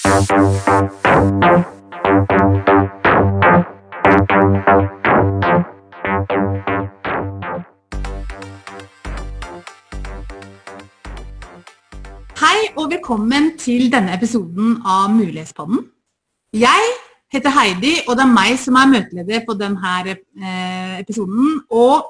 Hei 0.00 0.08
og 12.76 12.88
velkommen 12.88 13.58
til 13.60 13.90
denne 13.92 14.14
episoden 14.16 14.78
av 14.88 15.12
Mulighetspodden. 15.12 15.84
Jeg 16.56 16.80
heter 17.28 17.52
Heidi, 17.52 18.00
og 18.08 18.16
det 18.16 18.24
er 18.24 18.32
meg 18.32 18.56
som 18.62 18.80
er 18.80 18.88
møteleder 18.94 19.44
på 19.44 19.52
denne 19.60 20.16
eh, 20.16 20.96
episoden. 21.02 21.60
Og 21.68 22.08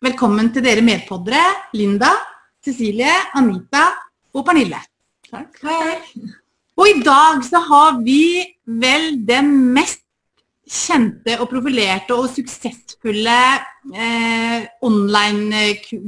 velkommen 0.00 0.48
til 0.56 0.64
dere 0.64 0.80
medpoddere, 0.80 1.44
Linda, 1.76 2.16
Cecilie, 2.64 3.12
Anita 3.36 3.90
og 4.32 4.40
Pernille. 4.48 4.80
Takk. 5.28 5.60
Hei. 5.68 6.00
Og 6.76 6.90
i 6.90 6.98
dag 7.00 7.40
så 7.46 7.62
har 7.70 8.02
vi 8.04 8.44
vel 8.66 9.14
den 9.24 9.52
mest 9.76 10.02
kjente 10.66 11.36
og 11.38 11.48
profilerte 11.48 12.14
og 12.16 12.28
suksessfulle 12.34 13.38
eh, 13.94 14.66
online 14.84 15.62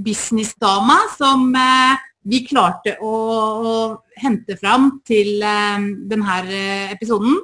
business-dama 0.05 0.99
som 1.15 1.47
eh, 1.55 2.05
vi 2.29 2.43
klarte 2.45 2.97
å, 3.01 3.13
å 3.15 3.75
hente 4.19 4.59
fram 4.59 4.99
til 5.09 5.39
eh, 5.41 5.89
denne 6.11 6.39
eh, 6.51 6.93
episoden. 6.93 7.39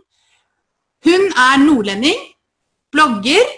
Hun 1.05 1.28
er 1.30 1.61
nordlending, 1.62 2.20
blogger, 2.92 3.52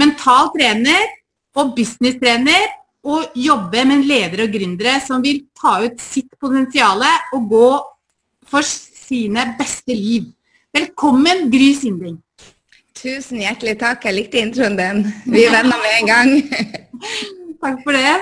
mental 0.00 0.52
trener 0.54 1.10
og 1.58 1.74
businesstrener 1.76 2.68
og 3.10 3.36
jobber 3.36 3.88
med 3.88 4.06
ledere 4.06 4.46
og 4.46 4.54
gründere 4.54 4.98
som 5.02 5.24
vil 5.24 5.42
ta 5.56 5.80
ut 5.82 6.00
sitt 6.00 6.30
potensial 6.40 7.02
og 7.34 7.48
gå 7.50 7.68
for 8.50 8.64
sine 9.10 9.44
beste 9.58 9.94
liv. 9.94 10.30
Velkommen, 10.70 11.48
Gry 11.50 11.72
Sinding. 11.74 12.18
Tusen 12.94 13.40
hjertelig 13.42 13.74
takk. 13.80 14.04
Jeg 14.06 14.16
likte 14.16 14.38
introen 14.38 14.76
din. 14.78 15.00
Vi 15.26 15.46
er 15.48 15.56
venner 15.56 15.80
med 15.82 15.96
en 15.96 16.10
gang. 16.10 16.30
takk 17.64 17.80
for 17.82 17.96
det. 17.96 18.14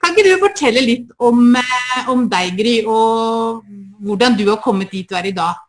Kan 0.00 0.14
ikke 0.14 0.24
du 0.24 0.40
fortelle 0.40 0.84
litt 0.84 1.12
om, 1.20 1.42
eh, 1.60 2.08
om 2.12 2.24
deg, 2.32 2.56
Gry, 2.56 2.76
og 2.88 3.66
hvordan 4.06 4.38
du 4.38 4.46
har 4.48 4.60
kommet 4.64 4.94
dit 4.94 5.08
du 5.08 5.16
er 5.18 5.28
i 5.28 5.34
dag? 5.36 5.60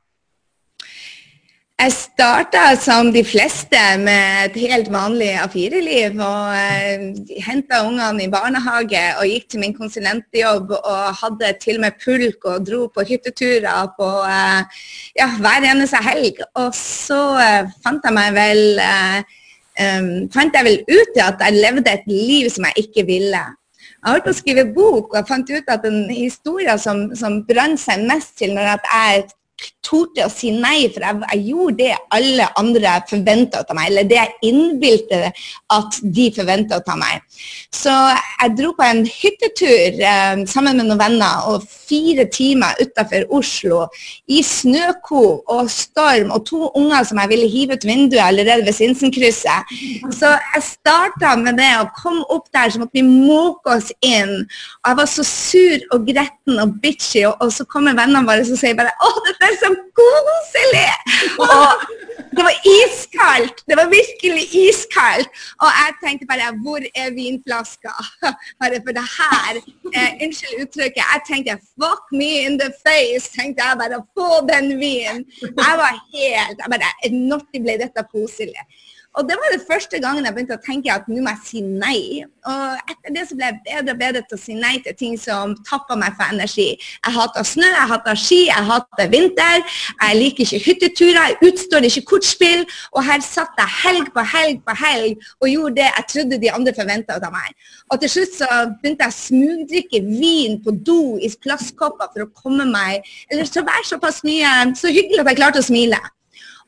Jeg 1.78 1.92
starta 1.94 2.61
som 2.81 3.11
de 3.14 3.22
fleste 3.22 3.80
med 4.02 4.47
et 4.47 4.56
helt 4.64 4.88
vanlig 4.89 5.28
A4-liv. 5.38 6.16
og 6.17 6.56
eh, 6.58 7.03
Henta 7.45 7.83
ungene 7.86 8.23
i 8.25 8.31
barnehage 8.33 9.03
og 9.20 9.30
gikk 9.30 9.45
til 9.52 9.61
min 9.61 9.75
konsulentjobb 9.78 10.73
og 10.73 11.03
hadde 11.20 11.53
til 11.61 11.78
og 11.78 11.83
med 11.86 12.00
pulk 12.02 12.50
og 12.50 12.66
dro 12.66 12.81
på 12.89 13.05
hytteturer 13.05 13.94
på 13.94 14.09
eh, 14.25 14.81
ja, 15.22 15.30
hver 15.38 15.70
eneste 15.70 16.02
helg. 16.02 16.42
Og 16.58 16.73
så 16.73 17.22
eh, 17.45 17.70
fant 17.86 18.09
jeg 18.09 18.17
meg 18.17 18.33
vel 18.39 18.81
eh, 18.81 19.38
fant 20.33 20.58
jeg 20.58 20.72
vel 20.72 20.81
ut 20.81 21.14
til 21.14 21.25
at 21.30 21.45
jeg 21.45 21.61
levde 21.61 21.94
et 21.94 22.09
liv 22.09 22.50
som 22.58 22.66
jeg 22.72 22.88
ikke 22.88 23.05
ville. 23.14 23.45
Jeg 23.86 24.16
holdt 24.16 24.25
på 24.25 24.33
å 24.33 24.42
skrive 24.42 24.70
bok 24.73 25.11
og 25.14 25.22
jeg 25.22 25.30
fant 25.30 25.53
ut 25.53 25.75
at 25.78 25.86
den 25.86 26.08
historien 26.09 26.81
som, 26.81 27.11
som 27.14 27.44
brant 27.45 27.86
seg 27.86 28.09
mest 28.09 28.33
til 28.42 28.58
når 28.58 28.73
jeg 28.73 29.28
torde 29.88 30.25
å 30.25 30.31
si 30.31 30.52
nei, 30.53 30.88
for 30.93 31.05
jeg, 31.05 31.21
jeg 31.31 31.43
gjorde 31.52 31.77
det 31.81 31.93
alle 32.16 32.49
andre 32.59 32.97
forventa 33.09 33.63
av 33.63 33.75
meg, 33.77 33.91
eller 33.91 34.09
det 34.09 34.19
jeg 34.19 34.52
innbilte 34.52 35.21
at 35.73 35.99
de 36.03 36.27
forventa 36.35 36.80
av 36.81 36.99
meg. 36.99 37.23
Så 37.73 37.91
jeg 37.91 38.55
dro 38.58 38.73
på 38.77 38.85
en 38.85 39.03
hyttetur 39.08 40.02
eh, 40.02 40.43
sammen 40.49 40.80
med 40.80 40.89
noen 40.89 41.02
venner 41.02 41.49
og 41.52 41.65
fire 41.67 42.27
timer 42.33 42.77
utafor 42.81 43.27
Oslo 43.33 43.85
i 44.31 44.41
snøko 44.45 45.23
og 45.53 45.71
storm 45.71 46.33
og 46.35 46.45
to 46.47 46.67
unger 46.77 47.05
som 47.08 47.21
jeg 47.21 47.31
ville 47.31 47.49
hive 47.52 47.77
ut 47.77 47.88
vinduet 47.88 48.23
allerede 48.23 48.65
ved 48.67 48.75
Sinsenkrysset. 48.75 49.75
Så 50.15 50.33
jeg 50.36 50.65
starta 50.65 51.36
med 51.39 51.59
det 51.59 51.69
og 51.81 51.93
kom 51.98 52.21
opp 52.33 52.48
der, 52.55 52.71
så 52.71 52.81
måtte 52.81 52.98
vi 52.98 53.05
måke 53.05 53.77
oss 53.77 53.92
inn. 54.05 54.43
Og 54.83 54.92
jeg 54.92 54.99
var 55.02 55.11
så 55.11 55.27
sur 55.27 55.87
og 55.95 56.08
gretten 56.08 56.61
og 56.64 56.77
bitchy, 56.83 57.25
og, 57.30 57.37
og 57.43 57.54
så 57.54 57.67
kommer 57.69 57.98
vennene 57.98 58.25
våre 58.27 58.45
og 58.48 58.59
sier 58.59 58.77
bare 58.77 58.93
å, 59.04 59.11
dette 59.27 59.52
er 59.52 59.59
så 59.61 59.73
koselig! 59.99 60.93
Og 61.43 61.70
det 62.38 62.43
var 62.48 62.55
iskaldt. 62.77 63.58
Det 63.70 63.76
var 63.80 63.88
virkelig 63.99 64.43
iskaldt. 64.65 65.30
Og 65.64 65.70
jeg 65.80 65.89
tenkte 66.04 66.30
bare 66.32 66.49
hvor 66.64 66.82
er 67.02 67.10
vinflaska? 67.20 67.93
Bare 68.61 68.80
for 68.86 68.93
det 68.99 69.08
her 69.20 69.54
eh, 69.98 70.11
Unnskyld 70.23 70.61
uttrykket. 70.64 71.04
Jeg 71.14 71.21
tenkte 71.30 71.58
fuck 71.80 72.04
me 72.20 72.30
in 72.45 72.60
the 72.61 72.70
face. 72.86 73.26
tenkte 73.37 73.64
jeg 73.67 73.80
bare 73.82 74.04
Få 74.17 74.30
den 74.52 74.67
vinen. 74.83 75.20
Jeg 75.42 75.73
var 75.83 75.93
helt 76.14 76.58
jeg 76.61 76.70
bare, 76.73 77.11
Når 77.32 77.42
ble 77.66 77.80
dette 77.83 78.04
koselig? 78.14 78.64
Og 79.17 79.26
det 79.26 79.38
var 79.42 79.54
det 79.54 79.64
første 79.66 79.98
gangen 80.04 80.26
jeg 80.28 80.33
begynte 80.36 80.55
å 80.58 80.61
tenke 80.61 80.94
at 80.94 81.08
nå 81.10 81.23
må 81.26 81.32
jeg 81.33 81.45
si 81.48 81.61
nei. 81.66 82.23
Og 82.48 82.92
etter 82.92 83.14
det 83.16 83.23
så 83.26 83.38
ble 83.38 83.48
jeg 83.50 83.61
bedre 83.66 83.94
og 83.95 84.02
bedre 84.02 84.22
til 84.30 84.38
å 84.38 84.42
si 84.42 84.58
nei 84.58 84.76
til 84.86 84.98
ting 85.00 85.16
som 85.17 85.55
tappa 85.66 85.98
meg 85.98 86.14
for 86.20 86.30
energi. 86.30 86.67
Jeg 86.78 87.16
hater 87.16 87.48
snø, 87.48 87.66
jeg 87.66 87.89
hater 87.92 88.20
ski, 88.22 88.39
jeg 88.52 88.67
hater 88.70 89.10
vinter. 89.14 89.64
Jeg 90.04 90.20
liker 90.20 90.45
ikke 90.45 90.61
hytteturer, 90.67 91.32
jeg 91.32 91.50
utstår 91.50 91.88
ikke 91.89 92.05
kortspill. 92.11 92.66
Og 92.94 93.08
her 93.08 93.23
satt 93.26 93.58
jeg 93.58 93.76
helg 93.82 94.11
på 94.14 94.26
helg 94.36 94.61
på 94.67 94.78
helg 94.83 95.26
og 95.42 95.49
gjorde 95.49 95.80
det 95.80 95.88
jeg 95.88 96.08
trodde 96.14 96.42
de 96.44 96.54
andre 96.54 96.76
forventa 96.78 97.17
av 97.17 97.34
meg. 97.34 97.55
Og 97.89 98.04
til 98.04 98.14
slutt 98.14 98.38
så 98.38 98.52
begynte 98.78 99.08
jeg 99.08 99.16
å 99.16 99.17
smugdrikke 99.17 100.04
vin 100.05 100.60
på 100.61 100.76
do 100.86 101.17
i 101.17 101.32
plastkopper 101.42 102.14
for 102.14 102.26
å 102.26 102.32
komme 102.36 102.66
meg 102.67 103.05
Eller 103.32 103.48
så 103.48 103.64
være 103.66 103.86
såpass 103.88 104.22
mye 104.28 104.54
så 104.78 104.92
hyggelig 104.92 105.23
at 105.23 105.32
jeg 105.32 105.39
klarte 105.42 105.64
å 105.64 105.67
smile. 105.67 105.99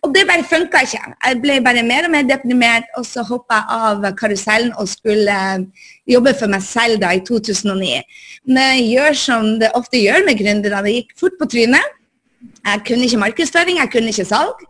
Og 0.06 0.14
det 0.16 0.24
bare 0.30 0.48
funka 0.48 0.82
ikke. 0.86 1.02
Jeg 1.26 1.40
ble 1.44 1.60
bare 1.64 1.84
mer 1.84 2.08
og 2.08 2.14
mer 2.14 2.28
deprimert, 2.28 2.88
og 2.98 3.06
så 3.08 3.24
hoppa 3.28 3.60
jeg 3.60 3.88
av 3.90 4.10
karusellen 4.20 4.72
og 4.80 4.88
skulle 4.88 5.36
eh, 5.36 5.88
jobbe 6.08 6.34
for 6.40 6.52
meg 6.52 6.64
selv 6.64 7.02
da 7.04 7.12
i 7.18 7.24
2009. 7.28 8.00
Men 8.48 8.78
jeg 8.78 8.90
gjør 8.94 9.22
som 9.26 9.48
det 9.60 9.74
ofte 9.76 10.00
gjør 10.00 10.24
med 10.28 10.40
gründere. 10.40 10.84
Det 10.86 10.96
gikk 10.96 11.16
fort 11.20 11.40
på 11.40 11.50
trynet. 11.52 11.96
Jeg 12.40 12.82
kunne 12.88 13.04
ikke 13.04 13.20
markedsføring, 13.20 13.78
jeg 13.82 13.92
kunne 13.92 14.12
ikke 14.14 14.26
salg, 14.28 14.62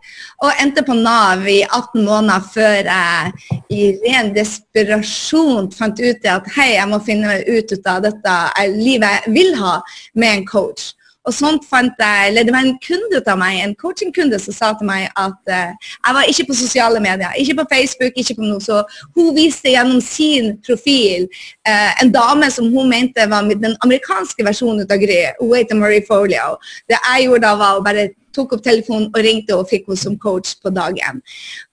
og 0.42 0.62
endte 0.62 0.82
på 0.82 0.94
Nav 0.98 1.44
i 1.46 1.60
18 1.62 2.02
måneder 2.02 2.46
før 2.54 2.88
jeg 2.88 3.60
i 3.70 3.82
ren 4.02 4.32
desperasjon 4.34 5.70
fant 5.74 6.00
ut 6.02 6.26
at 6.32 6.48
hei, 6.56 6.72
jeg 6.74 6.88
må 6.90 6.98
finne 7.06 7.36
ut 7.46 7.74
av 7.86 8.02
dette 8.06 8.36
livet 8.74 9.20
jeg 9.20 9.34
vil 9.36 9.54
ha 9.60 9.76
med 10.18 10.32
en 10.32 10.46
coach. 10.48 10.90
Og 11.28 11.34
sånt 11.36 11.66
fant 11.68 11.98
jeg, 12.00 12.34
Det 12.46 12.52
var 12.52 12.64
en 12.64 12.78
kunde 12.80 13.20
av 13.26 13.38
meg, 13.38 13.58
en 13.60 13.74
coachingkunde 13.74 14.38
som 14.40 14.56
sa 14.56 14.70
til 14.78 14.88
meg 14.88 15.10
at 15.20 15.52
uh, 15.52 15.72
jeg 16.06 16.16
var 16.16 16.30
ikke 16.30 16.46
på 16.48 16.56
sosiale 16.56 17.00
medier, 17.00 17.34
ikke 17.36 17.58
på 17.60 17.66
Facebook, 17.72 18.16
ikke 18.16 18.38
på 18.38 18.46
noe. 18.46 18.60
Så 18.60 18.80
hun 19.16 19.34
viste 19.36 19.74
gjennom 19.74 20.00
sin 20.00 20.54
profil 20.66 21.28
uh, 21.68 21.92
en 22.00 22.12
dame 22.14 22.48
som 22.50 22.70
hun 22.72 22.88
mente 22.88 23.26
var 23.28 23.50
den 23.50 23.76
amerikanske 23.84 24.46
versjonen 24.46 24.88
av 24.88 25.02
Gry. 25.02 25.20
Hun 25.42 25.52
heter 25.58 25.76
Marie 25.76 26.06
Folio. 26.08 26.56
Det 26.88 26.96
jeg 26.96 27.28
gjorde 27.28 27.44
da, 27.44 27.54
var 27.60 27.78
å 27.78 27.84
bare 27.84 28.10
tok 28.34 28.54
opp 28.56 28.64
telefonen 28.64 29.08
og 29.10 29.24
ringte 29.24 29.56
og 29.56 29.68
fikk 29.70 29.88
henne 29.88 30.00
som 30.00 30.16
coach 30.20 30.54
på 30.62 30.72
dagen. 30.74 31.20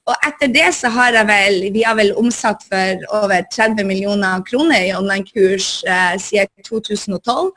Og 0.07 0.23
etter 0.25 0.51
det 0.51 0.69
så 0.77 0.89
har 0.93 1.17
jeg 1.17 1.27
vel, 1.27 1.57
vi 1.75 1.83
har 1.85 1.97
vel 1.99 2.13
omsatt 2.17 2.63
for 2.69 3.03
over 3.19 3.43
30 3.53 3.87
millioner 3.87 4.43
kroner 4.47 4.87
i 4.87 4.95
online-kurs 4.95 5.83
eh, 5.83 6.15
siden 6.21 6.49
2012 6.63 7.51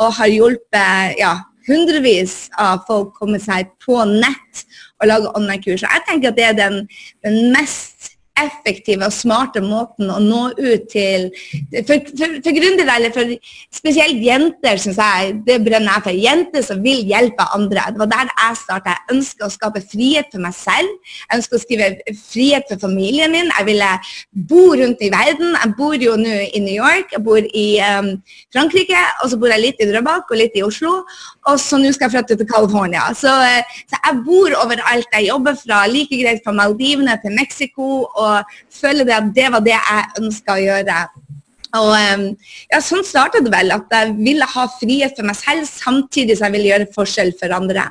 og 0.00 0.14
har 0.16 0.32
hjulpet 0.32 1.20
ja, 1.20 1.34
hundrevis 1.68 2.48
av 2.58 2.84
folk 2.88 3.12
komme 3.18 3.40
seg 3.42 3.68
på 3.84 3.98
nett 4.08 4.64
og 5.00 5.08
lage 5.10 5.32
online-kurs. 5.36 5.84
Jeg 5.84 6.06
tenker 6.08 6.32
at 6.32 6.38
det 6.38 6.46
er 6.48 6.56
den, 6.58 6.80
den 7.24 7.52
mest 7.54 7.99
effektive 8.38 9.06
og 9.06 9.14
smarte 9.14 9.60
måten 9.64 10.10
å 10.10 10.18
nå 10.22 10.42
ut 10.56 10.86
til 10.90 11.28
For, 11.86 12.00
for, 12.16 12.36
for 12.44 12.56
gründere, 12.56 12.94
eller 12.96 13.12
for 13.14 13.32
spesielt 13.74 14.20
jenter, 14.24 14.78
syns 14.80 14.98
jeg 15.00 15.34
det 15.46 15.58
brenner 15.64 15.98
jeg 15.98 16.04
for. 16.06 16.20
Jenter 16.24 16.64
som 16.64 16.80
vil 16.84 17.02
hjelpe 17.08 17.46
andre. 17.56 17.86
Det 17.92 18.02
var 18.02 18.10
der 18.10 18.30
jeg 18.30 18.58
starta. 18.62 18.96
Jeg 18.96 19.16
ønsker 19.16 19.46
å 19.46 19.52
skape 19.52 19.82
frihet 19.84 20.30
for 20.32 20.42
meg 20.44 20.56
selv. 20.56 20.90
Jeg 21.26 21.40
ønsker 21.40 21.58
å 21.58 21.62
skrive 21.62 22.16
frihet 22.20 22.70
for 22.70 22.82
familien 22.82 23.32
min. 23.34 23.50
Jeg 23.52 23.68
ville 23.68 23.90
bo 24.50 24.64
rundt 24.80 25.04
i 25.04 25.10
verden. 25.12 25.56
Jeg 25.56 25.74
bor 25.78 25.96
jo 26.00 26.16
nå 26.20 26.38
i 26.48 26.62
New 26.64 26.76
York, 26.76 27.14
jeg 27.14 27.24
bor 27.26 27.40
i 27.40 27.66
um, 27.84 28.12
Frankrike, 28.54 29.00
og 29.22 29.32
så 29.32 29.40
bor 29.40 29.52
jeg 29.52 29.64
litt 29.64 29.82
i 29.82 29.88
Drøbak 29.90 30.30
og 30.30 30.40
litt 30.40 30.56
i 30.58 30.64
Oslo. 30.66 31.00
Og 31.50 31.60
så 31.60 31.80
nå 31.80 31.92
skal 31.94 32.08
jeg 32.08 32.16
flytte 32.16 32.38
til 32.40 32.50
California. 32.50 33.06
Så, 33.16 33.30
uh, 33.30 33.80
så 33.90 34.00
jeg 34.00 34.22
bor 34.26 34.56
overalt. 34.64 35.10
Jeg 35.16 35.30
jobber 35.30 35.58
fra 35.60 35.84
like 35.90 36.20
greit 36.22 36.44
fra 36.44 36.54
Maldivene 36.56 37.16
til 37.22 37.36
Mexico. 37.36 37.90
Og 38.20 38.54
føler 38.74 39.08
det 39.08 39.16
at 39.16 39.34
det 39.36 39.50
var 39.54 39.66
det 39.66 39.76
jeg 39.76 40.22
ønska 40.22 40.56
å 40.56 40.64
gjøre. 40.64 41.02
Og 41.78 41.92
ja, 41.94 42.80
Sånn 42.82 43.04
starta 43.06 43.42
det 43.44 43.52
vel, 43.52 43.70
at 43.74 43.92
jeg 43.94 44.16
ville 44.18 44.48
ha 44.54 44.64
frihet 44.78 45.14
for 45.18 45.28
meg 45.28 45.38
selv 45.38 45.68
samtidig 45.70 46.38
som 46.38 46.48
jeg 46.48 46.58
ville 46.58 46.72
gjøre 46.72 46.90
forskjell 46.96 47.32
for 47.38 47.54
andre. 47.54 47.86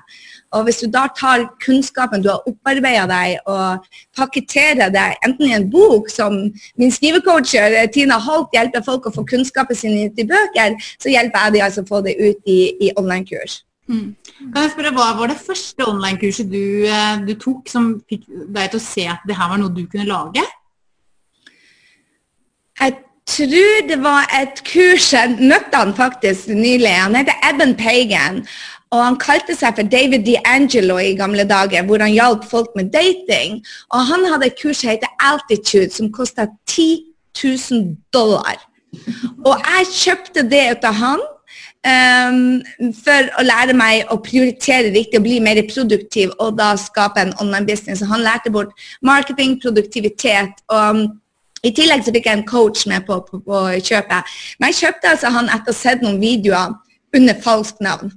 Og 0.58 0.64
Hvis 0.66 0.82
du 0.82 0.88
da 0.90 1.06
tar 1.14 1.46
kunnskapen 1.62 2.24
du 2.26 2.32
har 2.32 2.46
opparbeida 2.50 3.06
deg 3.10 3.50
og 3.54 3.86
pakketterer 4.18 4.90
det 4.90 5.06
enten 5.26 5.46
i 5.46 5.54
en 5.54 5.70
bok, 5.70 6.10
som 6.10 6.40
min 6.82 6.92
skrivecoacher 6.92 7.78
Tina 7.94 8.18
Holt 8.18 8.50
hjelper 8.58 8.86
folk 8.86 9.06
å 9.06 9.14
få 9.14 9.28
kunnskapen 9.30 9.78
sin 9.78 10.00
ut 10.02 10.18
i 10.20 10.26
bøker, 10.26 10.76
så 10.98 11.14
hjelper 11.14 11.46
jeg 11.46 11.58
dem 11.58 11.68
altså 11.70 11.86
å 11.86 11.92
få 11.92 12.02
det 12.06 12.18
ut 12.18 12.50
i, 12.50 12.60
i 12.82 12.94
online-kurs. 12.98 13.62
Mm. 13.90 14.16
Kan 14.54 14.64
jeg 14.64 14.72
spørre, 14.76 14.94
Hva 14.94 15.10
var 15.18 15.32
det 15.32 15.42
første 15.42 15.88
online-kurset 15.90 16.50
du, 16.52 16.86
eh, 16.86 17.22
du, 17.26 17.34
tok 17.42 17.70
som 17.70 17.96
fikk 18.10 18.28
deg 18.30 18.70
til 18.70 18.78
å 18.78 18.86
se 18.86 19.06
at 19.10 19.26
det 19.28 19.38
her 19.38 19.50
var 19.50 19.62
noe 19.62 19.74
du 19.74 19.86
kunne 19.90 20.06
lage? 20.06 20.44
Jeg 22.80 23.00
tror 23.30 23.88
det 23.90 23.98
var 24.04 24.30
et 24.34 24.62
kurs 24.66 25.10
Jeg 25.14 25.38
møtte 25.42 25.82
han 25.82 25.96
faktisk 25.98 26.54
nylig. 26.54 26.94
Han 26.94 27.18
heter 27.18 27.42
Eben 27.50 27.74
Pagan. 27.76 28.44
Og 28.90 29.04
han 29.04 29.18
kalte 29.22 29.54
seg 29.58 29.76
for 29.78 29.86
David 29.86 30.24
DeAngelo 30.26 30.98
i 30.98 31.18
gamle 31.18 31.46
dager, 31.50 31.84
hvor 31.86 32.02
han 32.02 32.14
hjalp 32.14 32.46
folk 32.50 32.72
med 32.76 32.90
dating. 32.94 33.60
Og 33.94 34.06
han 34.10 34.26
hadde 34.26 34.50
et 34.50 34.58
kurs 34.62 34.82
som 34.82 34.90
heter 34.90 35.12
Altitude, 35.22 35.92
som 35.94 36.10
kosta 36.14 36.48
10 36.66 37.06
000 37.38 37.98
dollar. 38.14 38.58
Og 39.46 39.54
jeg 39.58 39.92
kjøpte 39.94 40.46
det 40.50 40.64
ut 40.72 40.90
av 40.90 40.98
han 40.98 41.28
um, 41.90 42.92
for 42.96 43.32
å 43.40 43.46
lære 43.46 43.76
meg 43.78 44.12
å 44.14 44.20
prioritere 44.24 44.94
riktig 44.94 45.20
og 45.20 45.26
bli 45.26 45.40
mer 45.44 45.62
produktiv, 45.72 46.34
og 46.40 46.58
da 46.60 46.74
skape 46.80 47.24
en 47.24 47.34
online 47.42 47.68
business. 47.68 48.04
Og 48.04 48.14
han 48.14 48.26
lærte 48.26 48.54
bort 48.54 48.76
marketing, 49.02 49.58
produktivitet. 49.64 50.64
og 50.70 51.10
i 51.68 51.74
tillegg 51.76 52.06
så 52.06 52.14
fikk 52.16 52.30
jeg 52.30 52.40
en 52.40 52.48
coach 52.48 52.86
med 52.88 53.04
på, 53.08 53.20
på, 53.28 53.42
på 53.44 53.64
kjøpet. 53.84 54.38
Men 54.60 54.72
jeg 54.72 54.80
kjøpte 54.86 55.12
altså 55.12 55.32
han 55.36 55.52
etter 55.52 55.74
å 55.74 55.76
ha 55.76 55.80
sett 55.82 56.06
noen 56.06 56.22
videoer 56.22 56.78
under 57.16 57.42
falskt 57.44 57.82
navn. 57.84 58.14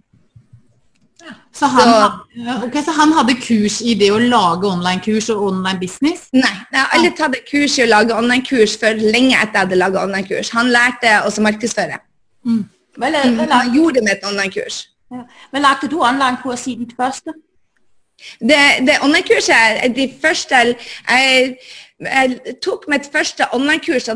Så 1.52 1.68
han, 1.68 1.90
så, 2.32 2.54
okay, 2.64 2.80
så 2.82 2.94
han, 2.96 3.12
hadde 3.12 3.34
kurs 3.38 3.80
i 3.84 3.92
det 3.98 4.08
å 4.10 4.18
lage 4.18 4.66
online-kurs 4.66 5.28
og 5.34 5.42
online 5.50 5.78
business? 5.82 6.24
Nei, 6.32 6.50
jeg 6.72 6.80
har 6.80 6.94
aldri 6.96 7.10
tatt 7.18 7.36
et 7.36 7.50
kurs 7.50 7.76
i 7.76 7.84
å 7.84 7.90
lage 7.90 8.16
online-kurs 8.16 8.78
før 8.80 9.02
lenge 9.02 9.36
etter 9.36 9.58
jeg 9.58 9.66
hadde 9.66 9.78
laget 9.78 10.00
online-kurs. 10.00 10.50
Han 10.56 10.72
lærte 10.72 11.12
også 11.26 11.44
markedsføre. 11.44 12.00
Mm. 12.48 12.64
Vel, 12.96 13.12
vel, 13.38 13.52
han 13.52 13.74
gjorde 13.74 14.00
med 14.00 14.12
et 14.12 14.26
online-kurs. 14.28 14.88
Ja. 15.12 15.22
Men 15.52 15.62
lagde 15.62 15.88
du 15.90 16.00
online-kurs 16.00 16.66
i 16.66 16.74
ditt 16.80 16.92
første? 16.96 17.32
Det, 18.40 18.58
det 18.86 18.98
online-kurset, 19.02 19.96
de 19.96 20.12
første 20.22 20.54
jeg, 20.54 21.56
jeg 22.00 22.56
tok 22.62 22.84
mitt 22.88 23.08
første 23.12 23.48
online-kurs 23.52 24.08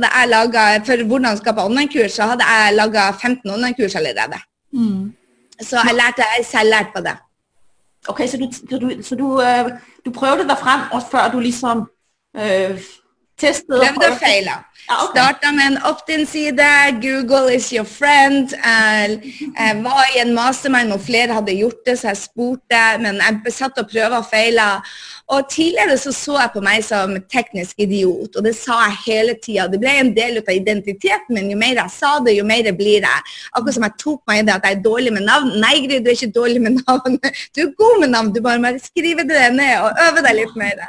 for 0.86 1.04
hvordan 1.04 1.36
skape 1.36 1.62
online-kurs, 1.62 2.12
så 2.12 2.22
hadde 2.22 2.44
jeg 2.44 2.74
laga 2.74 3.10
15 3.10 3.50
online-kurs 3.50 3.94
allerede. 3.94 4.40
Mm. 4.72 5.12
Så 5.60 5.76
jeg 5.76 5.94
lærte 5.94 6.22
jeg 6.36 6.46
selv 6.46 6.70
lært 6.70 6.92
på 6.96 7.02
det. 7.02 7.16
Ok, 8.08 8.20
så 8.28 8.36
du, 8.36 8.52
så 8.52 8.78
du, 8.78 9.02
så 9.02 9.14
du, 9.14 9.26
uh, 9.40 9.70
du 10.04 10.10
prøvde 10.10 10.48
deg 10.48 10.58
frem 10.58 10.80
før 11.10 11.30
du 11.32 11.40
liksom 11.40 11.88
øh, 12.36 12.80
testet? 13.38 13.80
Prøvde 13.80 14.10
og 14.10 14.18
feila. 14.20 14.60
Ja, 14.88 15.04
okay. 15.04 15.22
Starta 15.22 15.52
med 15.52 15.66
en 15.66 15.78
opt-in-side. 15.82 17.00
Google 17.02 17.54
is 17.54 17.72
your 17.72 17.84
friend. 17.84 18.54
Jeg, 18.64 19.18
jeg 19.58 19.80
var 19.82 20.04
i 20.14 20.20
en 20.22 20.34
mastermind 20.34 20.94
hvor 20.94 21.02
flere 21.02 21.34
hadde 21.34 21.58
gjort 21.58 21.82
det, 21.86 21.98
så 21.98 22.12
jeg 22.12 22.22
spurte. 22.22 22.82
Men 23.02 23.18
jeg 23.18 23.54
satt 23.56 23.78
og 23.82 23.90
prøvde 23.90 24.20
og 24.20 24.28
feila. 24.30 24.68
Og 25.26 25.48
tidligere 25.50 25.98
så, 25.98 26.12
så 26.14 26.36
jeg 26.38 26.50
på 26.54 26.60
meg 26.62 26.84
som 26.86 27.16
teknisk 27.32 27.80
idiot, 27.82 28.36
og 28.38 28.44
det 28.46 28.52
sa 28.54 28.76
jeg 28.84 28.98
hele 29.08 29.32
tida. 29.42 29.64
Det 29.72 29.80
ble 29.82 29.94
en 29.98 30.12
del 30.14 30.38
av 30.38 30.52
identiteten 30.54 31.34
min. 31.34 31.48
Jo 31.50 31.58
mer 31.58 31.80
jeg 31.80 31.94
sa 31.96 32.12
det, 32.22 32.36
jo 32.36 32.44
mer 32.46 32.68
blir 32.78 33.02
jeg. 33.02 33.32
Akkurat 33.50 33.74
som 33.74 33.86
jeg 33.88 33.98
tok 33.98 34.20
meg 34.30 34.44
i 34.44 34.44
det 34.46 34.54
at 34.54 34.68
jeg 34.68 34.76
er 34.78 34.84
dårlig 34.84 35.14
med 35.16 35.26
navn. 35.26 35.50
Nei, 35.58 35.72
Gry, 35.82 35.98
du 35.98 36.12
er 36.12 36.14
ikke 36.14 36.30
dårlig 36.36 36.62
med 36.62 36.78
navn. 36.84 37.18
Du 37.56 37.62
er 37.64 37.72
god 37.78 38.00
med 38.02 38.10
navn. 38.12 38.30
Du 38.34 38.38
bare 38.44 38.60
må 38.60 38.70
skrive 38.82 39.24
det 39.26 39.42
ned 39.56 39.82
og 39.82 39.98
øve 40.04 40.22
deg 40.26 40.38
litt 40.38 40.54
mer. 40.60 40.82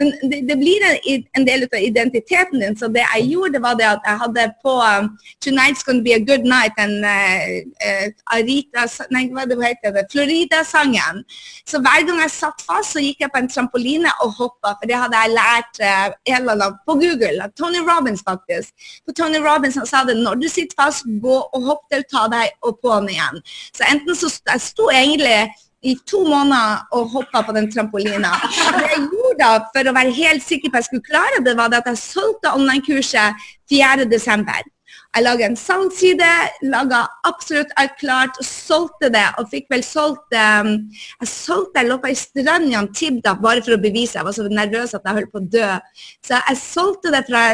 Men 0.00 0.12
det, 0.30 0.40
det 0.48 0.56
blir 0.60 0.84
en, 0.88 1.24
en, 1.36 1.46
del 1.46 1.66
av 1.66 1.76
identiteten 1.82 2.62
din. 2.62 2.76
Så 2.78 2.88
det 2.94 3.04
jeg 3.04 3.33
gjorde, 3.34 3.60
var 3.62 3.76
det 3.78 3.86
at 3.88 4.06
jeg 4.08 4.20
hadde 4.22 4.46
på 4.64 4.74
um, 4.80 5.08
Tonight's 5.44 5.84
Gonna 5.86 6.04
Be 6.06 6.14
a 6.16 6.22
Good 6.28 6.46
Night, 6.48 6.78
en 6.80 6.94
uh, 7.04 8.36
Arita 8.36 8.86
Nei, 9.14 9.26
hva 9.34 9.46
det 9.48 9.58
heter 9.60 9.94
det? 9.96 10.06
Florida-sangen. 10.12 11.22
Så 11.68 11.80
hver 11.84 12.06
gang 12.08 12.22
jeg 12.24 12.34
satt 12.34 12.64
fast, 12.64 12.94
så 12.94 13.02
gikk 13.04 13.24
jeg 13.24 13.32
på 13.34 13.42
en 13.42 13.50
trampoline 13.50 14.12
og 14.24 14.34
hoppa, 14.38 14.74
for 14.78 14.90
det 14.90 15.00
hadde 15.00 15.24
jeg 15.24 15.36
lært 15.36 15.82
uh, 15.84 16.70
på 16.86 16.98
Google. 17.02 17.50
Tony 17.58 17.82
Robins, 17.84 18.24
faktisk. 18.26 18.72
For 19.04 19.16
Tony 19.16 19.42
Robins 19.44 19.78
sa 19.88 20.04
det 20.08 20.16
når 20.22 20.40
du 20.42 20.48
sitter 20.48 20.76
fast, 20.80 21.06
gå 21.22 21.36
og 21.42 21.68
hopp 21.68 21.84
til, 21.92 22.06
ta 22.10 22.26
deg 22.32 22.54
og 22.64 22.80
på'n 22.84 23.10
igjen. 23.12 23.44
Så 23.74 23.86
enten 23.90 24.16
så 24.18 24.30
jeg 24.48 24.62
sto 24.62 24.90
egentlig 24.92 25.36
i 25.84 25.94
to 26.08 26.22
måneder 26.24 26.84
og 26.96 27.10
hoppa 27.12 27.44
på 27.46 27.54
den 27.56 27.70
trampolina. 27.72 28.32
Det 28.78 28.90
jeg 28.94 29.02
gjorde 29.06 29.40
da, 29.40 29.50
for 29.74 29.90
å 29.90 29.96
være 29.96 30.14
helt 30.16 30.44
sikker 30.44 30.70
på 30.70 30.78
at 30.78 30.84
jeg 30.84 30.90
skulle 30.92 31.10
klare 31.10 31.42
det, 31.44 31.56
var 31.58 31.74
at 31.76 31.90
jeg 31.92 32.00
solgte 32.00 32.54
online-kurset 32.56 33.44
4.12. 33.72 34.70
Jeg 35.14 35.22
laga 35.22 35.46
en 35.46 35.56
salgsside, 35.58 36.28
laga 36.66 37.04
absolutt 37.28 37.70
alt 37.78 37.92
klart, 38.00 38.38
solgte 38.42 39.12
det. 39.14 39.26
Og 39.38 39.46
fikk 39.52 39.68
vel 39.70 39.84
solgt 39.86 40.34
um, 40.34 40.72
Jeg 41.20 41.30
solgte, 41.30 41.82
jeg 41.82 41.90
lå 41.90 41.98
på 42.02 42.10
ei 42.10 42.16
strand 42.18 42.66
i 42.72 42.78
Antibda 42.78 43.36
bare 43.38 43.62
for 43.62 43.76
å 43.76 43.82
bevise. 43.82 44.18
Jeg 44.18 44.26
var 44.26 44.34
så 44.34 44.48
nervøs 44.48 44.96
at 44.96 45.06
jeg 45.06 45.18
holdt 45.20 45.30
på 45.34 45.42
å 45.42 45.46
dø. 45.54 45.68
Så 46.24 46.40
jeg 46.40 46.60
solgte 46.64 47.14
det 47.14 47.22
fra, 47.28 47.44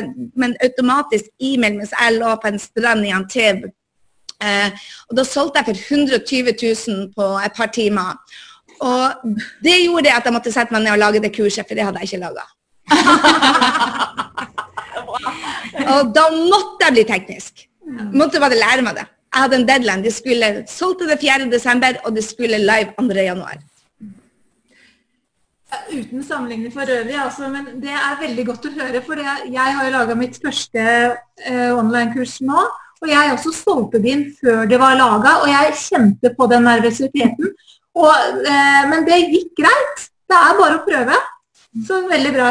med 0.40 0.48
en 0.48 0.56
automatisk 0.70 1.28
e-mail 1.50 1.76
mens 1.82 1.92
jeg 1.92 2.16
lå 2.16 2.32
på 2.40 2.48
en 2.48 2.64
strand 2.64 3.08
i 3.08 3.12
Antib. 3.18 3.68
Uh, 4.40 4.70
og 5.10 5.18
da 5.18 5.24
solgte 5.28 5.60
jeg 5.60 5.68
for 5.68 5.76
120 5.96 6.54
000 6.88 7.10
på 7.16 7.26
et 7.44 7.54
par 7.56 7.70
timer. 7.74 8.16
Og 8.80 9.34
det 9.64 9.76
gjorde 9.84 10.14
at 10.16 10.24
jeg 10.24 10.32
måtte 10.32 10.52
sette 10.52 10.72
meg 10.72 10.86
ned 10.86 10.94
og 10.94 11.02
lage 11.02 11.20
det 11.20 11.34
kurset, 11.36 11.66
for 11.68 11.76
det 11.76 11.84
hadde 11.84 12.00
jeg 12.00 12.12
ikke 12.12 12.24
laga. 12.24 12.44
Og 15.90 16.12
da 16.14 16.26
måtte 16.34 16.86
jeg 16.86 16.96
bli 16.96 17.04
teknisk. 17.08 17.64
Måtte 18.14 18.40
bare 18.42 18.58
lære 18.58 18.84
meg 18.86 19.00
det. 19.00 19.06
Jeg 19.30 19.42
hadde 19.44 19.58
en 19.60 19.66
deadline. 19.68 20.04
Det 20.04 20.12
skulle 20.14 20.48
solgte 20.68 21.08
det 21.10 21.20
4.12., 21.22 22.00
og 22.04 22.16
det 22.16 22.24
skulle 22.26 22.58
live 22.58 22.94
2.1. 22.98 23.66
Uten 25.90 26.22
sammenligning 26.22 26.72
for 26.72 26.82
øvrig, 26.82 27.14
altså, 27.14 27.48
men 27.48 27.66
det 27.82 27.92
er 27.94 28.18
veldig 28.20 28.46
godt 28.46 28.66
å 28.66 28.72
høre. 28.74 29.02
For 29.06 29.20
jeg 29.22 29.76
har 29.76 29.84
jo 29.86 29.92
laga 29.94 30.16
mitt 30.18 30.38
første 30.42 30.80
eh, 30.82 31.70
online-kurs 31.76 32.40
nå. 32.42 32.64
Og 33.00 33.08
jeg 33.08 33.32
også 33.32 33.52
solgte 33.56 34.00
det 34.02 34.12
inn 34.12 34.24
før 34.36 34.66
det 34.68 34.78
var 34.80 34.98
laga, 34.98 35.38
og 35.40 35.48
jeg 35.48 35.76
kjente 35.80 36.34
på 36.36 36.48
den 36.50 36.66
nervøsiteten. 36.68 37.52
Uh, 37.96 38.82
men 38.90 39.06
det 39.08 39.22
gikk 39.32 39.54
greit. 39.62 40.08
Det 40.30 40.36
er 40.38 40.58
bare 40.58 40.78
å 40.78 40.84
prøve. 40.84 41.16
Så 41.86 42.02
veldig 42.10 42.34
bra. 42.36 42.50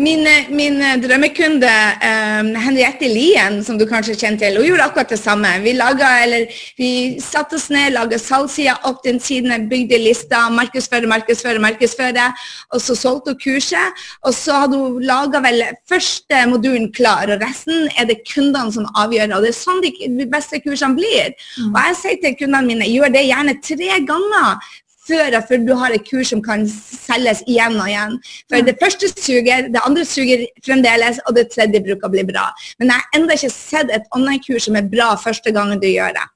Min, 0.00 0.24
min 0.56 0.80
drømmekunde 1.02 1.68
um, 1.68 2.48
Henriette 2.56 3.08
Lien, 3.08 3.58
som 3.64 3.76
du 3.76 3.84
kanskje 3.84 4.14
kjenner 4.16 4.40
til, 4.40 4.56
hun 4.56 4.70
gjorde 4.70 4.86
akkurat 4.86 5.12
det 5.12 5.18
samme. 5.20 5.50
Vi, 5.60 5.74
laget, 5.76 6.54
vi 6.80 6.88
satte 7.20 7.58
oss 7.58 7.66
ned, 7.68 7.92
laga 7.92 8.16
salgssida, 8.16 8.78
opp 8.88 9.02
den 9.04 9.20
siden, 9.20 9.68
bygde 9.68 10.00
lista, 10.00 10.46
markedsføre, 10.56 11.10
markedsføre, 11.10 11.60
markedsføre. 11.60 12.30
Og 12.72 12.80
så 12.80 12.96
solgte 12.96 13.34
hun 13.34 13.40
kurset. 13.44 14.02
Og 14.24 14.32
så 14.38 14.62
hadde 14.62 14.80
hun 14.80 15.04
laga 15.04 15.44
vel 15.44 15.66
første 15.90 16.44
modulen 16.48 16.88
klar, 16.96 17.28
og 17.28 17.44
resten 17.44 17.90
er 18.00 18.08
det 18.08 18.22
kundene 18.32 18.72
som 18.72 18.88
avgjør. 18.96 19.36
Og 19.36 19.44
det 19.44 19.52
er 19.52 19.60
sånn 19.60 19.84
de, 19.84 19.92
de 20.16 20.30
beste 20.32 20.62
kursene 20.64 20.96
blir. 20.96 21.34
Mm. 21.58 21.74
Og 21.74 21.82
jeg 21.90 21.98
sier 22.04 22.22
til 22.24 22.38
kundene 22.40 22.70
mine, 22.72 22.88
gjør 22.88 23.12
det 23.12 23.28
gjerne 23.28 23.60
tre 23.68 24.00
ganger 24.08 24.70
før, 25.10 25.38
før 25.48 25.62
du 25.66 25.74
har 25.82 25.94
et 25.94 26.06
kurs 26.06 26.32
som 26.32 26.42
kan 26.44 26.66
selges 26.70 27.44
igjen 27.46 27.78
og 27.80 27.90
igjen. 27.90 28.18
For 28.50 28.66
det 28.66 28.76
første 28.80 29.12
suger, 29.12 29.70
det 29.74 29.84
andre 29.84 30.06
suger 30.08 30.46
fremdeles, 30.66 31.22
og 31.26 31.36
det 31.38 31.48
tredje 31.54 31.82
bruker 31.84 32.08
å 32.10 32.14
bli 32.14 32.26
bra. 32.32 32.48
Men 32.78 32.92
jeg 32.92 33.02
har 33.02 33.20
ennå 33.20 33.38
ikke 33.38 33.54
sett 33.54 33.94
et 33.94 34.10
online-kurs 34.16 34.68
som 34.68 34.78
er 34.78 34.90
bra 34.90 35.14
første 35.20 35.54
gangen 35.54 35.82
du 35.82 35.88
gjør 35.90 36.14
det. 36.16 36.28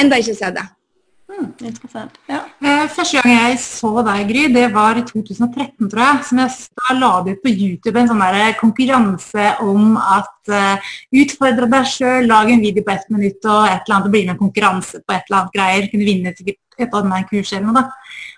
Enda 0.00 0.18
ikke 0.20 0.36
sett 0.36 0.56
det. 0.56 0.66
Hmm, 1.26 1.48
interessant. 1.58 2.14
Ja. 2.30 2.44
Eh, 2.62 2.84
første 2.94 3.18
gang 3.18 3.32
jeg 3.32 3.56
så 3.60 3.90
deg, 4.06 4.28
Gry, 4.28 4.44
det 4.54 4.68
var 4.72 4.96
i 4.96 5.02
2013, 5.04 5.88
tror 5.90 6.02
jeg. 6.04 6.20
Som 6.28 6.40
jeg 6.40 6.52
da 6.78 6.94
la 6.96 7.10
det 7.26 7.34
ut 7.34 7.42
på 7.42 7.52
YouTube 7.52 7.98
en 8.00 8.10
sånn 8.12 8.22
der 8.22 8.54
konkurranse 8.60 9.48
om 9.64 9.98
at 9.98 10.52
uh, 10.54 10.92
utfordre 11.18 11.68
deg 11.72 11.90
sjøl, 11.90 12.30
lag 12.30 12.52
en 12.52 12.62
video 12.62 12.86
på 12.86 12.94
ett 12.94 13.10
minutt 13.10 13.42
og 13.42 13.66
et 13.66 13.82
eller 13.82 13.96
annet, 13.96 14.06
og 14.06 14.14
bli 14.14 14.22
med 14.22 14.36
en 14.36 14.42
konkurranse 14.44 15.02
på 15.02 15.16
et 15.16 15.26
eller 15.26 15.40
annet 15.40 15.58
greier. 15.58 15.90
Kunne 15.90 16.08
vinne 16.08 16.34
sikkert 16.38 16.60
et 16.78 16.96
online-kurs 17.00 17.52
eller 17.56 17.66
noe. 17.68 17.82
da. 17.82 17.84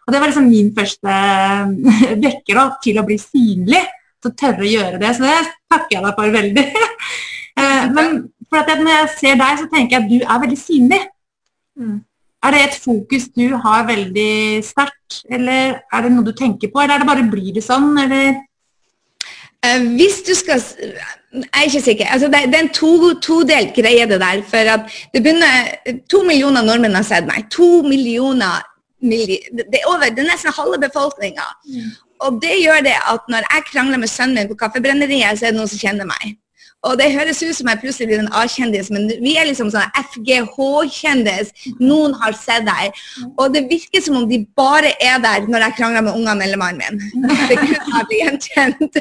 Og 0.07 0.15
Det 0.15 0.21
var 0.21 0.31
liksom 0.31 0.49
min 0.49 0.73
første 0.77 1.15
eh, 1.15 2.19
vekker 2.27 2.61
da, 2.61 2.67
til 2.85 3.01
å 3.01 3.07
bli 3.09 3.19
synlig. 3.23 3.85
Til 4.19 4.33
å 4.33 4.39
tørre 4.39 4.67
å 4.67 4.73
gjøre 4.73 5.01
det. 5.03 5.15
Så 5.15 5.27
det 5.27 5.37
takker 5.71 5.99
jeg 5.99 6.05
deg 6.07 6.19
for 6.19 6.37
veldig. 6.39 6.67
Men 7.95 8.21
for 8.49 8.63
at 8.63 8.81
når 8.81 8.93
jeg 8.95 9.15
ser 9.19 9.39
deg, 9.39 9.61
så 9.61 9.67
tenker 9.71 9.97
jeg 9.97 10.05
at 10.05 10.11
du 10.11 10.19
er 10.23 10.43
veldig 10.45 10.59
synlig. 10.59 11.01
Mm. 11.79 11.97
Er 12.47 12.55
det 12.55 12.61
et 12.65 12.77
fokus 12.79 13.27
du 13.35 13.47
har 13.65 13.87
veldig 13.89 14.63
sterkt, 14.67 15.23
eller 15.31 15.81
er 15.83 16.05
det 16.05 16.13
noe 16.15 16.27
du 16.27 16.31
tenker 16.39 16.71
på, 16.71 16.81
eller 16.81 16.95
er 16.95 17.03
det 17.03 17.09
bare 17.09 17.27
blir 17.31 17.51
det 17.57 17.65
sånn, 17.67 17.91
eller? 17.99 18.39
Uh, 19.67 19.83
hvis 19.99 20.23
du 20.23 20.35
skal 20.39 20.63
Jeg 21.33 21.45
er 21.55 21.63
ikke 21.67 21.81
sikker. 21.81 22.07
Altså, 22.07 22.27
det, 22.27 22.47
det, 22.47 22.55
er 22.55 22.63
en 22.63 22.75
to, 22.75 23.15
todelt 23.21 23.75
greie, 23.77 24.07
det 24.09 24.21
der. 24.21 24.43
For 24.49 24.57
at 24.75 24.81
det 25.15 25.23
begynner 25.23 25.75
To 26.09 26.23
millioner 26.25 26.63
nordmenn 26.65 26.95
har 26.95 27.05
sett 27.05 27.27
meg. 27.29 27.51
To 27.53 27.83
millioner 27.83 28.63
milli, 29.03 29.39
det, 29.53 29.67
er 29.83 29.89
over, 29.91 30.09
det 30.09 30.25
er 30.25 30.31
nesten 30.31 30.55
halve 30.57 30.81
befolkninga. 30.87 31.45
Mm. 31.69 31.91
Og 32.25 32.41
det 32.43 32.57
gjør 32.63 32.81
det 32.87 32.97
at 33.13 33.29
når 33.29 33.45
jeg 33.53 33.67
krangler 33.73 33.99
med 33.99 34.11
sønnen 34.11 34.41
min 34.41 34.49
på 34.49 34.57
Kaffebrenneriet, 34.63 35.39
så 35.39 35.47
er 35.47 35.53
det 35.53 35.61
noen 35.61 35.71
som 35.71 35.83
kjenner 35.83 36.09
meg. 36.09 36.39
Og 36.87 36.95
det 37.01 37.09
høres 37.11 37.41
ut 37.43 37.57
som 37.59 37.69
jeg 37.73 37.81
plutselig 37.83 38.07
blir 38.07 38.21
en 38.23 38.31
A-kjendis, 38.39 38.91
men 38.95 39.09
vi 39.19 39.35
er 39.39 39.49
liksom 39.49 39.71
sånn 39.73 39.91
FGH-kjendis. 39.99 41.51
Noen 41.83 42.15
har 42.21 42.37
sett 42.39 42.69
deg. 42.69 43.01
Og 43.35 43.51
det 43.55 43.65
virker 43.71 44.05
som 44.05 44.21
om 44.21 44.29
de 44.31 44.45
bare 44.59 44.93
er 45.03 45.19
der 45.25 45.49
når 45.51 45.67
jeg 45.67 45.77
krangler 45.81 46.07
med 46.07 46.15
ungene 46.15 46.47
eller 46.47 46.61
mannen 46.61 46.79
min. 46.79 47.27
Det 47.49 47.57
kunne 47.59 47.81
ha 47.97 48.05
blitt 48.07 48.23
gjenkjent. 48.23 48.99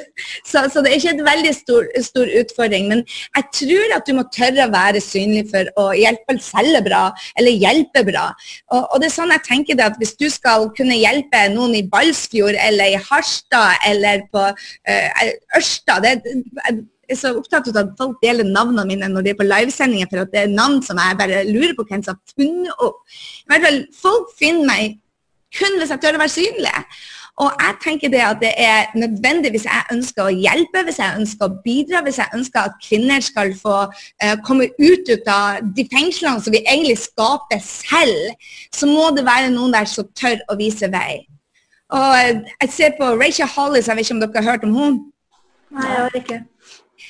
Så, 0.48 0.63
så, 0.72 0.81
det 0.81 0.91
er 0.91 0.98
ikke 0.98 1.13
en 1.17 1.24
veldig 1.27 1.53
stor, 1.53 1.88
stor, 2.05 2.29
utfordring. 2.41 2.88
Men 2.89 3.03
jeg 3.36 3.46
tror 3.60 3.96
at 3.98 4.07
du 4.07 4.13
må 4.17 4.25
tørre 4.34 4.65
å 4.65 4.74
være 4.74 5.01
synlig 5.03 5.46
for 5.51 5.69
å 5.77 5.89
hjelpe 5.98 6.38
selge 6.41 6.81
bra, 6.86 7.03
eller 7.38 7.62
hjelpe 7.62 8.03
bra. 8.07 8.27
Og, 8.72 8.81
og 8.81 9.01
det 9.01 9.12
er 9.12 9.15
sånn 9.19 9.34
jeg 9.36 9.46
tenker 9.46 9.77
det 9.77 9.88
at 9.91 10.01
hvis 10.01 10.15
du 10.17 10.27
skal 10.34 10.69
kunne 10.77 10.98
hjelpe 10.98 11.46
noen 11.53 11.75
i 11.77 11.86
Balsfjord 11.91 12.57
eller 12.57 12.96
i 12.96 13.01
Harstad 13.10 13.88
eller 13.88 14.25
på 14.34 14.46
uh, 14.50 15.25
Ørsta 15.57 16.00
det, 16.03 16.17
er 17.15 17.19
så 17.19 17.33
opptatt 17.37 17.69
av 17.71 17.81
at 17.83 17.91
folk 17.99 18.17
deler 18.23 18.47
navnene 18.47 18.87
mine 18.89 19.09
når 19.11 19.25
de 19.25 19.33
er 19.33 19.39
på 19.39 19.47
livesendinger, 19.47 20.09
for 20.11 20.23
at 20.23 20.33
det 20.33 20.43
er 20.43 20.55
navn 20.55 20.81
som 20.85 20.99
jeg 21.01 21.19
bare 21.19 21.43
lurer 21.49 21.75
på 21.77 21.85
hvem 21.89 22.03
som 22.05 22.17
har 22.17 22.33
funnet 22.35 22.87
opp. 22.87 23.03
I 23.45 23.51
hvert 23.51 23.67
fall, 23.67 23.83
Folk 24.01 24.33
finner 24.39 24.67
meg 24.67 24.97
kun 25.57 25.77
hvis 25.79 25.93
jeg 25.93 26.03
tør 26.03 26.17
å 26.17 26.23
være 26.23 26.35
synlig. 26.35 26.73
Og 27.37 27.53
jeg 27.61 27.75
tenker 27.83 28.09
det 28.09 28.21
at 28.25 28.39
det 28.41 28.49
er 28.57 28.93
nødvendig 28.97 29.51
hvis 29.53 29.67
jeg 29.67 29.93
ønsker 29.93 30.25
å 30.25 30.33
hjelpe, 30.33 30.81
hvis 30.87 30.97
jeg 30.97 31.19
ønsker 31.19 31.45
å 31.45 31.57
bidra, 31.61 32.01
hvis 32.05 32.17
jeg 32.17 32.33
ønsker 32.33 32.63
at 32.63 32.79
kvinner 32.81 33.21
skal 33.21 33.53
få 33.59 33.75
uh, 33.85 34.35
komme 34.47 34.71
ut, 34.81 35.11
ut 35.11 35.29
av 35.29 35.61
de 35.77 35.85
fengslene 35.91 36.41
som 36.41 36.55
vi 36.55 36.63
egentlig 36.63 36.97
skaper 37.03 37.61
selv, 37.61 38.33
så 38.73 38.89
må 38.89 39.11
det 39.13 39.27
være 39.27 39.53
noen 39.53 39.75
der 39.77 39.89
som 39.89 40.09
tør 40.17 40.41
å 40.49 40.57
vise 40.57 40.89
vei. 40.89 41.27
Og 41.93 42.41
jeg 42.63 42.73
ser 42.73 42.97
på 42.97 43.13
Rachel 43.21 43.47
Hollis, 43.53 43.87
jeg 43.87 43.99
vet 43.99 44.07
ikke 44.07 44.17
om 44.17 44.25
dere 44.25 44.41
har 44.41 44.51
hørt 44.55 44.65
om 44.65 44.73
henne? 44.75 45.05
Nei, 45.77 45.87
jeg 45.91 46.01
har 46.01 46.17
ikke 46.17 46.41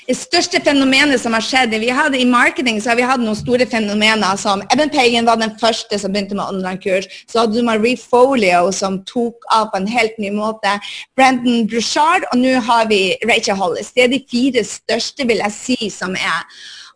det 0.07 0.15
største 0.15 0.61
fenomenet 0.63 1.19
som 1.19 1.33
har 1.35 1.43
skjedd 1.43 1.73
vi 1.81 1.89
hadde 1.91 2.19
I 2.21 2.27
marketing 2.27 2.79
så 2.79 2.93
har 2.93 2.99
vi 2.99 3.07
hatt 3.07 3.19
noen 3.19 3.35
store 3.35 3.65
fenomener 3.67 4.39
som 4.39 4.63
Eben 4.71 4.91
Pagan 4.93 5.27
var 5.27 5.39
den 5.41 5.51
første 5.59 5.99
som 5.99 6.13
begynte 6.13 6.37
med 6.37 6.47
online-kurs. 6.47 7.09
Så 7.27 7.41
hadde 7.41 7.57
du 7.57 7.67
Marie 7.67 7.99
Folio 7.99 8.71
som 8.71 9.01
tok 9.09 9.43
av 9.51 9.67
på 9.73 9.81
en 9.81 9.89
helt 9.91 10.15
ny 10.23 10.31
måte. 10.31 10.77
Brendan 11.19 11.67
Bruchard, 11.67 12.23
og 12.31 12.39
nå 12.39 12.55
har 12.69 12.87
vi 12.87 13.01
Rachel 13.27 13.59
Hollis. 13.59 13.91
Det 13.91 14.05
er 14.05 14.13
de 14.15 14.23
fire 14.31 14.63
største, 14.67 15.27
vil 15.27 15.43
jeg 15.43 15.55
si, 15.57 15.91
som 15.91 16.15
er. 16.15 16.47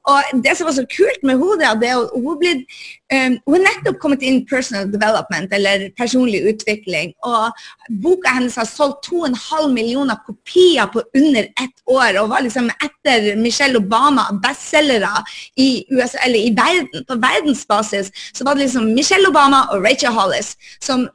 Og 0.09 0.41
det 0.43 0.55
som 0.57 0.65
var 0.65 0.73
så 0.73 0.85
kult 0.89 1.21
med 1.23 1.37
henne, 1.37 1.73
det 1.81 1.89
er 1.89 1.99
at 1.99 2.13
hun, 2.15 2.37
ble, 2.41 2.53
um, 3.13 3.35
hun 3.45 3.59
er 3.59 3.65
nettopp 3.67 3.99
kommet 4.01 4.25
inn 4.25 4.41
personal 4.49 4.89
development, 4.89 5.53
eller 5.53 5.87
personlig 5.99 6.41
utvikling. 6.49 7.13
Og 7.27 7.53
boka 8.01 8.33
hennes 8.33 8.57
har 8.57 8.69
solgt 8.69 9.11
2,5 9.11 9.69
millioner 9.75 10.17
kopier 10.25 10.89
på 10.89 11.05
under 11.17 11.45
ett 11.45 11.85
år. 11.85 12.17
Og 12.23 12.31
var 12.33 12.45
liksom 12.47 12.71
etter 12.81 13.35
Michelle 13.37 13.77
Obama 13.77 14.25
bestselgere 14.41 15.21
i, 15.55 15.85
i 15.85 16.51
verden. 16.57 17.05
På 17.07 17.19
verdensbasis 17.21 18.09
så 18.33 18.47
var 18.47 18.57
det 18.57 18.65
liksom 18.65 18.93
Michelle 18.95 19.29
Obama 19.29 19.67
og 19.69 19.85
Rachel 19.85 20.17
Hollis 20.17 20.55
som 20.81 21.05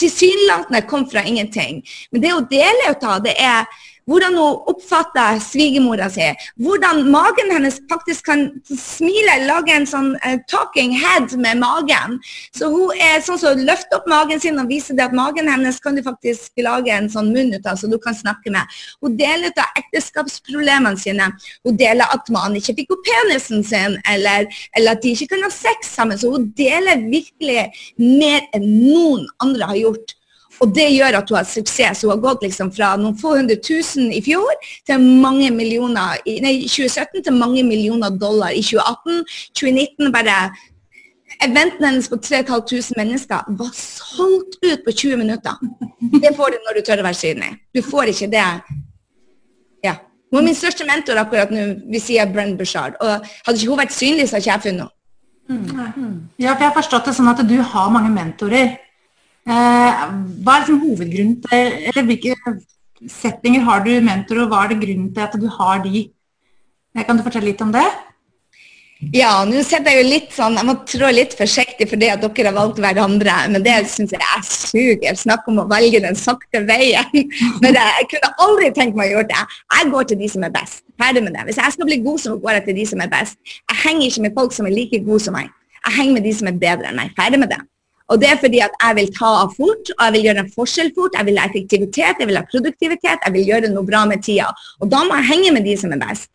tilsynelatende 0.00 0.82
kom 0.90 1.08
fra 1.10 1.22
ingenting. 1.24 1.82
Men 2.12 2.22
det 2.22 2.32
hun 2.32 2.46
deler 2.50 2.90
ut 2.90 3.04
av, 3.06 3.20
det 3.24 3.34
er 3.38 3.64
hvordan 4.10 4.36
hun 4.38 4.58
oppfatter 4.72 5.40
svigermora 5.44 6.08
si. 6.12 6.26
Hvordan 6.62 7.04
magen 7.12 7.52
hennes 7.54 7.80
faktisk 7.90 8.28
kan 8.28 8.46
smile, 8.68 9.38
lage 9.48 9.74
en 9.74 9.88
sånn 9.88 10.12
uh, 10.24 10.36
talking 10.50 10.94
head 10.96 11.34
med 11.40 11.60
magen. 11.62 12.18
Så 12.56 12.70
hun 12.72 12.94
er 12.98 13.20
sånn 13.20 13.40
som 13.40 13.54
så 13.54 13.66
løfter 13.66 13.98
opp 13.98 14.08
magen 14.10 14.40
sin 14.40 14.60
og 14.60 14.70
viser 14.70 14.96
det 14.96 15.06
at 15.08 15.16
magen 15.16 15.48
hennes 15.50 15.80
kan 15.82 15.96
du 15.96 16.02
faktisk 16.04 16.62
lage 16.64 16.92
en 16.92 17.10
sånn 17.12 17.32
munn 17.34 17.52
ut 17.54 17.66
av, 17.66 17.78
så 17.80 17.90
du 17.90 17.96
kan 18.02 18.16
snakke 18.16 18.52
med. 18.54 18.74
Hun 19.04 19.16
deler 19.18 19.52
ut 19.52 19.60
av 19.60 19.80
ekteskapsproblemene 19.80 21.00
sine. 21.00 21.30
Hun 21.66 21.78
deler 21.80 22.10
at 22.14 22.30
mannen 22.34 22.60
ikke 22.60 22.76
fikk 22.80 22.94
opp 22.96 23.04
penisen 23.08 23.64
sin, 23.66 23.98
eller, 24.10 24.48
eller, 24.76 24.94
at 24.94 25.04
de 25.04 25.14
ikke 25.14 25.34
kan 25.34 25.44
ha 25.46 25.52
sex 25.52 25.92
sammen. 25.96 26.20
Så 26.20 26.32
hun 26.32 26.50
deler 26.58 27.04
virkelig 27.10 27.68
mer 28.00 28.44
enn 28.56 28.68
noen 28.84 29.26
andre 29.44 29.72
har 29.72 29.82
gjort. 29.82 30.16
Og 30.62 30.74
det 30.74 30.86
gjør 30.92 31.18
at 31.18 31.30
hun 31.30 31.38
har 31.38 31.48
suksess. 31.48 32.04
Hun 32.04 32.12
har 32.14 32.22
gått 32.22 32.44
liksom 32.46 32.70
fra 32.74 32.92
noen 33.00 33.16
få 33.18 33.34
hundre 33.38 33.56
tusen 33.62 34.12
i 34.14 34.20
fjor 34.24 34.52
til 34.86 35.02
mange 35.24 35.50
millioner 35.54 36.20
nei, 36.26 36.54
2017 36.68 37.24
til 37.26 37.36
mange 37.36 37.64
millioner 37.66 38.14
dollar 38.14 38.54
i 38.54 38.62
2018. 38.62 39.24
2019 39.58 40.14
bare 40.14 40.38
Eventen 41.42 41.82
hennes 41.82 42.06
på 42.08 42.16
3500 42.22 42.94
mennesker 42.96 43.48
var 43.58 43.70
solgt 43.74 44.54
ut 44.62 44.84
på 44.84 44.92
20 44.92 45.16
minutter. 45.18 45.56
Det 46.22 46.30
får 46.36 46.54
du 46.54 46.58
når 46.62 46.78
du 46.78 46.82
tør 46.86 47.02
å 47.02 47.06
være 47.08 47.18
synlig. 47.18 47.48
Du 47.74 47.82
får 47.82 48.12
ikke 48.12 48.30
det 48.30 48.48
Ja. 49.84 49.96
Hun 50.30 50.40
er 50.40 50.46
min 50.46 50.56
største 50.56 50.86
mentor 50.86 51.18
akkurat 51.20 51.50
nå, 51.50 51.64
vi 51.90 52.00
sier 52.00 52.30
Brenn 52.30 52.56
Bushard. 52.58 52.94
Og 53.00 53.26
hadde 53.46 53.58
ikke 53.58 53.70
hun 53.70 53.82
vært 53.82 53.96
synlig, 53.96 54.28
så 54.28 54.36
hadde 54.36 54.44
ikke 54.44 54.52
jeg 54.52 54.64
funnet 54.68 54.80
henne. 54.80 54.90
Mm. 55.96 56.30
Ja, 56.38 56.54
for 56.54 56.64
jeg 56.64 56.70
har 56.70 56.78
forstått 56.78 57.10
det 57.10 57.16
sånn 57.18 57.28
at 57.28 57.42
du 57.48 57.56
har 57.60 57.90
mange 57.92 58.10
mentorer. 58.14 58.78
Eh, 59.44 60.04
hva 60.40 60.54
er 60.54 60.62
liksom 60.62 60.80
hovedgrunnen 60.80 61.34
til 61.44 61.74
Eller 61.90 62.06
hvilke 62.08 62.32
settinger 63.12 63.66
har 63.66 63.82
du 63.84 63.90
mentor, 64.00 64.38
og 64.44 64.48
hva 64.48 64.62
er 64.64 64.72
det 64.72 64.80
grunnen 64.80 65.10
til 65.12 65.20
at 65.20 65.36
du 65.36 65.44
har 65.58 65.82
de? 65.84 66.06
Eh, 66.96 67.04
kan 67.04 67.18
du 67.18 67.24
fortelle 67.26 67.50
litt 67.50 67.60
om 67.60 67.72
det? 67.74 67.84
Ja, 69.12 69.42
nå 69.44 69.60
sitter 69.66 69.90
jeg 69.90 70.00
jo 70.00 70.04
litt 70.06 70.30
sånn 70.32 70.54
Jeg 70.56 70.64
må 70.64 70.74
trå 70.88 71.10
litt 71.12 71.34
forsiktig 71.36 71.88
fordi 71.90 72.08
at 72.12 72.22
dere 72.22 72.48
har 72.48 72.56
valgt 72.56 72.80
hverandre. 72.80 73.34
Men 73.52 73.66
det 73.66 73.74
syns 73.90 74.14
jeg 74.14 74.22
er 74.22 74.46
suger. 74.46 75.18
Snakk 75.18 75.44
om 75.50 75.60
å 75.60 75.66
velge 75.68 76.00
den 76.00 76.16
sakte 76.16 76.62
veien. 76.64 77.28
Men 77.62 77.76
jeg 77.76 78.08
kunne 78.14 78.32
aldri 78.46 78.70
tenkt 78.78 78.96
meg 78.96 79.10
å 79.10 79.18
gjøre 79.18 79.28
det. 79.34 79.44
Jeg 79.76 79.92
går 79.92 80.08
til 80.08 80.22
de 80.22 80.30
som 80.36 80.48
er 80.48 80.54
best. 80.54 80.80
Ferdig 81.02 81.24
med 81.26 81.36
det. 81.36 81.44
Hvis 81.50 81.60
jeg 81.60 81.76
skal 81.76 81.90
bli 81.90 82.00
god, 82.06 82.22
så 82.22 82.38
går 82.40 82.60
jeg 82.60 82.66
til 82.70 82.80
de 82.80 82.88
som 82.94 83.04
er 83.04 83.12
best. 83.12 83.36
Jeg 83.44 83.82
henger 83.82 84.08
ikke 84.08 84.24
med 84.28 84.40
folk 84.40 84.56
som 84.56 84.70
er 84.70 84.76
like 84.78 85.04
gode 85.04 85.26
som 85.26 85.36
meg. 85.36 85.52
Jeg 85.84 85.98
henger 85.98 86.16
med 86.16 86.28
de 86.30 86.36
som 86.40 86.48
er 86.48 86.60
bedre 86.64 86.88
enn 86.88 87.00
meg. 87.02 87.12
Ferdig 87.18 87.44
med 87.44 87.52
det. 87.52 87.60
Og 88.12 88.20
det 88.20 88.28
er 88.28 88.40
fordi 88.40 88.60
at 88.60 88.74
jeg 88.82 88.96
vil 88.98 89.10
ta 89.16 89.30
av 89.44 89.54
fort, 89.56 89.90
og 89.94 90.02
jeg 90.04 90.14
vil 90.16 90.26
gjøre 90.28 90.44
en 90.44 90.52
forskjell 90.52 90.92
fort. 90.96 91.16
Jeg 91.16 91.28
vil 91.28 91.40
ha 91.40 91.48
effektivitet, 91.48 92.20
jeg 92.20 92.28
vil 92.28 92.38
ha 92.40 92.44
produktivitet, 92.50 93.24
jeg 93.24 93.36
vil 93.36 93.48
gjøre 93.48 93.72
noe 93.72 93.88
bra 93.88 94.04
med 94.10 94.24
tida. 94.26 94.50
Og 94.84 94.90
da 94.92 95.02
må 95.08 95.16
jeg 95.20 95.30
henge 95.32 95.54
med 95.56 95.68
de 95.68 95.76
som 95.80 95.94
er 95.96 96.02
best. 96.02 96.28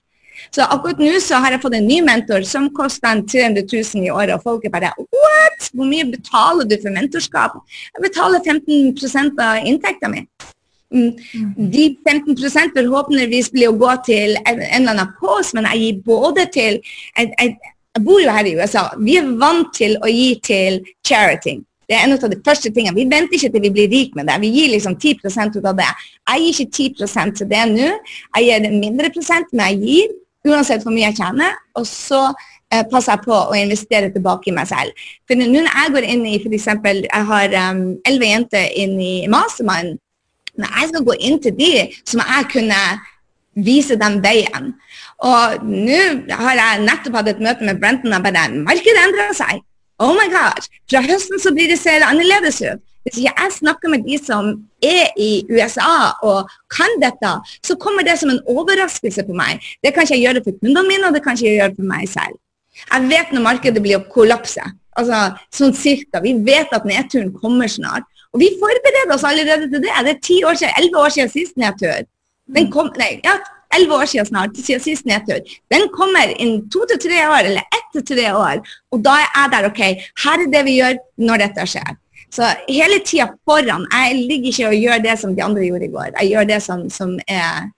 Så 0.55 0.65
akkurat 0.65 1.01
nå 1.01 1.11
så 1.21 1.37
har 1.43 1.53
jeg 1.53 1.61
fått 1.61 1.75
en 1.77 1.87
ny 1.87 1.99
mentor 2.05 2.45
som 2.47 2.69
koster 2.73 3.21
300 3.21 3.65
000 3.69 4.07
i 4.07 4.11
året, 4.13 4.33
og 4.37 4.45
folk 4.45 4.65
er 4.65 4.73
bare 4.73 4.93
What? 4.97 5.67
Hvor 5.75 5.85
mye 5.85 6.07
betaler 6.09 6.65
du 6.65 6.77
for 6.81 6.95
mentorskap? 6.95 7.59
Jeg 7.93 8.05
betaler 8.07 8.41
15 8.41 9.35
av 9.37 9.67
inntekta 9.67 10.09
mi. 10.09 10.23
Mm. 10.89 11.11
De 11.69 11.83
15 12.07 12.33
forhåpentligvis 12.73 13.51
blir 13.53 13.69
å 13.69 13.77
gå 13.77 13.91
til 14.07 14.39
en 14.41 14.63
eller 14.63 14.95
annen 14.95 15.11
kås, 15.19 15.53
men 15.53 15.67
jeg 15.69 15.83
gir 15.83 15.99
både 16.07 16.47
til 16.53 16.79
jeg, 16.81 17.29
jeg, 17.37 17.57
jeg 17.97 18.05
bor 18.05 18.21
jo 18.21 18.31
her 18.31 18.45
i 18.45 18.55
USA. 18.59 18.85
Vi 19.01 19.17
er 19.19 19.33
vant 19.41 19.73
til 19.75 19.97
å 20.03 20.11
gi 20.11 20.29
til 20.45 20.79
charity. 21.07 21.57
Det 21.89 21.97
er 21.97 22.05
en 22.05 22.13
av 22.13 22.29
de 22.29 22.37
første 22.45 22.69
tingene. 22.69 22.93
Vi 22.93 23.07
venter 23.09 23.33
ikke 23.33 23.49
til 23.49 23.63
vi 23.65 23.71
blir 23.73 23.89
rike 23.89 24.19
med 24.19 24.27
det. 24.29 24.35
Vi 24.43 24.51
gir 24.53 24.69
liksom 24.75 24.95
10 25.01 25.57
ut 25.57 25.65
av 25.65 25.79
det. 25.79 25.89
Jeg 26.29 26.43
gir 26.43 26.59
ikke 26.61 27.05
10% 27.05 27.39
til 27.39 27.49
det 27.49 27.63
nå. 27.71 27.89
Jeg 28.37 28.45
gir 28.45 28.67
mindre 28.77 29.09
prosent, 29.15 29.49
men 29.51 29.73
jeg 29.73 29.79
gir 29.81 30.51
uansett 30.53 30.85
hvor 30.85 30.93
mye 30.93 31.07
jeg 31.07 31.17
tjener. 31.17 31.57
Og 31.81 31.87
så 31.89 32.21
eh, 32.29 32.85
passer 32.91 33.15
jeg 33.15 33.25
på 33.25 33.33
å 33.33 33.57
investere 33.57 34.13
tilbake 34.13 34.51
i 34.51 34.55
meg 34.55 34.69
selv. 34.69 34.93
For 35.25 35.39
nå 35.39 35.49
når 35.49 35.71
jeg 35.71 35.95
går 35.97 36.09
inn 36.13 36.27
i 36.29 36.37
f.eks. 36.37 36.69
Jeg 36.85 37.25
har 37.31 37.57
elleve 37.57 38.21
um, 38.21 38.29
jenter 38.29 38.69
inn 38.83 38.99
i 39.01 39.15
Mastermind. 39.31 39.97
Når 40.61 40.75
jeg 40.77 40.91
skal 40.91 41.07
gå 41.07 41.17
inn 41.25 41.41
til 41.41 41.57
de, 41.57 41.73
så 42.05 42.19
må 42.19 42.29
jeg 42.29 42.51
kunne 42.53 42.83
vise 43.65 43.97
dem 43.97 44.21
veien. 44.21 44.75
Og 45.25 45.65
nå 45.67 46.01
har 46.39 46.59
jeg 46.59 46.83
nettopp 46.85 47.17
hatt 47.19 47.31
et 47.33 47.41
møte 47.43 47.65
med 47.67 47.79
Brenton 47.81 48.15
og 48.15 48.23
bare 48.23 48.45
Markedet 48.63 49.01
endrer 49.03 49.33
seg. 49.35 49.63
Oh 49.99 50.13
my 50.15 50.29
god. 50.31 50.67
Fra 50.87 51.01
høsten 51.03 51.41
så 51.43 51.51
blir 51.55 51.67
det 51.71 51.79
ser 51.81 52.05
annerledes 52.07 52.61
ut. 52.63 52.79
Hvis 53.03 53.19
ikke 53.19 53.33
jeg 53.35 53.55
snakker 53.55 53.91
med 53.91 54.05
de 54.07 54.17
som 54.21 54.51
er 54.83 55.11
i 55.19 55.43
USA 55.51 56.15
og 56.23 56.51
kan 56.71 56.99
dette, 57.03 57.31
så 57.65 57.75
kommer 57.79 58.05
det 58.07 58.15
som 58.21 58.31
en 58.31 58.41
overraskelse 58.47 59.25
på 59.27 59.35
meg. 59.35 59.63
Det 59.83 59.93
kan 59.95 60.07
ikke 60.07 60.15
jeg 60.15 60.25
gjøre 60.27 60.43
for 60.45 60.59
kundene 60.61 60.85
mine, 60.87 61.07
og 61.07 61.15
det 61.15 61.23
kan 61.25 61.35
ikke 61.35 61.47
jeg 61.47 61.59
gjøre 61.61 61.75
for 61.79 61.89
meg 61.91 62.07
selv. 62.11 62.39
Jeg 62.85 63.09
vet 63.11 63.33
når 63.35 63.45
markedet 63.47 63.83
blir 63.83 63.99
å 63.99 64.05
kollapse. 64.13 64.63
Altså 64.99 65.19
sånn 65.55 65.75
cirka. 65.75 66.23
Vi 66.23 66.35
vet 66.47 66.71
at 66.75 66.87
nedturen 66.87 67.31
kommer 67.35 67.71
snart. 67.71 68.07
Og 68.31 68.43
vi 68.43 68.51
forbereder 68.61 69.15
oss 69.15 69.25
allerede 69.27 69.67
til 69.71 69.83
det. 69.83 69.93
Det 70.05 70.15
er 70.15 70.23
ti 70.23 70.41
år 70.45 70.59
siden, 70.59 70.75
elleve 70.79 71.03
år 71.03 71.15
siden 71.15 71.31
sist 71.33 71.57
nedtur. 71.59 72.05
Den 72.55 72.69
kom, 72.73 72.91
nei, 72.99 73.17
ja, 73.25 73.39
elleve 73.75 74.01
år 74.01 74.05
siden 74.09 74.25
snart, 74.25 74.57
siden 74.57 74.83
sist 74.83 75.05
nedtur. 75.05 75.39
Den 75.71 75.87
kommer 75.93 76.33
innen 76.35 76.69
to 76.73 76.85
til 76.89 77.01
tre 77.09 77.23
år, 77.29 77.49
eller 77.51 77.65
ett 77.77 77.89
til 77.95 78.05
tre 78.15 78.29
år. 78.35 78.61
Og 78.91 79.03
da 79.05 79.17
er 79.21 79.27
jeg 79.35 79.51
der, 79.55 79.67
OK, 79.69 79.81
her 80.25 80.45
er 80.45 80.53
det 80.53 80.63
vi 80.67 80.77
gjør 80.79 81.01
når 81.29 81.43
dette 81.45 81.67
skjer. 81.73 81.97
Så 82.29 82.45
hele 82.69 82.99
tida 83.05 83.27
foran. 83.45 83.87
Jeg 83.91 84.15
ligger 84.29 84.49
ikke 84.51 84.67
og 84.67 84.75
gjør 84.75 85.03
det 85.03 85.19
som 85.19 85.35
de 85.35 85.43
andre 85.43 85.65
gjorde 85.65 85.85
i 85.85 85.93
går. 85.93 86.09
Jeg 86.21 86.29
gjør 86.29 86.49
det 86.53 86.61
som, 86.63 86.89
som 86.89 87.19
er 87.27 87.69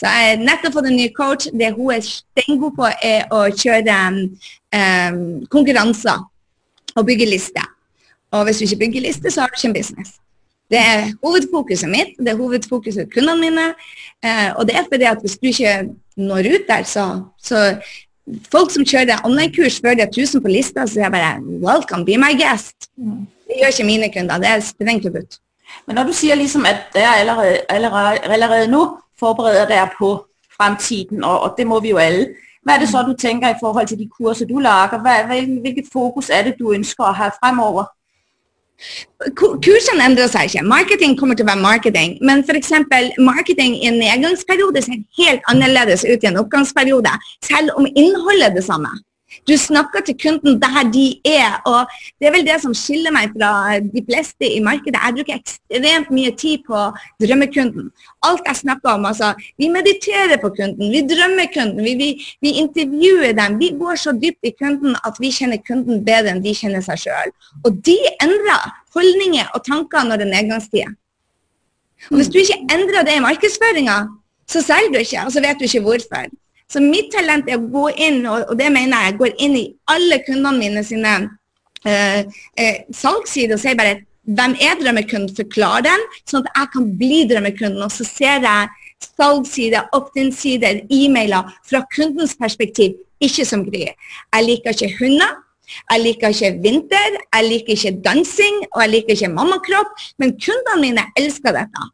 Så 0.00 0.08
jeg 0.08 0.28
har 0.28 0.40
nettopp 0.40 0.74
fått 0.74 0.86
en 0.88 0.96
ny 0.96 1.08
coach. 1.14 1.46
Det 1.52 1.68
hun 1.76 1.92
er 1.94 2.00
steingod 2.02 2.72
på, 2.74 2.88
er 3.02 3.28
å 3.30 3.44
kjøre 3.52 3.98
um, 4.08 5.18
konkurranser 5.52 6.24
og 6.96 7.06
bygge 7.06 7.28
liste. 7.28 7.62
Og 8.32 8.46
hvis 8.48 8.58
du 8.58 8.64
ikke 8.64 8.80
bygger 8.86 9.04
liste, 9.06 9.30
så 9.30 9.44
har 9.44 9.52
du 9.52 9.58
ikke 9.58 9.68
en 9.68 9.76
business. 9.76 10.16
Det 10.72 10.80
er 10.80 11.10
hovedfokuset 11.20 11.90
mitt, 11.92 12.14
det 12.18 12.32
er 12.32 12.38
hovedfokuset 12.40 13.10
kundene 13.12 13.40
mine. 13.40 13.66
Eh, 14.24 14.48
og 14.56 14.66
det 14.68 14.76
er 14.76 14.88
fordi 14.88 15.04
at 15.10 15.20
hvis 15.20 15.36
du 15.36 15.50
ikke 15.50 15.74
når 16.16 16.48
ut 16.54 16.66
der, 16.68 16.82
så, 16.88 17.04
så 17.42 17.58
folk 18.52 18.72
som 18.72 18.86
kjører 18.86 19.20
online-kurs 19.26 19.80
før 19.84 19.94
de 19.94 20.06
har 20.06 20.12
1000 20.12 20.42
på 20.42 20.48
lista, 20.48 20.86
så 20.86 20.94
sier 20.94 21.06
jeg 21.06 21.12
bare 21.12 21.40
'welcome, 21.64 22.04
be 22.04 22.16
my 22.16 22.32
guest'. 22.42 22.88
Mm. 22.96 23.26
Det 23.46 23.60
gjør 23.60 23.72
ikke 23.74 23.84
mine 23.84 24.12
kunder. 24.14 24.38
Det 24.38 24.48
er 24.48 24.60
strengt 24.60 25.04
forbudt. 25.04 25.38
Men 25.86 25.96
når 25.96 26.04
du 26.04 26.12
sier 26.12 26.34
liksom 26.34 26.66
at 26.66 26.76
dere 26.94 27.16
allerede, 27.16 27.58
allerede, 27.68 28.18
allerede 28.18 28.70
nå 28.70 28.98
forbereder 29.18 29.68
deg 29.68 29.90
på 29.98 30.26
fremtiden, 30.56 31.24
og, 31.24 31.40
og 31.40 31.54
det 31.58 31.66
må 31.66 31.80
vi 31.80 31.90
jo 31.90 31.96
alle, 31.96 32.26
hva 32.62 32.74
er 32.74 32.78
det 32.78 32.88
så, 32.88 33.02
du 33.02 33.14
tenker 33.18 33.48
i 33.48 33.58
forhold 33.60 33.86
til 33.86 33.98
de 33.98 34.08
kurser, 34.18 34.46
du 34.46 34.58
lager? 34.58 34.98
Hvilket 35.60 35.88
fokus 35.92 36.30
er 36.30 36.42
det, 36.42 36.54
du 36.58 36.72
ønsker 36.72 37.04
å 37.04 37.12
ha 37.12 37.30
fremover? 37.40 37.84
Ku- 39.38 39.54
Kursene 39.62 40.04
endrer 40.08 40.28
seg 40.32 40.50
ikke. 40.50 40.64
Marketing 40.66 41.14
kommer 41.18 41.38
til 41.38 41.46
å 41.46 41.50
være 41.52 41.62
marketing. 41.62 42.16
Men 42.20 42.42
f.eks. 42.42 42.72
marketing 43.18 43.76
i 43.78 43.86
en 43.90 44.00
nedgangsperiode 44.02 44.82
ser 44.82 45.00
helt 45.20 45.46
annerledes 45.52 46.04
ut 46.08 46.24
i 46.24 46.30
en 46.30 46.40
oppgangsperiode, 46.42 47.12
selv 47.44 47.70
om 47.78 47.86
innholdet 47.94 48.50
er 48.50 48.54
det 48.58 48.64
samme. 48.66 48.90
Du 49.48 49.56
snakker 49.58 50.04
til 50.06 50.16
kunden 50.22 50.60
der 50.62 50.82
de 50.94 51.06
er, 51.26 51.58
og 51.66 51.90
det 52.20 52.28
er 52.28 52.34
vel 52.36 52.46
det 52.46 52.58
som 52.62 52.74
skiller 52.76 53.14
meg 53.14 53.32
fra 53.34 53.78
de 53.82 54.02
fleste 54.06 54.46
i 54.46 54.60
markedet. 54.62 55.00
Jeg 55.00 55.16
bruker 55.16 55.38
ekstremt 55.40 56.12
mye 56.14 56.34
tid 56.38 56.62
på 56.66 56.84
drømmekunden. 57.22 57.90
Alt 58.28 58.46
jeg 58.46 58.60
snakker 58.62 58.94
om, 58.94 59.06
altså, 59.10 59.32
vi 59.58 59.68
mediterer 59.72 60.38
på 60.42 60.52
kunden, 60.56 60.92
vi 60.94 61.02
drømmer 61.10 61.50
kunden, 61.54 61.82
vi, 61.84 61.94
vi, 61.98 62.10
vi 62.44 62.54
intervjuer 62.62 63.34
dem. 63.38 63.58
Vi 63.62 63.72
går 63.80 63.98
så 64.04 64.14
dypt 64.14 64.46
i 64.46 64.54
kunden 64.58 64.96
at 65.04 65.18
vi 65.20 65.32
kjenner 65.34 65.62
kunden 65.66 66.04
bedre 66.06 66.36
enn 66.36 66.44
de 66.44 66.54
kjenner 66.56 66.84
seg 66.84 67.06
sjøl. 67.06 67.36
Og 67.66 67.82
de 67.86 67.98
endrer 68.22 68.70
holdninger 68.94 69.50
og 69.56 69.64
tanker 69.66 70.06
når 70.06 70.20
det 70.20 70.28
er 70.28 70.34
nedgangstider. 70.36 70.98
Og 72.10 72.18
hvis 72.18 72.30
du 72.32 72.38
ikke 72.40 72.58
endrer 72.74 73.06
det 73.06 73.16
i 73.16 73.22
markedsføringa, 73.22 73.98
så 74.50 74.62
selger 74.62 74.92
du 74.92 74.98
ikke, 75.02 75.26
og 75.26 75.32
så 75.32 75.42
vet 75.44 75.60
du 75.60 75.66
ikke 75.68 75.84
hvorfor. 75.84 76.30
Så 76.72 76.80
mitt 76.80 77.10
talent 77.12 77.50
er 77.50 77.60
å 77.60 77.68
gå 77.72 77.88
inn, 78.00 78.22
og, 78.26 78.54
det 78.56 78.70
mener 78.72 79.08
jeg, 79.08 79.18
går 79.20 79.36
inn 79.44 79.58
i 79.58 79.66
alle 79.92 80.22
kundene 80.24 80.56
mine 80.56 80.84
sine 80.86 81.12
eh, 81.84 82.24
eh, 82.56 82.78
salgssider 82.96 83.58
og 83.58 83.62
sier 83.62 83.76
bare 83.76 84.00
hvem 84.30 84.54
er 84.62 84.78
drømmekunden, 84.78 85.34
forklar 85.36 85.82
den, 85.84 86.04
sånn 86.30 86.46
at 86.46 86.52
jeg 86.54 86.70
kan 86.76 86.90
bli 87.00 87.22
drømmekunden. 87.30 87.82
Og 87.82 87.92
så 87.92 88.06
ser 88.06 88.46
jeg 88.46 88.70
salgssider, 89.02 89.88
opt-in-sider, 89.96 90.84
e-mailer 90.94 91.50
fra 91.68 91.82
kundens 91.94 92.36
perspektiv, 92.38 92.94
ikke 93.22 93.46
som 93.46 93.64
Gry. 93.66 93.88
Jeg 93.90 94.46
liker 94.46 94.76
ikke 94.76 94.94
hunder. 95.00 95.40
Jeg 95.92 96.02
liker 96.02 96.34
ikke 96.34 96.50
vinter, 96.64 97.16
jeg 97.20 97.48
liker 97.48 97.76
ikke 97.76 97.92
dansing, 98.04 98.58
og 98.72 98.82
jeg 98.84 98.92
liker 98.94 99.16
ikke 99.16 99.32
mammakropp, 99.34 100.04
men 100.22 100.34
kundene 100.36 100.80
mine 100.82 101.06
elsker 101.20 101.56
dette. 101.56 101.86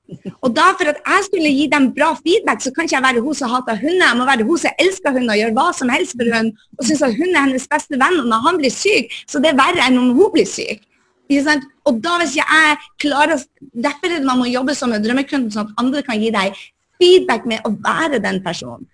Og 0.42 0.52
da 0.56 0.70
for 0.78 0.92
at 0.92 1.00
jeg 1.04 1.28
skulle 1.28 1.54
gi 1.54 1.68
dem 1.73 1.90
bra 1.97 2.11
feedback, 2.20 2.64
så 2.64 2.73
kan 2.75 2.88
ikke 2.88 2.97
jeg 2.97 3.06
være 3.08 3.25
hun 3.25 3.38
som 3.38 3.52
hater 3.54 3.78
hunder, 3.82 4.06
jeg 4.06 4.20
må 4.20 4.28
være 4.28 4.49
hun 4.49 4.64
som 4.64 4.85
elsker 4.85 5.16
hunder 5.16 5.37
og 5.37 5.42
gjør 5.42 5.56
hva 5.61 5.68
som 5.80 5.94
helst 5.94 6.18
for 6.18 6.35
hund, 6.35 6.52
og 6.78 6.88
syns 6.88 7.06
at 7.06 7.16
hun 7.18 7.32
er 7.32 7.47
hennes 7.47 7.70
beste 7.70 8.02
venn, 8.02 8.20
og 8.23 8.28
når 8.32 8.44
han 8.49 8.61
blir 8.61 8.75
syk, 8.75 9.16
så 9.30 9.42
det 9.42 9.52
er 9.52 9.61
verre 9.62 9.87
enn 9.87 10.00
om 10.00 10.12
hun 10.18 10.35
blir 10.35 10.49
syk. 10.49 10.85
Ikke 11.28 11.44
sant? 11.44 11.64
Og 11.88 11.99
da 12.04 12.18
hvis 12.23 12.38
jeg 12.38 12.76
klarer, 13.02 13.40
Derfor 13.58 14.08
er 14.08 14.18
det 14.18 14.26
man 14.26 14.40
må 14.40 14.47
jobbe 14.49 14.75
som 14.75 14.92
en 14.94 15.02
drømmekunde, 15.04 15.52
sånn 15.52 15.68
at 15.68 15.80
andre 15.82 16.00
kan 16.06 16.20
gi 16.20 16.30
deg 16.35 16.56
feedback 16.99 17.44
med 17.47 17.66
å 17.68 17.75
være 17.75 18.20
den 18.23 18.40
personen. 18.42 18.87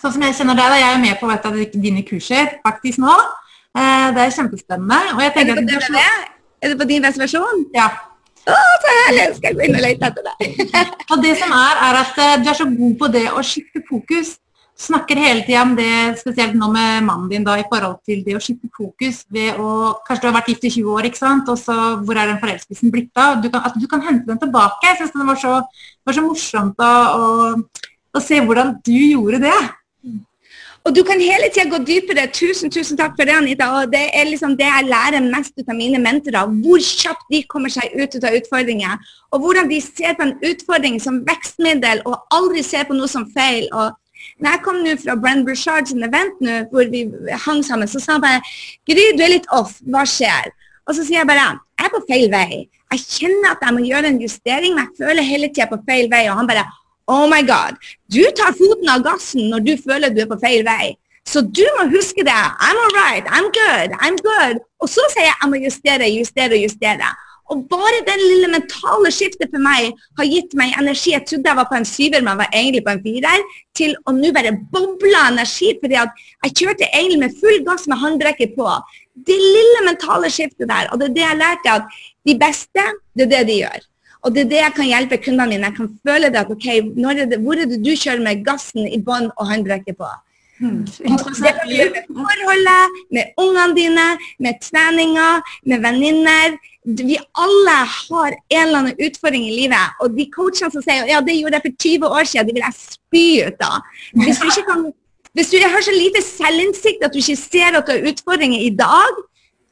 Sånn 0.00 0.14
som 0.14 0.24
jeg 0.24 0.36
kjenner 0.38 0.56
deg, 0.56 0.72
da, 0.72 0.76
jeg 0.80 0.96
er 0.96 1.00
med 1.02 1.18
på 1.20 1.28
et 1.28 1.46
av 1.48 1.56
dine 1.72 2.02
kurser 2.08 2.54
faktisk 2.64 3.02
nå. 3.02 3.12
Eh, 3.76 4.08
Det 4.14 4.22
er 4.26 4.30
kjempespennende. 4.36 5.00
Og 5.14 5.20
jeg 5.22 5.30
Er 5.30 5.34
tenker 5.36 5.54
det 5.54 5.66
på, 5.68 5.76
at 5.76 5.88
du 5.88 5.96
er 5.96 6.20
Er 6.62 6.68
det 6.68 6.78
på 6.78 6.88
din 6.88 7.04
reservasjon? 7.04 7.66
ja. 7.74 7.88
Å, 8.50 8.54
så 8.82 8.92
herlig! 8.96 9.24
Skal 9.36 9.50
jeg 9.50 9.56
gå 9.58 9.64
inn 9.68 9.76
og 9.76 9.82
lete 9.84 10.06
etter 10.08 10.22
deg? 10.26 10.70
Og 11.12 11.22
det 11.22 11.34
som 11.38 11.50
er, 11.52 11.74
er 11.88 11.98
at 12.00 12.18
eh, 12.24 12.38
du 12.42 12.48
er 12.48 12.56
så 12.56 12.64
god 12.64 12.94
på 13.02 13.08
det 13.12 13.26
å 13.30 13.42
skifte 13.44 13.82
fokus. 13.88 14.38
Snakker 14.80 15.18
hele 15.20 15.42
tida 15.44 15.60
om 15.60 15.74
det, 15.76 16.16
spesielt 16.22 16.54
nå 16.56 16.70
med 16.72 17.04
mannen 17.04 17.28
din, 17.28 17.44
da, 17.44 17.58
i 17.60 17.66
forhold 17.68 17.98
til 18.08 18.22
det 18.24 18.38
å 18.38 18.40
skifte 18.40 18.70
fokus 18.72 19.26
ved 19.28 19.58
å 19.60 19.92
Kanskje 20.06 20.22
du 20.24 20.28
har 20.30 20.38
vært 20.38 20.48
gift 20.48 20.64
i 20.64 20.70
20 20.72 20.94
år, 20.96 21.08
ikke 21.10 21.20
sant, 21.20 21.50
og 21.52 21.58
så 21.60 21.76
hvor 22.00 22.16
er 22.16 22.30
den 22.32 22.40
forelskelsen 22.40 22.90
blitt 22.94 23.20
av? 23.20 23.42
Du 23.44 23.50
kan, 23.52 23.60
at 23.68 23.76
du 23.76 23.84
kan 23.86 24.00
hente 24.08 24.24
den 24.26 24.40
tilbake. 24.40 24.80
Jeg 24.88 24.96
syns 25.02 25.12
det 25.12 25.26
var 25.28 25.36
så, 25.44 25.52
var 26.08 26.16
så 26.16 26.24
morsomt 26.24 26.80
da, 26.80 26.90
å, 27.12 27.52
å 28.16 28.24
se 28.24 28.40
hvordan 28.40 28.78
du 28.88 28.96
gjorde 28.96 29.42
det. 29.44 29.58
Og 30.88 30.94
du 30.96 31.02
kan 31.04 31.20
hele 31.20 31.50
tida 31.52 31.66
gå 31.68 31.78
dypere. 31.84 32.24
Tusen, 32.32 32.70
tusen 32.72 32.96
takk 32.96 33.12
for 33.18 33.28
det, 33.28 33.36
Anita. 33.36 33.68
Og 33.78 33.90
det 33.92 34.06
er 34.16 34.28
liksom 34.30 34.56
det 34.56 34.68
jeg 34.68 34.88
lærer 34.88 35.26
mest 35.26 35.52
ut 35.58 35.68
av 35.68 35.76
mine 35.76 36.00
mentorer. 36.00 36.54
Hvor 36.64 36.80
kjapt 36.80 37.26
de 37.32 37.42
kommer 37.52 37.72
seg 37.72 37.92
ut 38.00 38.16
av 38.24 38.36
utfordringer. 38.38 39.10
Og 39.30 39.44
hvordan 39.44 39.68
de 39.68 39.80
ser 39.84 40.16
på 40.16 40.24
en 40.24 40.36
utfordring 40.50 40.96
som 41.02 41.20
vekstmiddel, 41.28 42.00
og 42.08 42.16
aldri 42.32 42.64
ser 42.64 42.88
på 42.88 42.96
noe 42.96 43.10
som 43.12 43.28
feil. 43.36 43.68
Og 43.76 43.92
når 44.40 44.56
jeg 44.56 44.64
kom 44.64 44.80
nå 44.84 44.96
fra 45.04 45.18
Brenn 45.20 45.44
Bruchard 45.44 45.92
sin 45.92 46.04
event 46.06 46.40
nå, 46.44 46.62
hvor 46.72 46.88
vi 46.92 47.04
hang 47.44 47.62
sammen, 47.64 47.88
så 47.88 48.00
sa 48.00 48.16
han 48.16 48.24
bare 48.24 48.40
Gry, 48.88 49.10
du 49.16 49.24
er 49.24 49.36
litt 49.36 49.48
off. 49.52 49.76
Hva 49.84 50.06
skjer? 50.08 50.48
Og 50.88 50.96
så 50.96 51.04
sier 51.04 51.20
jeg 51.20 51.28
bare 51.28 51.52
jeg 51.80 51.88
er 51.88 51.92
på 51.92 52.04
feil 52.08 52.28
vei. 52.32 52.64
Jeg 52.90 53.04
kjenner 53.04 53.52
at 53.54 53.62
jeg 53.64 53.76
må 53.76 53.84
gjøre 53.86 54.08
en 54.10 54.20
justering, 54.20 54.74
men 54.74 54.88
jeg 54.88 55.04
føler 55.04 55.24
hele 55.28 55.48
tida 55.52 55.68
på 55.70 55.78
feil 55.86 56.10
vei. 56.12 56.24
Og 56.28 56.40
han 56.40 56.48
bare 56.48 56.64
Oh 57.10 57.26
my 57.30 57.42
God. 57.42 57.78
Du 58.12 58.22
tar 58.38 58.54
foten 58.58 58.90
av 58.92 59.02
gassen 59.06 59.48
når 59.50 59.64
du 59.66 59.72
føler 59.82 60.12
du 60.14 60.22
er 60.22 60.30
på 60.30 60.38
feil 60.42 60.62
vei. 60.66 60.92
Så 61.26 61.42
du 61.42 61.64
må 61.76 61.88
huske 61.92 62.24
det. 62.26 62.42
I'm 62.66 62.78
all 62.84 62.94
right. 62.96 63.26
I'm 63.26 63.50
good. 63.54 63.96
I'm 63.98 64.18
good. 64.24 64.62
Og 64.82 64.88
så 64.90 65.04
sier 65.12 65.28
jeg 65.28 65.36
jeg 65.42 65.50
må 65.50 65.60
justere, 65.64 66.08
justere, 66.14 66.60
justere. 66.62 67.10
Og 67.50 67.64
bare 67.70 68.04
den 68.06 68.20
lille 68.22 68.48
mentale 68.52 69.10
skiftet 69.10 69.50
for 69.50 69.62
meg 69.62 69.90
har 70.20 70.28
gitt 70.30 70.54
meg 70.58 70.76
energi. 70.78 71.10
Jeg 71.16 71.26
trodde 71.26 71.50
jeg 71.50 71.58
var 71.58 71.68
på 71.70 71.78
en 71.80 71.88
syver, 71.88 72.22
men 72.22 72.32
jeg 72.32 72.40
var 72.42 72.56
egentlig 72.60 72.84
på 72.86 72.94
en 72.94 73.02
firer. 73.06 73.44
Til 73.80 73.96
å 74.06 74.14
nå 74.14 74.30
bare 74.36 74.54
boble 74.74 75.26
energi. 75.32 75.74
fordi 75.82 75.98
jeg 75.98 76.56
kjørte 76.62 76.90
egentlig 76.92 77.20
med 77.24 77.38
full 77.42 77.62
gass 77.66 77.88
med 77.90 77.98
håndbrekket 77.98 78.54
på. 78.58 78.70
Det 79.26 79.36
lille 79.36 79.86
mentale 79.88 80.30
skiftet 80.30 80.70
der, 80.70 80.88
og 80.92 81.00
det 81.00 81.10
er 81.10 81.16
det 81.18 81.26
jeg 81.26 81.42
lærte, 81.42 81.78
at 81.80 82.02
de 82.26 82.38
beste, 82.38 82.84
det 83.18 83.26
er 83.26 83.32
det 83.34 83.46
de 83.50 83.62
gjør. 83.64 83.89
Og 84.22 84.34
det 84.34 84.44
er 84.44 84.50
det 84.50 84.58
jeg 84.60 84.74
kan 84.76 84.90
hjelpe 84.90 85.20
kundene 85.24 85.48
mine. 85.54 85.68
Jeg 85.70 85.76
kan 85.76 85.92
føle 86.06 86.32
det 86.32 86.42
at 86.42 86.50
ok, 86.52 86.66
er 86.66 87.22
det, 87.26 87.38
hvor 87.44 87.60
er 87.60 87.70
det 87.70 87.80
du 87.84 87.92
kjører 87.94 88.24
med 88.24 88.42
gassen 88.44 88.88
i 88.88 89.00
bånn 89.04 89.30
og 89.36 89.48
håndbrekket 89.48 89.96
på? 90.00 90.10
Det 90.60 91.52
kan 91.56 91.68
du 91.68 91.72
gjøre 91.72 91.92
med 91.94 92.08
forholdet, 92.12 92.98
med 93.16 93.24
ungene 93.40 93.76
dine, 93.78 94.06
med 94.44 94.58
treninga, 94.60 95.28
med 95.64 95.80
venninner. 95.86 96.58
Vi 96.84 97.16
alle 97.44 97.76
har 97.94 98.36
en 98.36 98.66
eller 98.66 98.78
annen 98.82 99.00
utfordring 99.06 99.46
i 99.48 99.56
livet. 99.56 99.96
Og 100.04 100.12
de 100.18 100.28
coachene 100.34 100.72
som 100.74 100.84
sier 100.84 101.08
ja, 101.08 101.22
det 101.24 101.38
gjorde 101.38 101.56
jeg 101.56 101.66
for 101.66 101.78
20 101.86 102.18
år 102.18 102.28
siden, 102.28 102.50
det 102.50 102.56
vil 102.58 102.66
jeg 102.66 102.80
spy 102.80 103.26
ut 103.48 103.64
av. 103.64 103.80
Hvis 104.20 104.42
du, 104.42 104.46
ikke 104.52 104.66
kan, 104.68 104.84
hvis 105.32 105.52
du 105.54 105.58
har 105.64 105.88
så 105.88 105.96
lite 105.96 106.24
selvinnsikt 106.28 107.08
at 107.08 107.16
du 107.16 107.22
ikke 107.24 107.40
ser 107.40 107.80
at 107.80 107.88
du 107.88 107.96
har 107.96 108.12
utfordringer 108.12 108.60
i 108.68 108.72
dag, 108.84 109.24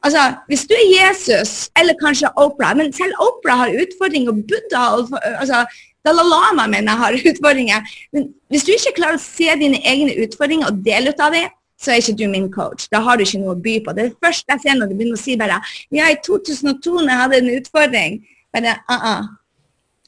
Altså, 0.03 0.21
Hvis 0.47 0.65
du 0.69 0.73
er 0.77 0.87
Jesus, 0.95 1.69
eller 1.79 1.93
kanskje 1.99 2.31
Oprah 2.39 2.75
Men 2.77 2.93
selv 2.93 3.13
Oprah 3.19 3.57
har 3.57 3.77
utfordringer. 3.83 4.31
og 4.31 4.43
Buddha 4.47 4.83
altså, 5.41 5.65
Dalai 6.05 6.23
Lama 6.23 6.67
mener 6.67 6.91
har 6.91 7.13
utfordringer. 7.31 7.79
Men 8.13 8.29
hvis 8.49 8.63
du 8.63 8.71
ikke 8.71 8.95
klarer 8.95 9.19
å 9.19 9.23
se 9.23 9.49
dine 9.59 9.81
egne 9.83 10.15
utfordringer 10.23 10.71
og 10.71 10.83
dele 10.85 11.11
ut 11.11 11.23
av 11.23 11.35
dem, 11.35 11.49
så 11.79 11.91
er 11.91 12.01
ikke 12.01 12.17
du 12.19 12.27
min 12.27 12.51
coach. 12.51 12.87
Da 12.91 12.99
har 13.03 13.17
du 13.17 13.23
ikke 13.23 13.39
noe 13.39 13.55
å 13.55 13.59
by 13.63 13.75
på. 13.83 13.95
Det 13.95 14.03
er 14.03 14.09
det 14.11 14.23
første 14.25 14.55
jeg 14.55 14.63
ser 14.65 14.79
når 14.79 14.89
du 14.89 14.95
begynner 14.99 15.19
å 15.19 15.21
si 15.21 15.35
bare 15.39 15.59
Ja, 15.95 16.09
i 16.11 16.17
2002 16.25 16.95
når 16.95 17.11
jeg 17.11 17.21
hadde 17.23 17.39
en 17.39 17.53
utfordring 17.57 18.17
bare, 18.53 18.79
uh 18.89 19.05
-uh. 19.09 19.27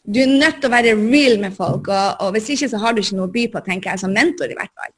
Du 0.02 0.18
er 0.20 0.26
nødt 0.26 0.56
til 0.62 0.66
å 0.66 0.74
være 0.74 0.96
real 0.98 1.40
med 1.40 1.54
folk, 1.54 1.88
og, 1.88 2.16
og 2.20 2.32
hvis 2.34 2.50
ikke 2.50 2.70
så 2.70 2.78
har 2.82 2.94
du 2.94 3.02
ikke 3.02 3.16
noe 3.16 3.28
å 3.28 3.32
by 3.32 3.44
på, 3.54 3.60
tenker 3.60 3.92
jeg, 3.92 4.00
som 4.00 4.10
mentor 4.10 4.50
i 4.50 4.58
hvert 4.58 4.74
fall. 4.74 4.94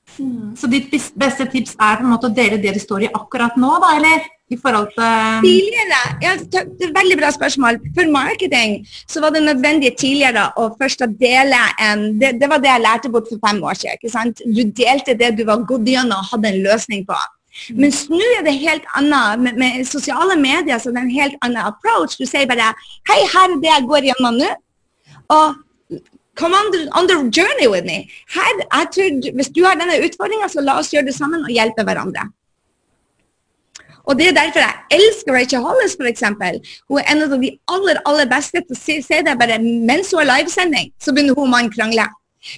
Så 0.56 0.70
ditt 0.72 0.88
beste 1.20 1.46
tips 1.52 1.76
er 1.76 1.98
på 2.00 2.06
en 2.06 2.14
måte 2.14 2.30
å 2.30 2.34
dele 2.34 2.58
det 2.58 2.74
du 2.74 2.80
står 2.80 3.04
i 3.04 3.10
akkurat 3.14 3.58
nå, 3.60 3.72
da, 3.84 3.90
eller? 3.98 4.24
I 4.54 4.58
forhold 4.62 4.90
til 4.94 5.46
Tidligere, 5.46 6.02
ja, 6.24 6.34
det 6.54 6.88
er 6.88 6.96
veldig 6.98 7.20
bra 7.20 7.30
spørsmål. 7.34 7.80
For 7.98 8.10
marketing 8.14 8.82
så 9.10 9.24
var 9.24 9.34
det 9.36 9.44
nødvendig 9.46 9.94
tidligere 10.00 10.50
å 10.60 10.70
først 10.80 11.06
dele 11.20 11.62
en 11.82 12.06
det, 12.22 12.36
det 12.42 12.50
var 12.52 12.62
det 12.62 12.72
jeg 12.72 12.86
lærte 12.86 13.14
bort 13.14 13.30
for 13.32 13.42
fem 13.48 13.64
år 13.64 13.80
siden. 13.80 13.98
ikke 13.98 14.14
sant? 14.14 14.44
Du 14.46 14.64
delte 14.84 15.18
det 15.18 15.34
du 15.38 15.46
var 15.50 15.66
gått 15.70 15.90
gjennom 15.90 16.20
og 16.20 16.30
hadde 16.32 16.54
en 16.54 16.62
løsning 16.68 17.08
på. 17.10 17.18
Mens 17.78 18.06
nå 18.10 18.22
er 18.40 18.46
det 18.46 18.56
helt 18.62 18.86
annet. 18.98 19.42
Med, 19.44 19.60
med 19.62 19.86
sosiale 19.90 20.38
medier 20.40 20.80
så 20.82 20.94
det 20.94 21.02
er 21.02 21.08
en 21.08 21.18
helt 21.20 21.38
annen 21.46 21.62
approach. 21.70 22.18
Du 22.18 22.26
sier 22.30 22.50
bare 22.50 22.74
Hei, 23.10 23.20
her 23.36 23.50
er 23.50 23.60
det 23.62 23.72
jeg 23.72 23.90
går 23.90 24.10
gjennom 24.10 24.40
nå. 24.42 24.54
Og 25.34 26.00
come 26.36 26.58
on 26.58 26.72
the, 26.74 26.88
on 26.98 27.08
the 27.08 27.18
journey 27.30 27.68
with 27.68 27.86
me. 27.86 28.10
Her, 28.34 28.86
tror, 28.94 29.34
hvis 29.36 29.52
du 29.54 29.64
har 29.66 29.78
denne 29.80 30.00
utfordringa, 30.06 30.50
så 30.50 30.64
la 30.66 30.80
oss 30.82 30.94
gjøre 30.94 31.12
det 31.12 31.18
sammen 31.18 31.46
og 31.46 31.54
hjelpe 31.54 31.86
hverandre. 31.86 32.26
Og 34.04 34.18
Det 34.20 34.28
er 34.28 34.36
derfor 34.36 34.60
jeg 34.60 34.98
elsker 34.98 35.36
Rachel 35.36 35.64
Hollis, 35.64 35.96
f.eks. 35.96 36.24
Hun 36.90 37.00
er 37.00 37.12
en 37.12 37.24
av 37.24 37.38
de 37.40 37.54
aller 37.72 38.02
aller 38.10 38.28
beste 38.28 38.60
til 38.60 38.76
å 38.76 38.80
se, 38.80 38.98
se 39.06 39.22
det 39.24 39.38
bare 39.40 39.62
mens 39.64 40.12
hun 40.12 40.24
har 40.24 40.30
livesending, 40.34 40.92
så 41.00 41.14
begynner 41.16 41.38
hun 41.38 41.48
og 41.48 41.54
mannen 41.54 41.72
krangle. 41.72 42.10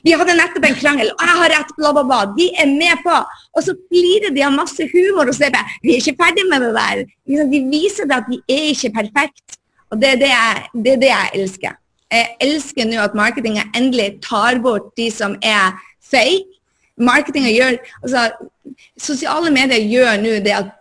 Vi 0.01 0.15
hadde 0.17 0.34
nettopp 0.34 0.65
en 0.65 0.77
krangel, 0.79 1.12
og 1.13 1.21
jeg 1.21 1.38
har 1.39 1.51
rett, 1.53 1.73
bla, 1.77 1.91
bla, 1.93 2.03
bla. 2.10 2.21
De 2.34 2.47
er 2.58 2.71
med 2.71 3.03
på. 3.05 3.17
Og 3.53 3.65
så 3.67 3.75
flirer 3.77 4.34
de 4.34 4.41
av 4.41 4.55
masse 4.55 4.88
humor 4.89 5.29
og 5.29 5.38
sier 5.38 5.53
bare 5.53 5.77
vi 5.84 5.93
er 5.93 6.01
ikke 6.01 6.17
ferdig 6.23 6.45
med 6.49 6.65
det 6.65 6.71
der. 6.73 7.03
De 7.51 7.62
viser 7.69 8.10
det 8.10 8.17
at 8.17 8.31
de 8.31 8.39
er 8.49 8.71
ikke 8.71 8.95
perfekt. 8.97 9.60
Og 9.93 10.01
det 10.01 10.15
er 10.15 10.21
det 10.23 10.31
jeg, 10.31 10.63
det 10.81 10.93
er 10.95 11.03
det 11.03 11.12
jeg 11.12 11.31
elsker. 11.41 11.77
Jeg 12.15 12.34
elsker 12.47 12.89
nå 12.89 12.97
at 13.03 13.17
marketinga 13.17 13.67
endelig 13.77 14.15
tar 14.25 14.58
bort 14.63 14.89
de 14.97 15.12
som 15.13 15.38
er 15.45 15.77
fake. 16.01 16.49
Marketinga 16.97 17.51
gjør 17.53 17.77
altså, 18.01 18.25
Sosiale 18.97 19.51
medier 19.53 19.84
gjør 19.86 20.21
nå 20.23 20.38
det 20.45 20.53
at 20.55 20.73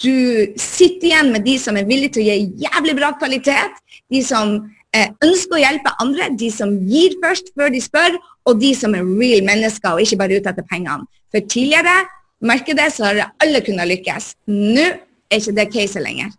du 0.00 0.14
sitter 0.56 1.10
igjen 1.10 1.32
med 1.34 1.44
de 1.44 1.56
som 1.60 1.76
er 1.76 1.88
villige 1.88 2.16
til 2.16 2.24
å 2.24 2.28
gi 2.28 2.66
jævlig 2.66 2.96
bra 2.96 3.12
kvalitet, 3.20 3.80
de 4.10 4.22
som 4.24 4.54
eh, 4.96 5.10
ønsker 5.24 5.58
å 5.58 5.62
hjelpe 5.62 5.92
andre, 6.02 6.30
de 6.40 6.48
som 6.54 6.72
gir 6.88 7.18
først 7.22 7.52
før 7.58 7.72
de 7.74 7.82
spør, 7.84 8.16
og 8.48 8.60
de 8.62 8.72
som 8.76 8.96
er 8.96 9.04
real 9.04 9.44
mennesker 9.46 9.92
og 9.92 10.04
ikke 10.04 10.18
bare 10.22 10.40
ute 10.40 10.52
etter 10.52 10.66
pengene. 10.70 11.06
For 11.30 11.44
tidligere 11.44 11.98
markedet 12.40 12.88
så 12.94 13.10
har 13.10 13.34
alle 13.44 13.60
kunnet 13.64 13.90
lykkes. 13.90 14.34
Nå 14.50 14.86
er 14.88 15.42
ikke 15.42 15.56
det 15.58 15.68
caset 15.74 16.04
lenger. 16.04 16.32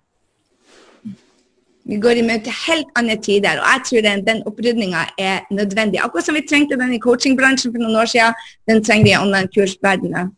Vi 1.91 1.97
går 2.01 2.21
i 2.21 2.25
møte 2.25 2.53
helt 2.67 2.89
andre 2.95 3.15
tider, 3.17 3.57
og 3.59 3.65
jeg 3.67 3.85
tror 3.87 4.03
den, 4.05 4.25
den 4.25 4.43
opprydninga 4.47 5.05
er 5.19 5.47
nødvendig. 5.53 5.99
Akkurat 6.01 6.27
som 6.27 6.37
vi 6.37 6.43
trengte 6.45 6.77
den 6.79 6.93
i 6.93 7.01
coachingbransjen 7.01 7.73
for 7.73 7.81
noen 7.81 7.97
år 8.03 8.09
siden, 8.11 8.37
den 8.69 8.83
trenger 8.85 9.07
vi 9.07 9.13
i 9.15 9.17
online-kursverdenen. 9.17 10.29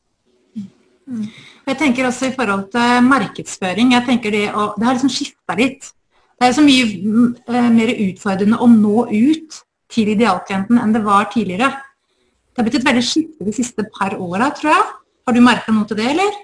Mm. 1.04 1.28
Jeg 1.64 1.80
tenker 1.80 2.08
også 2.08 2.28
i 2.28 2.36
forhold 2.36 2.66
til 2.74 3.06
markedsføring, 3.08 3.94
jeg 3.96 4.04
tenker 4.08 4.34
det, 4.36 4.48
å, 4.52 4.74
det 4.76 4.88
har 4.88 4.98
liksom 4.98 5.12
skifta 5.14 5.56
litt. 5.56 5.94
Det 6.40 6.50
er 6.50 6.56
så 6.58 6.64
mye 6.66 6.88
uh, 7.48 7.70
mer 7.72 7.92
utfordrende 7.94 8.60
å 8.60 8.68
nå 8.68 9.06
ut 9.08 9.60
til 9.94 10.12
idealklienten 10.12 10.82
enn 10.82 10.96
det 10.96 11.04
var 11.06 11.30
tidligere. 11.32 11.70
Det 12.52 12.60
har 12.60 12.68
blitt 12.68 12.82
et 12.82 12.88
veldig 12.90 13.04
skifte 13.06 13.48
de 13.48 13.54
siste 13.56 13.86
par 13.96 14.18
åra, 14.20 14.50
tror 14.58 14.74
jeg. 14.74 14.90
Har 15.24 15.38
du 15.38 15.40
merka 15.46 15.72
noe 15.72 15.88
til 15.88 16.02
det, 16.02 16.10
eller? 16.12 16.36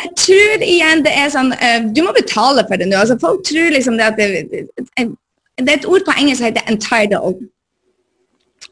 Jeg 0.00 0.12
tror 0.20 0.64
igjen 0.64 1.02
det 1.04 1.12
er 1.16 1.30
sånn 1.32 1.52
uh, 1.56 1.84
Du 1.92 2.02
må 2.04 2.12
betale 2.16 2.64
for 2.68 2.80
det 2.80 2.88
nå. 2.88 2.96
Altså, 3.02 3.18
folk 3.20 3.44
tror 3.48 3.72
liksom 3.74 4.00
det 4.00 4.08
at 4.08 4.16
det, 4.20 4.28
det, 4.48 5.06
er 5.60 5.76
et 5.76 5.88
ord 5.88 6.04
på 6.08 6.16
engelsk 6.16 6.40
som 6.40 6.48
heter 6.48 6.64
'entitled'. 6.72 7.44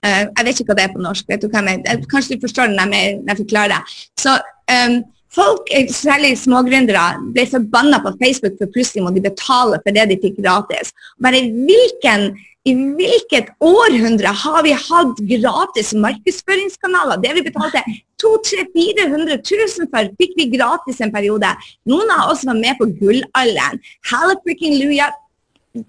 Uh, 0.04 0.24
jeg 0.24 0.44
vet 0.46 0.60
ikke 0.60 0.72
hva 0.72 0.78
det 0.80 0.88
er 0.88 0.96
på 0.96 1.04
norsk. 1.04 1.28
vet 1.28 1.42
du 1.42 1.48
hva 1.48 1.60
jeg 1.60 1.68
mener? 1.68 2.06
Kanskje 2.08 2.36
du 2.36 2.46
forstår 2.48 2.72
det 2.72 2.80
når 2.80 2.96
jeg 3.28 3.42
forklarer 3.44 3.76
det. 3.76 3.82
Så 4.20 4.38
um, 4.72 5.02
Folk, 5.34 5.70
særlig 5.90 6.36
smågründere, 6.38 7.04
ble 7.34 7.44
forbanna 7.50 7.98
på 8.04 8.14
Facebook 8.20 8.58
for 8.60 8.70
plutselig 8.74 9.02
må 9.02 9.10
de 9.14 9.24
betale 9.24 9.80
for 9.82 9.96
det 9.96 10.08
de 10.12 10.18
fikk 10.22 10.38
gratis. 10.44 10.92
Bare 11.22 11.40
hvilken 11.50 12.34
i 12.64 12.72
hvilket 12.72 13.50
århundre 13.60 14.30
har 14.40 14.62
vi 14.64 14.70
hatt 14.72 15.18
gratis 15.28 15.90
markedsføringskanaler? 16.00 17.20
Det 17.20 17.34
vi 17.36 17.42
betalte 17.44 17.82
200 18.22 18.70
400 18.72 19.36
000 19.36 19.90
for, 19.92 20.08
fikk 20.20 20.32
vi 20.38 20.46
gratis 20.54 21.02
en 21.04 21.12
periode. 21.12 21.50
Noen 21.90 22.14
av 22.14 22.32
oss 22.32 22.46
var 22.48 22.56
med 22.56 22.78
på 22.78 22.88
gullalderen. 23.02 23.82
Hallelujah, 24.08 25.12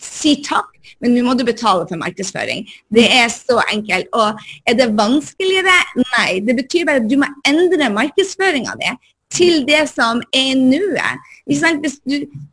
si 0.04 0.36
takk, 0.44 0.68
men 1.00 1.16
nå 1.16 1.24
må 1.24 1.38
du 1.40 1.46
betale 1.48 1.88
for 1.88 2.02
markedsføring. 2.02 2.66
Det 2.92 3.08
er 3.08 3.32
så 3.32 3.62
enkelt. 3.72 4.12
Og 4.12 4.46
er 4.68 4.76
det 4.76 4.92
vanskeligere? 5.00 5.80
Nei. 6.04 6.42
Det 6.44 6.60
betyr 6.60 6.90
bare 6.90 7.06
at 7.06 7.08
du 7.08 7.20
må 7.22 7.30
endre 7.48 7.94
markedsføringa 7.94 8.76
di 8.82 8.92
til 9.34 9.66
det 9.68 9.86
som 9.90 10.22
er 10.36 10.54
nuet. 10.60 11.32
Hvis, 11.46 11.64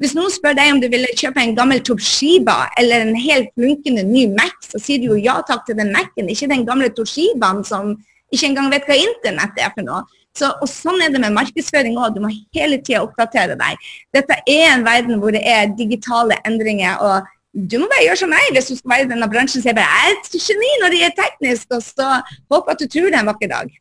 hvis, 0.00 0.14
noen 0.16 0.32
spør 0.32 0.56
deg 0.58 0.72
om 0.74 0.80
du 0.82 0.88
ville 0.92 1.10
kjøpe 1.16 1.40
en 1.40 1.54
gammel 1.56 1.82
Toshiba 1.84 2.66
eller 2.80 3.06
en 3.06 3.16
helt 3.16 3.52
flunkende 3.56 4.04
ny 4.08 4.26
Mac, 4.32 4.56
så 4.68 4.80
sier 4.82 5.00
du 5.00 5.12
jo 5.12 5.20
ja 5.20 5.38
takk 5.48 5.66
til 5.68 5.78
den 5.78 5.92
Mac-en, 5.94 6.30
ikke 6.32 6.50
den 6.50 6.66
gamle 6.68 6.90
Toshibaen 6.92 7.62
som 7.64 7.94
ikke 8.32 8.48
engang 8.48 8.72
vet 8.72 8.88
hva 8.88 8.96
internett 8.96 9.60
er 9.60 9.72
for 9.74 9.84
noe. 9.86 10.02
Så, 10.36 10.48
og 10.64 10.68
Sånn 10.70 11.02
er 11.04 11.12
det 11.12 11.20
med 11.20 11.34
markedsføring 11.36 11.98
òg. 12.00 12.14
Du 12.16 12.22
må 12.24 12.30
hele 12.56 12.78
tida 12.80 13.02
oppdatere 13.04 13.56
deg. 13.60 13.88
Dette 14.16 14.38
er 14.48 14.70
en 14.70 14.86
verden 14.86 15.20
hvor 15.20 15.34
det 15.34 15.42
er 15.44 15.72
digitale 15.76 16.40
endringer. 16.48 16.96
og 17.04 17.28
du 17.52 17.76
må 17.76 17.84
bare 17.90 18.06
gjøre 18.06 18.16
som 18.22 18.30
meg 18.32 18.54
hvis 18.56 18.70
du 18.70 18.76
skal 18.78 18.94
være 18.94 19.04
i 19.04 19.10
denne 19.10 19.28
bransjen. 19.28 19.60
Så 19.60 19.68
jeg 19.68 19.76
bare, 19.76 20.04
er 20.08 20.14
et 20.14 20.36
geni 20.40 20.70
når 20.80 20.94
det 20.94 21.02
er 21.04 21.16
teknisk, 21.18 21.66
og 21.76 21.82
så 21.84 22.14
håper 22.48 22.72
at 22.72 22.80
du 22.80 22.88
tror 22.88 23.12
det 23.12 23.20
en 23.20 23.28
vakker 23.28 23.52
dag. 23.52 23.74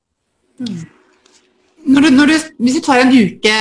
Mm. 0.59 0.81
Når 1.81 2.05
du, 2.05 2.09
når 2.13 2.29
du, 2.29 2.33
hvis 2.61 2.77
du 2.77 2.83
tar 2.85 3.01
en 3.01 3.13
uke 3.13 3.53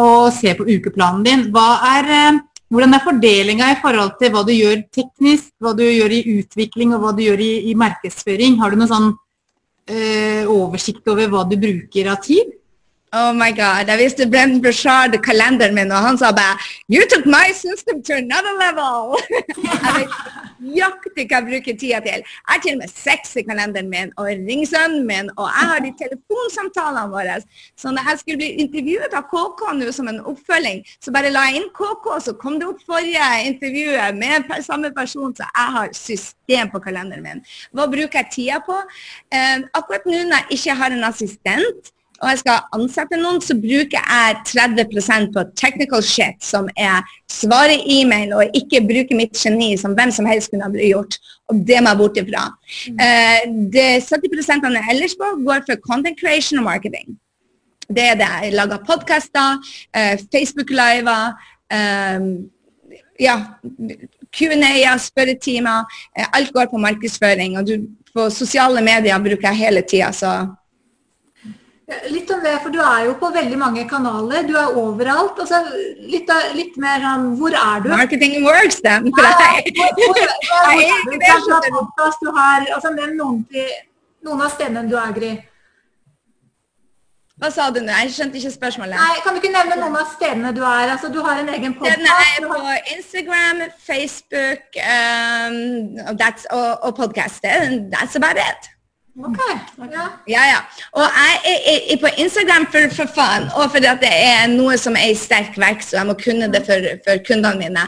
og 0.00 0.30
ser 0.32 0.56
på 0.56 0.66
ukeplanen 0.68 1.24
din, 1.26 1.42
er, 1.52 2.08
eh, 2.08 2.38
hvordan 2.72 2.94
er 2.96 3.04
fordelinga 3.04 3.70
i 3.72 3.80
forhold 3.82 4.14
til 4.20 4.32
hva 4.32 4.44
du 4.46 4.52
gjør 4.54 4.84
teknisk, 4.94 5.50
hva 5.60 5.74
du 5.76 5.84
gjør 5.84 6.14
i 6.16 6.22
utvikling 6.38 6.94
og 6.96 7.04
hva 7.04 7.12
du 7.16 7.24
gjør 7.26 7.42
i, 7.44 7.52
i 7.70 7.74
markedsføring? 7.76 8.56
Har 8.60 8.72
du 8.72 8.80
noen 8.80 8.92
sånn 8.92 9.10
øh, 9.12 10.44
oversikt 10.48 11.08
over 11.12 11.28
hva 11.32 11.44
du 11.48 11.58
bruker 11.60 12.12
av 12.12 12.22
tid? 12.24 12.57
Oh 13.12 13.32
my 13.32 13.52
god. 13.56 13.88
Jeg 13.88 13.98
viste 14.02 14.24
Brendan 14.28 14.60
Brashard 14.60 15.14
kalenderen 15.24 15.72
min, 15.74 15.92
og 15.92 16.02
han 16.04 16.18
sa 16.20 16.28
bare 16.36 16.58
You 16.92 17.06
took 17.08 17.24
my 17.24 17.54
system 17.56 18.02
to 18.04 18.12
another 18.20 18.52
level! 18.60 19.16
jeg 19.64 19.94
vet 19.96 20.12
nøyaktig 20.58 21.24
hva 21.30 21.38
jeg 21.38 21.46
bruker 21.46 21.78
tida 21.80 22.00
til. 22.04 22.20
Jeg 22.20 22.50
har 22.50 22.60
til 22.60 22.76
og 22.76 22.82
med 22.82 22.92
sex 22.92 23.32
i 23.40 23.46
kalenderen 23.48 23.88
min, 23.88 24.12
og 24.20 24.28
ringsønnen 24.50 25.08
min, 25.08 25.32
og 25.40 25.48
jeg 25.48 25.72
har 25.72 25.82
de 25.86 25.94
telefonsamtalene 26.02 27.08
våre. 27.14 27.40
Så 27.80 27.96
når 27.96 28.12
jeg 28.12 28.22
skulle 28.22 28.40
bli 28.42 28.52
intervjuet 28.66 29.16
av 29.16 29.28
KK 29.32 29.66
nå 29.80 29.90
som 29.96 30.12
en 30.12 30.22
oppfølging, 30.28 30.84
så 31.00 31.14
bare 31.16 31.32
la 31.32 31.48
jeg 31.48 31.62
inn 31.62 31.68
KK, 31.80 32.12
så 32.28 32.36
kom 32.44 32.60
det 32.60 32.68
opp 32.68 32.84
forrige 32.92 33.28
intervjuet 33.48 34.20
med 34.20 34.52
samme 34.68 34.92
person, 34.92 35.32
så 35.32 35.48
jeg 35.48 35.78
har 35.80 35.94
system 35.96 36.76
på 36.76 36.84
kalenderen 36.84 37.24
min. 37.24 37.46
Hva 37.72 37.88
bruker 37.88 38.20
jeg 38.20 38.34
tida 38.36 38.60
på? 38.68 38.82
Eh, 39.32 39.62
akkurat 39.72 40.04
nå 40.04 40.26
når 40.26 40.42
jeg 40.42 40.58
ikke 40.58 40.82
har 40.82 40.92
en 40.92 41.08
assistent, 41.08 41.96
og 42.18 42.32
jeg 42.32 42.40
skal 42.40 42.64
ansette 42.74 43.18
noen, 43.20 43.38
så 43.44 43.54
bruker 43.58 44.00
jeg 44.00 44.38
30% 44.50 45.28
på 45.34 45.44
technical 45.58 46.02
shit, 46.02 46.40
som 46.42 46.66
er 46.74 47.06
svare 47.30 47.76
e-mail 47.86 48.34
og 48.34 48.58
ikke 48.58 48.82
bruke 48.88 49.18
mitt 49.18 49.38
geni 49.38 49.76
som 49.78 49.94
hvem 49.94 50.10
som 50.14 50.26
helst 50.26 50.50
kunne 50.50 50.66
ha 50.66 50.72
blitt 50.72 50.90
gjort. 50.90 51.18
Og 51.48 51.62
det 51.68 51.78
må 51.78 51.92
jeg 51.94 52.00
bort 52.02 52.18
ifra. 52.18 52.44
Mm. 52.90 52.98
Uh, 52.98 53.70
det 53.74 53.86
70 54.08 54.50
av 54.56 54.74
det 54.74 54.84
ellers 54.90 55.14
på 55.20 55.30
går 55.46 55.64
for 55.68 55.82
content 55.86 56.18
creation 56.18 56.58
og 56.58 56.66
marketing. 56.66 57.14
Det 57.88 58.10
er 58.10 58.18
det. 58.20 58.32
Jeg 58.48 58.58
lager 58.58 58.84
podkaster, 58.84 59.62
uh, 59.94 60.14
Facebook-liver, 60.34 61.38
um, 61.72 62.28
ja, 63.22 63.38
Q&A-er, 64.34 64.98
spørretimer. 65.06 65.86
Uh, 66.18 66.26
alt 66.34 66.50
går 66.52 66.66
på 66.74 66.82
markedsføring. 66.82 67.60
Og 67.62 67.70
du, 67.70 67.88
på 68.10 68.26
sosiale 68.34 68.82
medier 68.82 69.22
bruker 69.22 69.52
jeg 69.52 69.62
hele 69.68 69.86
tida, 69.86 70.10
så 70.12 70.40
Litt 71.88 72.28
om 72.30 72.42
det, 72.44 72.50
for 72.60 72.68
du 72.68 72.82
er 72.84 73.06
jo 73.06 73.14
på 73.16 73.30
veldig 73.32 73.58
mange 73.58 73.82
kanaler. 73.88 74.42
Du 74.44 74.52
er 74.60 74.74
overalt. 74.76 75.38
Altså, 75.40 75.62
litt, 76.04 76.28
litt, 76.52 76.76
mer 76.76 77.00
sånn 77.00 77.30
Hvor 77.40 77.56
er 77.56 77.80
du? 77.80 77.88
Marketing 77.94 78.44
works, 78.44 78.82
dem. 78.84 79.08
For 79.16 79.24
deg. 79.24 79.70
Du 82.20 82.28
har 82.36 82.68
altså, 82.76 82.92
Nevn 82.92 83.16
noen, 83.16 83.40
noen 84.26 84.44
av 84.44 84.52
stedene 84.52 84.84
du 84.90 84.98
er, 85.00 85.16
Gry. 85.16 85.32
Hva 87.38 87.52
sa 87.54 87.70
du 87.72 87.80
nå? 87.80 87.92
Jeg 88.02 88.12
skjønte 88.18 88.36
ikke 88.36 88.52
spørsmålet. 88.52 88.98
Nei, 88.98 89.20
Kan 89.24 89.36
du 89.36 89.40
ikke 89.40 89.56
nevne 89.56 89.80
noen 89.80 89.96
av 89.96 90.08
stedene 90.12 90.52
du 90.52 90.60
er? 90.60 90.92
Altså, 90.92 91.08
Du 91.08 91.22
har 91.24 91.40
en 91.40 91.52
egen 91.56 91.76
podkast. 91.78 92.04
Jeg 92.04 92.32
er 92.36 92.48
på 92.52 92.58
Instagram, 92.98 93.68
Facebook 93.80 94.82
um, 94.84 95.60
og, 96.04 96.72
og 96.82 96.98
podkast. 96.98 97.46
That's 97.94 98.18
about 98.20 98.36
it. 98.36 98.74
Okay. 99.18 99.54
Ja. 99.92 100.04
ja, 100.28 100.42
ja. 100.52 100.58
Og 100.92 101.02
jeg 101.02 101.58
er, 101.90 101.96
på 102.00 102.08
Instagram 102.22 102.66
for, 102.72 102.94
for 102.94 103.10
faen, 103.14 103.48
og 103.58 103.70
fordi 103.74 103.90
det 104.02 104.12
er 104.14 104.46
noe 104.52 104.76
som 104.78 104.94
er 104.96 105.10
i 105.10 105.16
sterk 105.18 105.58
vekst, 105.58 105.94
og 105.94 105.98
jeg 105.98 106.06
må 106.06 106.14
kunne 106.24 106.50
det 106.52 106.62
for, 106.68 106.90
for 107.06 107.24
kundene 107.26 107.58
mine. 107.58 107.86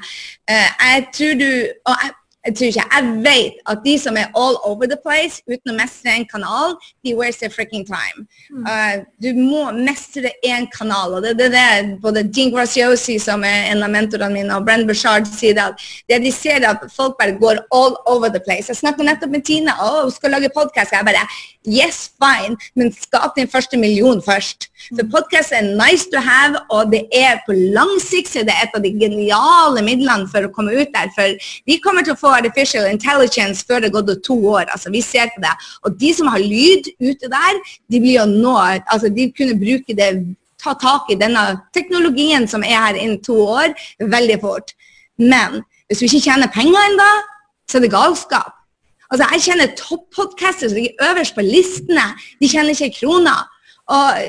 Uh, 0.51 0.69
jeg 0.83 1.07
tror 1.15 1.39
du, 1.43 1.51
og 1.87 1.95
jeg, 2.03 2.17
jeg 2.47 2.57
tror 2.57 2.67
ikke, 2.67 2.85
jeg 2.97 3.09
vet 3.25 3.59
at 3.69 3.83
de 3.85 3.95
som 4.01 4.17
er 4.17 4.31
all 4.43 4.57
over 4.65 4.89
the 4.89 4.97
place 5.05 5.43
uten 5.45 5.73
å 5.73 5.77
mestre 5.77 6.15
en 6.15 6.25
kanal, 6.25 6.77
de 7.05 7.13
waste 7.19 7.45
their 7.45 7.53
freaking 7.53 7.85
time. 7.85 8.25
Uh, 8.65 9.05
du 9.21 9.29
må 9.37 9.67
mestre 9.77 10.33
én 10.47 10.65
kanal. 10.73 11.19
og 11.19 11.23
det 11.23 11.35
det, 11.39 11.51
det 11.53 12.01
både 12.01 12.25
Jean 12.37 12.53
Graciosi, 12.55 13.19
som 13.19 13.45
er 13.45 13.69
en 13.75 13.85
av 13.85 13.93
mentorene 13.93 14.33
mine, 14.39 14.57
og 14.57 14.65
Brenn 14.65 14.87
Bushard 14.89 15.29
sier 15.29 15.61
at 15.61 15.85
det 16.09 16.23
de 16.25 16.33
ser 16.33 16.65
at 16.65 16.87
folk 16.97 17.19
bare 17.21 17.37
går 17.37 17.61
all 17.77 17.97
over 18.07 18.33
the 18.33 18.41
place. 18.41 18.73
Jeg 18.73 18.81
snakket 18.81 19.11
nettopp 19.11 19.37
med 19.37 19.45
Tina, 19.45 19.77
og 19.85 20.09
hun 20.09 20.17
skal 20.17 20.37
lage 20.37 20.53
podkast. 20.57 20.97
Jeg 20.97 21.05
bare 21.05 21.27
Yes, 21.69 22.09
fine, 22.17 22.57
men 22.75 22.89
skap 22.93 23.35
din 23.37 23.49
første 23.49 23.77
million 23.77 24.23
først. 24.25 24.71
For 24.89 25.05
podkast 25.13 25.53
er 25.53 25.67
nice 25.77 26.09
to 26.09 26.21
have, 26.25 26.57
og 26.73 26.89
det 26.89 27.03
er 27.13 27.43
på 27.45 27.53
lang 27.53 27.91
sikt 28.01 28.33
det 28.33 28.49
er 28.49 28.63
et 28.65 28.77
av 28.79 28.81
de 28.81 28.93
geniale 28.97 29.83
midlene 29.85 30.25
for 30.33 30.47
å 30.47 30.53
komme 30.55 30.73
ut 30.73 30.89
der. 30.95 31.11
For 31.13 31.37
vi 31.69 31.77
kommer 31.85 32.07
til 32.07 32.17
å 32.17 32.21
få 32.21 32.33
artificial 32.33 32.89
intelligence 32.89 33.67
før 33.69 33.85
det 33.85 33.91
har 33.91 33.99
gått 33.99 34.25
to 34.25 34.39
år. 34.41 34.73
altså 34.73 34.89
Vi 34.91 35.03
ser 35.05 35.29
på 35.35 35.43
det. 35.45 35.53
Og 35.85 35.99
de 36.01 36.15
som 36.17 36.31
har 36.33 36.41
lyd 36.41 36.89
ute 36.97 37.29
der, 37.29 37.61
de 37.93 38.01
blir 38.01 38.17
jo 38.17 38.25
nå 38.31 38.57
altså 38.57 39.13
De 39.13 39.29
kunne 39.37 39.61
bruke 39.61 39.97
det, 39.97 40.11
ta 40.63 40.73
tak 40.81 41.13
i 41.13 41.19
denne 41.21 41.61
teknologien 41.77 42.49
som 42.49 42.65
er 42.65 42.81
her 42.87 42.97
innen 42.97 43.21
to 43.21 43.37
år, 43.37 43.77
veldig 44.01 44.41
fort. 44.41 44.73
Men 45.19 45.61
hvis 45.89 46.01
du 46.01 46.09
ikke 46.09 46.25
tjener 46.25 46.49
penger 46.49 46.89
ennå, 46.89 47.11
så 47.69 47.77
er 47.77 47.85
det 47.85 47.93
galskap. 47.93 48.60
Altså, 49.11 49.27
Jeg 49.33 49.45
kjenner 49.49 49.75
toppodcaster 49.79 50.71
som 50.71 50.79
ligger 50.79 51.11
øverst 51.11 51.35
på 51.35 51.45
listene. 51.45 52.07
De 52.41 52.49
kjenner 52.49 52.75
ikke 52.75 53.01
kroner. 53.01 53.45
Og, 53.91 54.25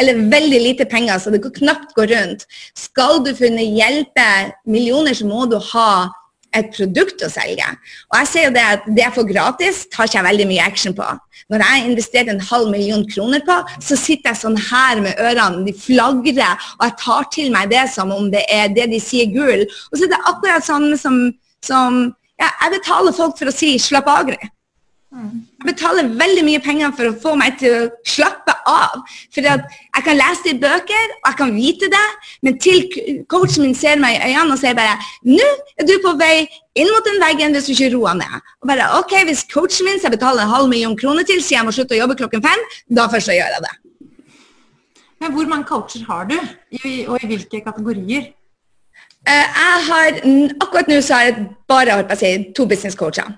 eller 0.00 0.26
veldig 0.32 0.60
lite 0.60 0.84
penger, 0.90 1.18
så 1.18 1.30
det 1.30 1.44
knapt 1.44 1.94
går 1.94 2.10
rundt. 2.14 2.46
Skal 2.76 3.20
du 3.26 3.34
kunne 3.36 3.62
hjelpe 3.62 4.28
millioner, 4.66 5.14
så 5.14 5.26
må 5.28 5.44
du 5.46 5.58
ha 5.72 6.08
et 6.54 6.70
produkt 6.74 7.22
å 7.26 7.30
selge. 7.32 7.66
Og 8.12 8.18
jeg 8.20 8.30
ser 8.30 8.46
jo 8.46 8.54
det 8.54 8.64
at 8.64 8.88
det 8.88 9.02
jeg 9.02 9.14
får 9.16 9.28
gratis, 9.30 9.84
tar 9.92 10.08
ikke 10.08 10.18
jeg 10.20 10.28
veldig 10.28 10.48
mye 10.50 10.66
action 10.66 10.96
på. 10.96 11.06
Når 11.50 11.62
jeg 11.62 11.70
har 11.70 11.88
investert 11.90 12.30
en 12.30 12.42
halv 12.50 12.70
million 12.72 13.04
kroner 13.10 13.42
på, 13.46 13.56
så 13.82 13.98
sitter 13.98 14.30
jeg 14.30 14.40
sånn 14.40 14.58
her 14.70 15.02
med 15.04 15.20
ørene, 15.20 15.64
de 15.66 15.74
flagrer, 15.76 16.68
og 16.78 16.86
jeg 16.86 16.98
tar 17.02 17.30
til 17.34 17.50
meg 17.54 17.72
det 17.74 17.86
som 17.92 18.12
om 18.14 18.30
det 18.32 18.44
er 18.52 18.70
det 18.74 18.88
de 18.94 19.02
sier 19.02 19.32
gull. 19.34 19.66
Og 19.90 19.98
så 19.98 20.06
er 20.06 20.14
det 20.14 20.22
akkurat 20.30 20.68
sånn 20.68 20.94
som, 21.00 21.18
som 21.66 22.06
jeg 22.40 22.74
betaler 22.78 23.12
folk 23.12 23.38
for 23.38 23.50
å 23.50 23.54
si 23.54 23.76
'slapp 23.78 24.06
av'. 24.10 24.26
Gry. 24.26 24.50
Jeg 25.14 25.68
betaler 25.68 26.08
veldig 26.18 26.42
mye 26.42 26.60
penger 26.62 26.90
for 26.96 27.06
å 27.06 27.18
få 27.22 27.32
meg 27.38 27.54
til 27.60 27.70
å 27.70 27.82
slappe 28.08 28.50
av. 28.66 29.04
For 29.34 29.46
jeg 29.46 30.02
kan 30.06 30.18
lese 30.18 30.42
det 30.42 30.54
i 30.56 30.58
bøker, 30.64 31.12
og 31.20 31.28
jeg 31.28 31.38
kan 31.38 31.54
vite 31.54 31.90
det, 31.92 32.02
men 32.42 32.58
til 32.58 32.82
coachen 33.30 33.62
min 33.62 33.76
ser 33.78 34.02
meg 34.02 34.18
i 34.18 34.32
øynene 34.32 34.56
og 34.56 34.58
sier 34.58 34.74
bare 34.74 34.98
'Nå 35.22 35.46
er 35.78 35.86
du 35.86 35.94
på 36.02 36.18
vei 36.18 36.48
inn 36.74 36.90
mot 36.90 37.06
den 37.06 37.22
veggen 37.22 37.54
hvis 37.54 37.66
du 37.66 37.72
ikke 37.72 37.94
roer 37.94 38.18
ned'. 38.18 38.42
Og 38.62 38.68
bare, 38.68 38.90
ok, 38.98 39.24
Hvis 39.24 39.46
coachen 39.46 39.86
min 39.86 39.98
skal 39.98 40.10
betale 40.10 40.42
en 40.42 40.48
halv 40.48 40.68
million 40.68 40.96
kroner 40.96 41.22
til, 41.22 41.40
sier 41.40 41.58
jeg 41.58 41.66
må 41.66 41.70
slutte 41.70 41.94
å 41.94 42.02
jobbe 42.02 42.18
klokken 42.18 42.42
fem, 42.42 42.60
da 42.90 43.06
først 43.06 43.30
så 43.30 43.38
gjør 43.38 43.54
jeg 43.54 43.62
det. 43.62 43.74
Men 45.20 45.32
Hvor 45.32 45.46
mange 45.46 45.64
coacher 45.64 46.04
har 46.10 46.24
du, 46.24 46.38
og 47.08 47.22
i 47.22 47.26
hvilke 47.26 47.62
kategorier? 47.64 48.34
Uh, 49.24 49.32
jeg 49.32 49.80
har, 49.88 50.20
Akkurat 50.60 50.90
nå 50.90 51.00
så 51.00 51.18
har 51.18 51.30
jeg 51.30 51.48
bare 51.68 51.96
holdt 51.96 52.10
på 52.10 52.18
å 52.18 52.20
si, 52.20 52.34
to 52.56 52.68
businesscoacher. 52.68 53.32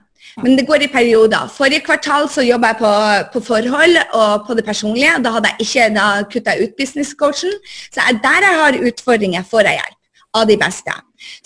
Men 0.45 0.59
det 0.59 0.67
går 0.69 0.83
i 0.85 0.89
perioder. 0.93 1.49
Forrige 1.49 1.81
kvartal 1.87 2.27
så 2.29 2.43
jobba 2.45 2.75
jeg 2.75 2.81
på, 2.83 2.91
på, 3.33 3.41
forhold 3.47 3.97
og 4.19 4.45
på 4.49 4.57
det 4.59 4.67
personlige. 4.67 5.15
Da 5.25 5.33
hadde 5.33 5.53
jeg 5.55 5.65
ikke 5.65 5.87
da 5.95 6.09
kutta 6.33 6.57
ut 6.61 6.75
businesscoachen. 6.77 7.55
Så 7.89 8.03
jeg, 8.03 8.19
der 8.25 8.45
jeg 8.45 8.59
har 8.61 8.81
utfordringer, 8.91 9.47
får 9.49 9.71
jeg 9.71 9.81
hjelp 9.81 9.97
av 10.37 10.51
de 10.51 10.59
beste. 10.61 10.97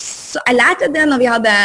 Så 0.03 0.41
jeg 0.47 0.57
lærte 0.57 0.91
det 0.91 1.05
når 1.07 1.21
vi 1.21 1.29
hadde 1.31 1.55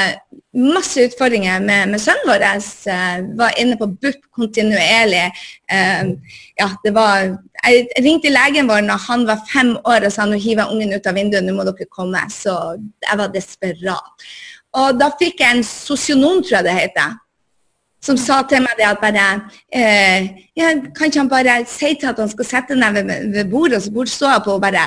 masse 0.57 1.05
utfordringer 1.05 1.61
med, 1.61 1.93
med 1.93 2.01
sønnen 2.03 2.29
vår. 2.29 2.45
Jeg 2.47 3.27
var 3.39 3.59
inne 3.61 3.77
på 3.81 3.89
BUP 3.93 4.23
kontinuerlig. 4.37 5.27
Uh, 5.69 6.17
ja, 6.59 6.71
det 6.85 6.95
var, 6.97 7.37
jeg 7.63 7.87
ringte 8.05 8.33
legen 8.33 8.71
vår 8.71 8.87
når 8.87 9.05
han 9.09 9.27
var 9.29 9.45
fem 9.53 9.75
år 9.85 10.09
og 10.09 10.15
sa 10.15 10.27
nå 10.27 10.41
hiver 10.41 10.65
jeg 10.65 10.77
ungen 10.77 10.97
ut 10.97 11.09
av 11.09 11.19
vinduet, 11.19 11.45
nå 11.45 11.57
må 11.57 11.67
dere 11.69 11.89
komme. 11.93 12.25
Så 12.33 12.57
jeg 13.05 13.21
var 13.21 13.33
desperat. 13.35 14.29
Og 14.77 14.99
da 15.01 15.13
fikk 15.21 15.41
jeg 15.41 15.59
en 15.59 15.65
sosionom, 15.67 16.43
tror 16.45 16.61
jeg 16.61 16.69
det 16.69 16.81
heter, 16.81 17.15
som 18.07 18.19
sa 18.21 18.39
til 18.47 18.63
meg 18.63 18.79
det 18.79 18.87
at 18.87 19.03
bare 19.03 19.27
eh, 19.75 20.29
ja, 20.57 20.71
Kan 20.95 21.11
ikke 21.11 21.25
han 21.25 21.33
bare 21.33 21.57
si 21.71 21.93
til 21.99 22.11
at 22.13 22.23
han 22.23 22.31
skal 22.31 22.49
sette 22.49 22.79
ned 22.79 22.97
ved, 22.97 23.13
ved 23.35 23.51
bordet, 23.51 23.81
og 23.81 23.87
så 23.87 23.93
bort 23.95 24.13
står 24.13 24.37
jeg 24.37 24.45
på 24.47 24.57
og 24.57 24.65
bare 24.65 24.87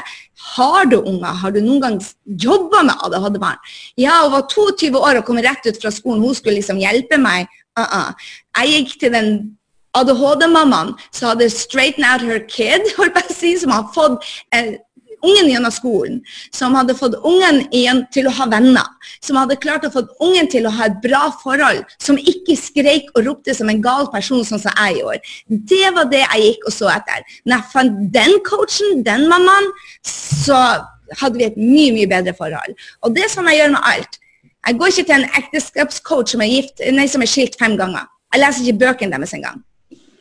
Har 0.55 0.89
du 0.91 0.97
unger? 1.01 1.35
Har 1.43 1.53
du 1.53 1.59
noen 1.59 1.83
gang 1.83 2.01
jobba 2.25 2.83
med 2.87 3.05
ADHD-barn? 3.05 3.59
Ja, 3.99 4.21
hun 4.23 4.37
var 4.37 4.47
22 4.47 4.95
år 4.97 5.19
og 5.19 5.25
kom 5.27 5.41
rett 5.43 5.67
ut 5.67 5.81
fra 5.81 5.91
skolen. 5.91 6.23
Hun 6.23 6.35
skulle 6.35 6.61
liksom 6.61 6.79
hjelpe 6.79 7.19
meg. 7.19 7.47
Uh 7.79 7.83
-uh. 7.83 8.09
Jeg 8.57 8.71
gikk 8.71 8.99
til 8.99 9.13
den 9.13 9.59
ADHD-mammaen 9.97 10.93
som 11.11 11.29
hadde 11.29 11.49
straighten 11.49 12.05
out 12.05 12.21
her 12.21 12.39
kid, 12.47 12.85
holdt 12.97 13.15
jeg 13.15 13.25
på 13.27 13.33
å 13.33 13.35
si, 13.35 13.55
som 13.57 13.73
har 13.73 13.89
fått 13.95 14.27
eh, 14.53 14.77
ungen 15.25 15.49
gjennom 15.51 15.73
skolen, 15.73 16.19
som 16.55 16.75
hadde 16.77 16.95
fått 16.97 17.17
ungen 17.27 17.61
igjen 17.75 18.03
til 18.13 18.29
å 18.29 18.33
ha 18.37 18.47
venner, 18.51 18.85
som 19.25 19.39
hadde 19.39 19.59
klart 19.63 19.87
å 19.87 19.91
få 19.93 20.05
ungen 20.25 20.49
til 20.51 20.67
å 20.67 20.73
ha 20.77 20.89
et 20.89 20.99
bra 21.03 21.25
forhold, 21.41 21.83
som 22.01 22.19
ikke 22.19 22.57
skreik 22.59 23.09
og 23.15 23.25
ropte 23.27 23.55
som 23.55 23.71
en 23.71 23.81
gal 23.83 24.09
person, 24.13 24.45
sånn 24.45 24.61
som 24.63 24.75
jeg 24.75 24.99
gjorde. 25.01 25.35
Det 25.73 25.91
var 25.95 26.09
det 26.11 26.23
jeg 26.23 26.45
gikk 26.45 26.69
og 26.69 26.75
så 26.75 26.93
etter. 26.93 27.27
Når 27.45 27.57
jeg 27.57 27.71
fant 27.73 27.99
den 28.15 28.39
coachen, 28.47 29.03
den 29.07 29.27
mammaen, 29.31 29.69
så 30.05 30.59
hadde 31.19 31.39
vi 31.39 31.47
et 31.47 31.59
mye, 31.59 31.93
mye 31.95 32.09
bedre 32.09 32.35
forhold. 32.37 32.75
Og 33.03 33.15
det 33.15 33.25
er 33.25 33.33
sånn 33.33 33.49
jeg 33.49 33.63
gjør 33.63 33.73
med 33.77 33.87
alt. 33.93 34.19
Jeg 34.67 34.77
går 34.77 34.91
ikke 34.91 35.07
til 35.07 35.15
en 35.15 35.39
ekteskapscoach 35.39 36.35
som 36.35 36.43
er, 36.43 36.51
gift, 36.51 36.83
nei, 36.93 37.07
som 37.09 37.23
er 37.23 37.31
skilt 37.31 37.55
fem 37.59 37.77
ganger. 37.79 38.05
Jeg 38.33 38.43
leser 38.43 38.65
ikke 38.67 38.81
bøkene 38.83 39.15
deres 39.15 39.33
engang. 39.33 39.63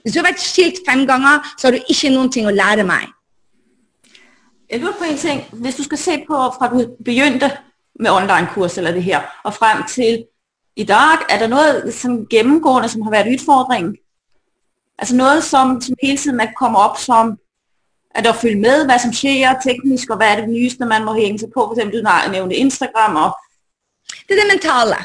Hvis 0.03 0.15
du 0.15 0.21
har 0.23 0.31
vært 0.31 0.41
skilt 0.41 0.79
fem 0.87 1.03
ganger, 1.09 1.43
så 1.59 1.69
har 1.69 1.77
du 1.77 1.91
ikke 1.93 2.13
noen 2.15 2.31
ting 2.33 2.47
å 2.49 2.55
lære 2.55 2.87
meg. 2.89 3.11
Jeg 4.71 4.81
lurer 4.81 4.93
på 4.99 5.05
en 5.05 5.17
ting. 5.17 5.43
Hvis 5.53 5.75
du 5.75 5.83
skal 5.83 5.99
se 5.99 6.25
på 6.27 6.35
fra 6.35 6.69
du 6.69 6.97
begynte 7.05 7.51
med 8.01 8.11
online-kurs 8.11 8.79
eller 8.79 8.93
det 8.93 9.03
her, 9.03 9.21
og 9.45 9.55
frem 9.55 9.83
til 9.89 10.25
i 10.77 10.85
dag, 10.85 11.19
er 11.29 11.39
der 11.39 11.49
noe 11.49 11.93
som 11.93 12.27
gennemgående, 12.27 12.89
som 12.89 13.03
har 13.03 13.11
vært 13.11 13.33
utfordringen? 13.35 13.97
Altså 14.99 15.17
noe 15.17 15.41
som, 15.43 15.81
som 15.81 15.95
hele 16.03 16.19
tiden 16.19 16.37
man 16.37 16.55
kommer 16.59 16.81
opp 16.81 16.99
som, 16.99 17.39
at 18.15 18.27
å 18.27 18.33
følge 18.33 18.61
med, 18.61 18.85
hva 18.87 18.99
som 18.99 19.13
skjer 19.15 19.59
teknisk, 19.63 20.11
og 20.11 20.21
hva 20.21 20.33
er 20.33 20.43
det 20.43 20.53
nyeste, 20.53 20.87
man 20.87 21.05
må 21.07 21.15
henge 21.17 21.39
seg 21.43 21.53
på. 21.55 21.67
Eksempel, 21.73 22.03
du 22.03 22.31
nevnte 22.33 22.57
Instagram. 22.57 23.17
Og 23.17 23.33
det 24.29 24.37
er 24.37 24.43
det 24.43 24.49
mentale. 24.53 25.01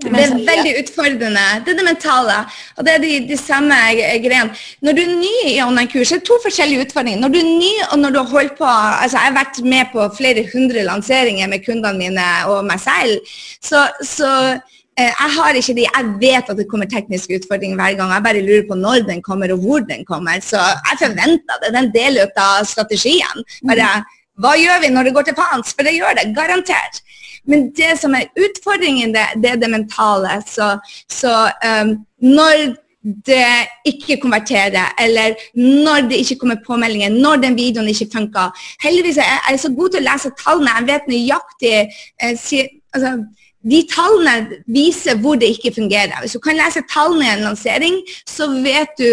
Det 0.00 0.10
er 0.16 0.32
veldig 0.48 0.72
utfordrende. 0.80 1.44
Det 1.64 1.72
er 1.72 1.78
det 1.78 1.84
mentale. 1.84 2.38
Og 2.78 2.86
det 2.86 2.92
er 2.94 3.02
de, 3.02 3.12
de 3.28 3.36
samme 3.36 3.76
greiene. 4.24 4.56
Når 4.80 4.96
du 4.96 5.02
er 5.02 5.12
ny 5.12 5.34
i 5.50 5.58
online-kurs, 5.60 6.12
er 6.12 6.22
det 6.22 6.28
to 6.28 6.38
forskjellige 6.44 6.86
utfordringer. 6.86 7.20
Når 7.20 7.34
du 7.34 7.38
er 7.42 7.48
ny, 7.48 7.72
og 7.90 7.98
når 8.00 8.14
du 8.14 8.18
har 8.22 8.30
holdt 8.32 8.56
på 8.58 8.68
altså 8.70 9.18
Jeg 9.18 9.28
har 9.28 9.36
vært 9.36 9.62
med 9.74 9.92
på 9.92 10.06
flere 10.16 10.44
hundre 10.52 10.84
lanseringer 10.88 11.50
med 11.52 11.64
kundene 11.66 12.00
mine 12.00 12.28
og 12.48 12.64
meg 12.68 12.80
selv. 12.80 13.34
Så, 13.60 13.84
så 14.06 14.30
eh, 14.56 15.10
jeg 15.10 15.30
har 15.36 15.60
ikke 15.60 15.76
de, 15.76 15.84
jeg 15.90 16.14
vet 16.24 16.54
at 16.54 16.62
det 16.62 16.68
kommer 16.70 16.88
tekniske 16.88 17.42
utfordringer 17.42 17.76
hver 17.76 18.00
gang. 18.00 18.14
Jeg 18.16 18.26
bare 18.30 18.46
lurer 18.46 18.64
på 18.70 18.80
når 18.80 19.04
den 19.10 19.20
kommer 19.26 19.52
og 19.52 19.66
hvor 19.66 19.84
den 19.84 20.08
kommer. 20.08 20.40
Så 20.40 20.62
jeg 20.64 21.02
forventer 21.04 21.60
det. 21.60 21.68
Det 21.68 21.76
er 21.76 21.84
en 21.84 21.94
del 21.98 22.22
av 22.24 22.64
strategien. 22.72 23.46
Bare, 23.68 23.92
hva 24.40 24.56
gjør 24.56 24.80
vi 24.80 24.94
når 24.96 25.10
det 25.10 25.16
går 25.18 25.28
til 25.28 25.36
faens? 25.36 25.76
For 25.76 25.84
det 25.84 25.98
gjør 25.98 26.16
det, 26.16 26.30
garantert. 26.40 27.04
Men 27.46 27.70
det 27.76 27.96
som 28.00 28.14
er 28.14 28.28
utfordringen, 28.36 29.14
det, 29.14 29.26
det 29.42 29.54
er 29.54 29.58
det 29.62 29.70
mentale. 29.70 30.40
Så, 30.46 30.76
så 31.08 31.34
um, 31.64 31.96
når 32.20 32.74
det 33.00 33.66
ikke 33.88 34.20
konverterer, 34.20 34.92
eller 35.00 35.34
når 35.56 36.08
det 36.08 36.16
ikke 36.20 36.36
kommer 36.36 36.56
påmeldinger, 36.66 37.08
når 37.08 37.36
den 37.36 37.56
videoen 37.56 37.88
ikke 37.88 38.10
funker. 38.12 38.50
Heldigvis 38.82 39.16
er 39.16 39.38
jeg, 39.50 39.60
så 39.60 39.72
god 39.76 39.94
til 39.94 40.02
å 40.02 40.08
lese 40.10 40.32
tallene. 40.36 40.74
Jeg 40.76 40.88
vet 40.90 41.08
nøyaktig 41.08 41.76
eh, 41.80 42.34
si, 42.36 42.66
altså, 42.94 43.14
De 43.60 43.82
tallene 43.92 44.60
viser 44.72 45.18
hvor 45.20 45.36
det 45.40 45.50
ikke 45.52 45.72
fungerer. 45.74 46.20
Hvis 46.20 46.36
du 46.36 46.40
kan 46.44 46.56
lese 46.56 46.84
tallene 46.92 47.26
i 47.26 47.32
en 47.32 47.46
lansering, 47.48 47.96
så 48.28 48.48
vet 48.64 48.92
du 49.00 49.08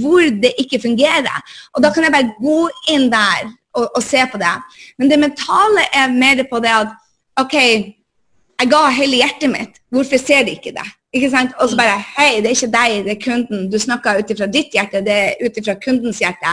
hvor 0.00 0.24
det 0.44 0.52
ikke 0.60 0.80
fungerer. 0.80 1.56
Og 1.76 1.84
da 1.84 1.92
kan 1.92 2.04
jeg 2.06 2.14
bare 2.14 2.32
gå 2.40 2.60
inn 2.92 3.08
der 3.12 3.50
og, 3.76 3.88
og 3.88 4.02
se 4.04 4.24
på 4.32 4.40
det. 4.40 4.56
Men 4.98 5.12
det 5.12 5.20
mentale 5.20 5.84
er 5.92 6.12
mer 6.12 6.44
på 6.48 6.60
det 6.64 6.72
at 6.76 6.96
OK, 7.40 7.56
jeg 8.60 8.68
ga 8.68 8.80
hele 8.92 9.20
hjertet 9.22 9.50
mitt. 9.50 9.78
Hvorfor 9.90 10.20
ser 10.20 10.44
de 10.44 10.56
ikke 10.58 10.74
det? 10.76 10.88
Ikke 11.16 11.30
sant? 11.30 11.54
Og 11.58 11.70
så 11.70 11.76
bare 11.76 11.96
Hei, 12.16 12.36
det 12.42 12.50
er 12.50 12.56
ikke 12.56 12.74
deg, 12.74 12.96
det 13.06 13.12
er 13.16 13.22
kunden. 13.24 13.70
Du 13.72 13.78
snakker 13.78 14.20
ut 14.20 14.30
ifra 14.30 14.46
ditt 14.46 14.74
hjerte, 14.76 15.00
det 15.06 15.14
er 15.14 15.40
ut 15.40 15.56
ifra 15.58 15.74
kundens 15.84 16.20
hjerte. 16.22 16.52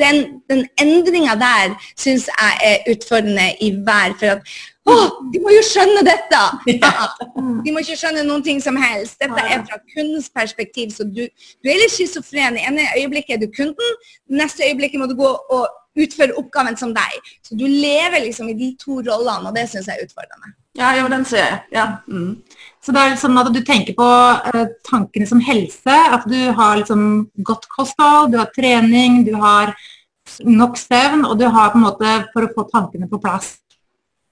Den, 0.00 0.42
den 0.50 0.66
endringa 0.82 1.36
der 1.40 1.76
syns 1.96 2.26
jeg 2.28 2.58
er 2.70 2.90
utfordrende 2.92 3.46
i 3.64 3.70
hver. 3.86 4.16
For 4.20 4.34
at 4.34 4.52
å, 4.88 4.96
de 5.32 5.40
må 5.44 5.52
jo 5.52 5.62
skjønne 5.64 6.02
dette! 6.04 6.42
De 6.66 7.72
må 7.72 7.82
ikke 7.84 7.96
skjønne 8.00 8.26
noen 8.26 8.44
ting 8.44 8.60
som 8.64 8.76
helst. 8.80 9.18
Dette 9.22 9.44
er 9.44 9.64
fra 9.68 9.80
kundens 9.94 10.30
perspektiv. 10.34 10.92
Så 10.96 11.06
du, 11.08 11.26
du 11.28 11.70
er 11.70 11.80
litt 11.80 11.94
schizofren. 11.94 12.58
I 12.58 12.66
ene 12.68 12.88
øyeblikket 12.96 13.36
er 13.36 13.44
du 13.44 13.52
kunden, 13.52 13.98
neste 14.32 14.66
øyeblikket 14.68 15.00
må 15.00 15.08
du 15.10 15.16
gå 15.18 15.28
og 15.28 15.68
utføre 16.04 16.36
oppgaven 16.40 16.78
som 16.80 16.94
deg. 16.96 17.18
Så 17.46 17.58
du 17.58 17.66
lever 17.66 18.24
liksom 18.24 18.50
i 18.52 18.56
de 18.58 18.72
to 18.80 19.00
rollene, 19.02 19.50
og 19.50 19.54
det 19.56 19.68
syns 19.70 19.90
jeg 19.90 19.98
er 19.98 20.08
utfordrende. 20.08 20.54
Ja, 20.78 20.92
jo, 20.94 21.08
den 21.10 21.24
ser 21.26 21.42
jeg. 21.42 21.60
Ja. 21.74 21.86
Mm. 22.06 22.36
Så 22.84 22.94
det 22.94 23.02
er 23.02 23.16
sånn 23.18 23.38
at 23.40 23.50
du 23.54 23.60
tenker 23.66 23.96
på 23.98 24.06
uh, 24.06 24.64
tankene 24.86 25.26
som 25.26 25.40
helse, 25.42 25.94
at 26.16 26.26
du 26.30 26.38
har 26.54 26.78
liksom 26.78 27.02
godt 27.46 27.66
kosthold, 27.72 28.32
du 28.32 28.38
har 28.38 28.52
trening, 28.54 29.24
du 29.26 29.34
har 29.42 29.74
nok 30.44 30.78
søvn, 30.78 31.24
og 31.26 31.38
du 31.40 31.48
har 31.48 31.72
på 31.72 31.80
en 31.80 31.88
måte 31.88 32.12
for 32.34 32.46
å 32.46 32.52
få 32.54 32.68
tankene 32.70 33.10
på 33.10 33.20
plass. 33.22 33.56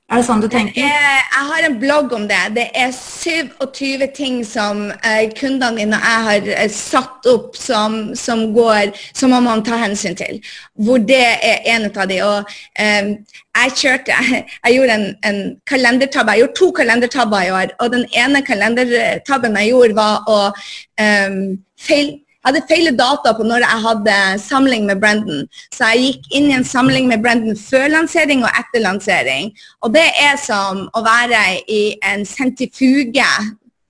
Er 0.07 0.21
det 0.21 0.27
sånn 0.29 0.39
du 0.39 0.47
tenker? 0.47 0.79
Jeg, 0.79 1.23
jeg 1.35 1.47
har 1.49 1.65
en 1.67 1.79
blogg 1.83 2.13
om 2.15 2.29
det. 2.31 2.39
Det 2.55 2.67
er 2.79 2.93
27 2.95 4.05
ting 4.15 4.37
som 4.47 4.85
uh, 4.93 5.25
kundene 5.35 5.75
mine 5.75 5.99
og 5.99 6.05
jeg 6.07 6.27
har 6.29 6.51
uh, 6.63 6.69
satt 6.71 7.27
opp 7.27 7.59
som, 7.59 7.97
som, 8.15 8.45
går, 8.55 8.93
som 9.19 9.35
man 9.35 9.43
må 9.43 9.57
ta 9.67 9.81
hensyn 9.81 10.15
til. 10.15 10.39
Hvor 10.79 11.03
det 11.03 11.25
er 11.35 11.67
en 11.75 11.89
av 11.91 12.07
de. 12.07 12.21
Og 12.23 12.55
um, 12.87 13.11
jeg 13.57 13.75
kjørte 13.83 14.21
Jeg 14.67 14.77
gjorde 14.77 14.95
en, 14.95 15.09
en 15.27 15.41
kalendertabbe. 15.67 16.37
Jeg 16.37 16.45
gjorde 16.45 16.59
to 16.61 16.71
kalendertabber 16.79 17.43
i 17.43 17.51
år. 17.59 17.75
Og 17.83 17.91
den 17.97 18.07
ene 18.15 18.45
kalendertabben 18.47 19.59
jeg 19.59 19.75
gjorde, 19.75 19.99
var 19.99 20.31
å 20.31 20.39
um, 21.03 21.43
feil 21.83 22.15
jeg 22.47 22.55
hadde 22.55 22.67
feil 22.71 22.93
data 22.95 23.33
på 23.35 23.43
når 23.43 23.65
jeg 23.65 23.83
hadde 23.83 24.17
samling 24.39 24.85
med 24.87 25.01
Brendan. 25.03 25.49
Så 25.75 25.89
jeg 25.91 26.03
gikk 26.05 26.29
inn 26.39 26.45
i 26.53 26.55
en 26.55 26.67
samling 26.67 27.09
med 27.11 27.25
Brendan 27.25 27.59
før 27.59 27.89
lansering 27.91 28.45
og 28.47 28.61
etter 28.61 28.85
lansering. 28.85 29.51
Og 29.83 29.91
det 29.97 30.05
er 30.23 30.37
som 30.39 30.85
å 30.95 31.03
være 31.03 31.41
i 31.67 31.81
en 32.07 32.23
sentifuge 32.23 33.27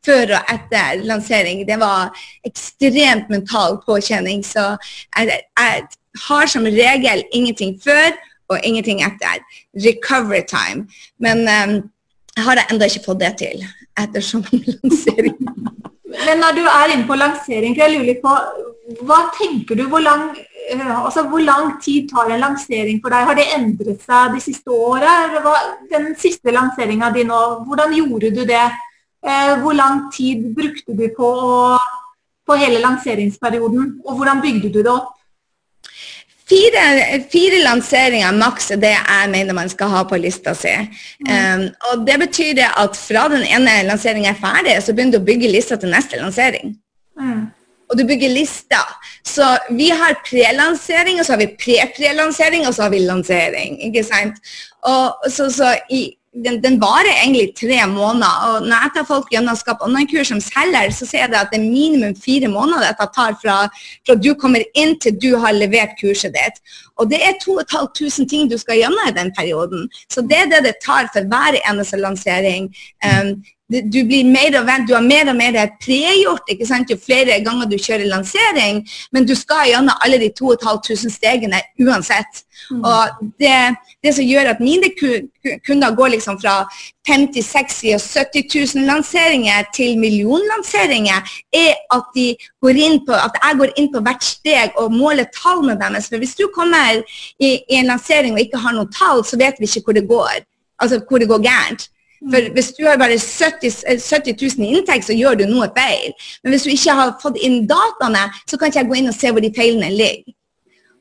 før 0.07 0.39
og 0.39 0.55
etter 0.55 1.03
lansering. 1.05 1.67
Det 1.69 1.77
var 1.83 2.17
ekstremt 2.49 3.29
mental 3.29 3.77
påkjenning. 3.85 4.41
Så 4.41 4.65
jeg, 5.19 5.37
jeg 5.61 5.85
har 6.25 6.49
som 6.49 6.65
regel 6.65 7.27
ingenting 7.37 7.77
før 7.85 8.17
og 8.49 8.65
ingenting 8.65 9.05
etter. 9.05 9.45
Recovery 9.85 10.47
time. 10.49 10.87
Men 11.21 11.45
um, 11.45 11.77
jeg 12.33 12.49
har 12.49 12.65
ennå 12.71 12.89
ikke 12.89 13.05
fått 13.11 13.21
det 13.21 13.35
til. 13.45 13.69
ettersom 14.01 14.49
lanseringer. 14.73 15.86
Men 16.25 16.41
når 16.41 16.57
du 16.57 16.65
er 16.65 16.93
inne 16.95 17.07
på 17.09 17.19
lansering, 17.19 17.77
jeg 17.77 17.93
lurer 17.93 18.09
litt 18.09 18.23
på, 18.23 18.35
hva 19.07 19.19
tenker 19.37 19.79
du, 19.79 19.85
hvor 19.91 20.03
lang, 20.05 20.31
eh, 20.71 20.93
altså, 20.95 21.27
hvor 21.29 21.43
lang 21.45 21.75
tid 21.83 22.09
tar 22.13 22.31
en 22.31 22.43
lansering 22.45 23.01
for 23.03 23.13
deg? 23.13 23.27
Har 23.29 23.39
det 23.39 23.49
endret 23.57 24.05
seg 24.07 24.37
de 24.37 24.43
siste 24.45 24.73
åra? 24.73 25.17
Den 25.91 26.13
siste 26.21 26.55
lanseringa 26.55 27.11
di 27.15 27.27
nå, 27.29 27.43
hvordan 27.67 27.95
gjorde 27.99 28.33
du 28.39 28.45
det? 28.49 28.65
Eh, 29.27 29.53
hvor 29.61 29.75
lang 29.75 30.07
tid 30.15 30.47
brukte 30.57 30.95
du 30.97 31.07
på, 31.17 31.31
på 32.47 32.59
hele 32.63 32.81
lanseringsperioden, 32.85 34.01
og 34.07 34.17
hvordan 34.17 34.41
bygde 34.45 34.73
du 34.73 34.81
det 34.81 34.93
opp? 34.93 35.16
Fire, 36.47 36.83
fire, 37.27 37.59
lanseringer 37.65 38.35
maks 38.39 38.71
er 38.71 38.79
det 38.79 38.93
jeg 38.95 39.31
mener 39.33 39.57
man 39.57 39.71
skal 39.73 39.91
ha 39.91 40.05
på 40.07 40.19
lista 40.23 40.55
si. 40.55 40.75
Mm. 41.27 41.31
Um, 41.33 41.65
og 41.91 42.07
Det 42.07 42.19
betyr 42.23 42.61
at 42.69 42.99
fra 42.99 43.27
den 43.33 43.43
ene 43.43 43.81
lanseringen 43.89 44.31
er 44.31 44.39
ferdig, 44.39 44.77
så 44.83 44.95
begynner 44.95 45.19
du 45.19 45.25
å 45.25 45.27
bygge 45.27 45.51
lista 45.51 45.79
til 45.81 45.91
neste 45.91 46.21
lansering. 46.21 46.77
Mm. 47.19 47.49
Og 47.91 47.99
du 47.99 48.05
bygger 48.07 48.31
lista. 48.35 48.79
Så 49.27 49.47
vi 49.75 49.91
har 49.91 50.21
prelansering, 50.27 51.19
og 51.19 51.27
så 51.27 51.35
har 51.35 51.43
vi 51.43 51.53
pre-prelansering, 51.59 52.67
og 52.67 52.75
så 52.75 52.87
har 52.87 52.95
vi 52.95 53.03
lansering. 53.03 53.79
ikke 53.91 54.07
sant? 54.07 54.39
Og 54.87 55.31
så, 55.31 55.51
så 55.51 55.75
i 55.91 56.09
den, 56.45 56.61
den, 56.63 56.77
varer 56.81 57.13
egentlig 57.13 57.55
tre 57.57 57.79
måneder. 57.89 58.35
og 58.47 58.67
Når 58.69 58.83
jeg 58.83 58.93
tar 58.95 59.07
folk 59.09 59.31
gjennom 59.33 59.57
Skap 59.57 59.83
online-kurs 59.85 60.31
som 60.33 60.41
selger, 60.45 60.93
så 60.93 61.09
sier 61.09 61.25
jeg 61.25 61.35
at 61.39 61.53
det 61.53 61.61
er 61.61 61.65
minimum 61.65 62.17
fire 62.21 62.51
måneder 62.53 62.91
dette 62.91 63.09
tar 63.17 63.37
fra, 63.43 63.57
fra 64.07 64.19
du 64.21 64.33
kommer 64.39 64.65
inn 64.77 64.97
til 65.01 65.17
du 65.23 65.31
har 65.43 65.57
levert 65.57 65.97
kurset 66.01 66.37
ditt. 66.37 66.61
Og 67.01 67.11
det 67.11 67.21
er 67.25 67.37
2500 67.43 68.29
ting 68.31 68.51
du 68.51 68.57
skal 68.61 68.81
gjennom 68.81 69.09
i 69.09 69.17
den 69.17 69.33
perioden. 69.37 69.89
Så 70.13 70.25
det 70.25 70.45
er 70.45 70.53
det 70.53 70.65
det 70.69 70.79
tar 70.85 71.11
for 71.13 71.29
hver 71.29 71.61
eneste 71.63 72.01
lansering. 72.01 72.71
Um, 73.05 73.37
du, 73.69 74.01
blir 74.07 74.25
mer 74.25 74.55
og 74.61 74.69
du 74.87 74.95
har 74.95 75.03
mer 75.03 75.29
og 75.31 75.37
mer 75.37 75.57
pregjort 75.83 76.51
ikke 76.53 76.67
sant, 76.69 76.91
jo 76.91 76.99
flere 77.03 77.41
ganger 77.43 77.67
du 77.67 77.77
kjører 77.77 78.07
lansering, 78.07 78.85
men 79.13 79.27
du 79.27 79.35
skal 79.35 79.73
gjennom 79.73 80.05
alle 80.07 80.21
de 80.23 80.31
2500 80.39 81.11
stegene 81.11 81.61
uansett. 81.83 82.45
Mm. 82.71 82.85
Og 82.87 83.33
det, 83.43 83.57
det, 84.03 84.13
som 84.15 84.27
gjør 84.27 84.53
at 84.53 84.63
mine 84.63 84.91
kunder 85.67 85.97
går 85.99 86.15
liksom 86.15 86.39
fra 86.41 86.55
50 87.09 87.43
60 87.43 87.97
og 87.97 88.07
70 88.07 88.77
000 88.79 88.87
lanseringer 88.87 89.67
til 89.75 89.99
millionlanseringer, 89.99 91.27
er 91.55 91.75
at, 91.95 92.07
de 92.15 92.29
går 92.63 92.83
inn 92.87 93.03
på, 93.07 93.19
at 93.19 93.35
jeg 93.43 93.61
går 93.61 93.75
inn 93.77 93.91
på 93.93 94.03
hvert 94.07 94.25
steg 94.25 94.79
og 94.79 94.95
måler 94.95 95.27
tallene 95.35 95.79
deres. 95.81 96.09
For 96.11 96.23
hvis 96.23 96.39
du 96.39 96.47
kommer 96.55 97.03
i, 97.03 97.51
i 97.59 97.81
en 97.81 97.91
lansering 97.91 98.39
og 98.39 98.47
ikke 98.47 98.63
har 98.63 98.79
noen 98.79 98.95
tall, 98.95 99.27
så 99.27 99.39
vet 99.43 99.59
vi 99.59 99.69
ikke 99.69 99.91
hvor 99.91 99.99
det 99.99 100.07
går. 100.09 100.41
Altså 100.79 101.03
hvor 101.03 101.19
det 101.19 101.29
går 101.31 101.43
gærent. 101.43 101.91
For 102.27 102.53
hvis 102.57 102.73
du 102.79 102.85
har 102.87 102.99
bare 102.99 103.19
70, 103.19 103.85
70 104.03 104.35
000 104.59 104.67
i 104.67 104.73
inntekt, 104.79 105.07
så 105.07 105.15
gjør 105.17 105.39
du 105.41 105.45
noe 105.51 105.69
feil. 105.77 106.17
Men 106.43 106.55
hvis 106.55 106.67
du 106.67 106.73
ikke 106.73 106.97
har 106.99 107.15
fått 107.23 107.39
inn 107.39 107.65
dataene, 107.71 108.27
så 108.51 108.59
kan 108.59 108.73
ikke 108.73 108.83
jeg 108.83 108.91
gå 108.91 108.99
inn 109.01 109.13
og 109.13 109.17
se 109.19 109.31
hvor 109.31 109.45
de 109.45 109.53
feilene 109.57 109.93
ligger. 109.95 110.35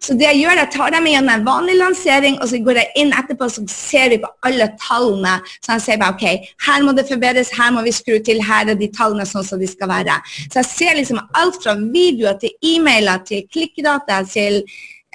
Så 0.06 0.14
det 0.14 0.28
jeg 0.28 0.42
gjør, 0.44 0.60
jeg 0.60 0.70
tar 0.74 0.92
dem 0.94 1.08
igjen 1.10 1.30
en 1.32 1.46
vanlig 1.48 1.76
lansering, 1.80 2.36
og 2.44 2.50
så 2.52 2.60
går 2.62 2.78
jeg 2.78 2.92
inn 3.02 3.14
etterpå 3.16 3.48
så 3.50 3.64
ser 3.72 4.12
vi 4.12 4.20
på 4.22 4.30
alle 4.46 4.68
tallene. 4.82 5.38
Så 5.64 5.78
jeg 5.78 5.84
ser 5.86 6.02
bare, 6.02 6.14
ok, 6.14 6.50
her 6.68 6.84
må 6.86 6.94
det 6.98 7.08
forbedres, 7.10 7.54
her 7.58 7.72
må 7.74 7.82
vi 7.88 7.94
skru 7.96 8.20
til, 8.28 8.44
her 8.44 8.70
er 8.70 8.78
de 8.78 8.90
tallene 8.94 9.26
sånn 9.26 9.48
som 9.48 9.62
de 9.62 9.70
skal 9.70 9.90
være. 9.90 10.20
Så 10.44 10.62
jeg 10.62 10.70
ser 10.74 11.00
liksom 11.00 11.24
alt 11.40 11.58
fra 11.64 11.78
videoer 11.80 12.38
til 12.42 12.54
e-mailer 12.74 13.24
til 13.26 13.48
klikkdata 13.50 14.22
til 14.30 14.62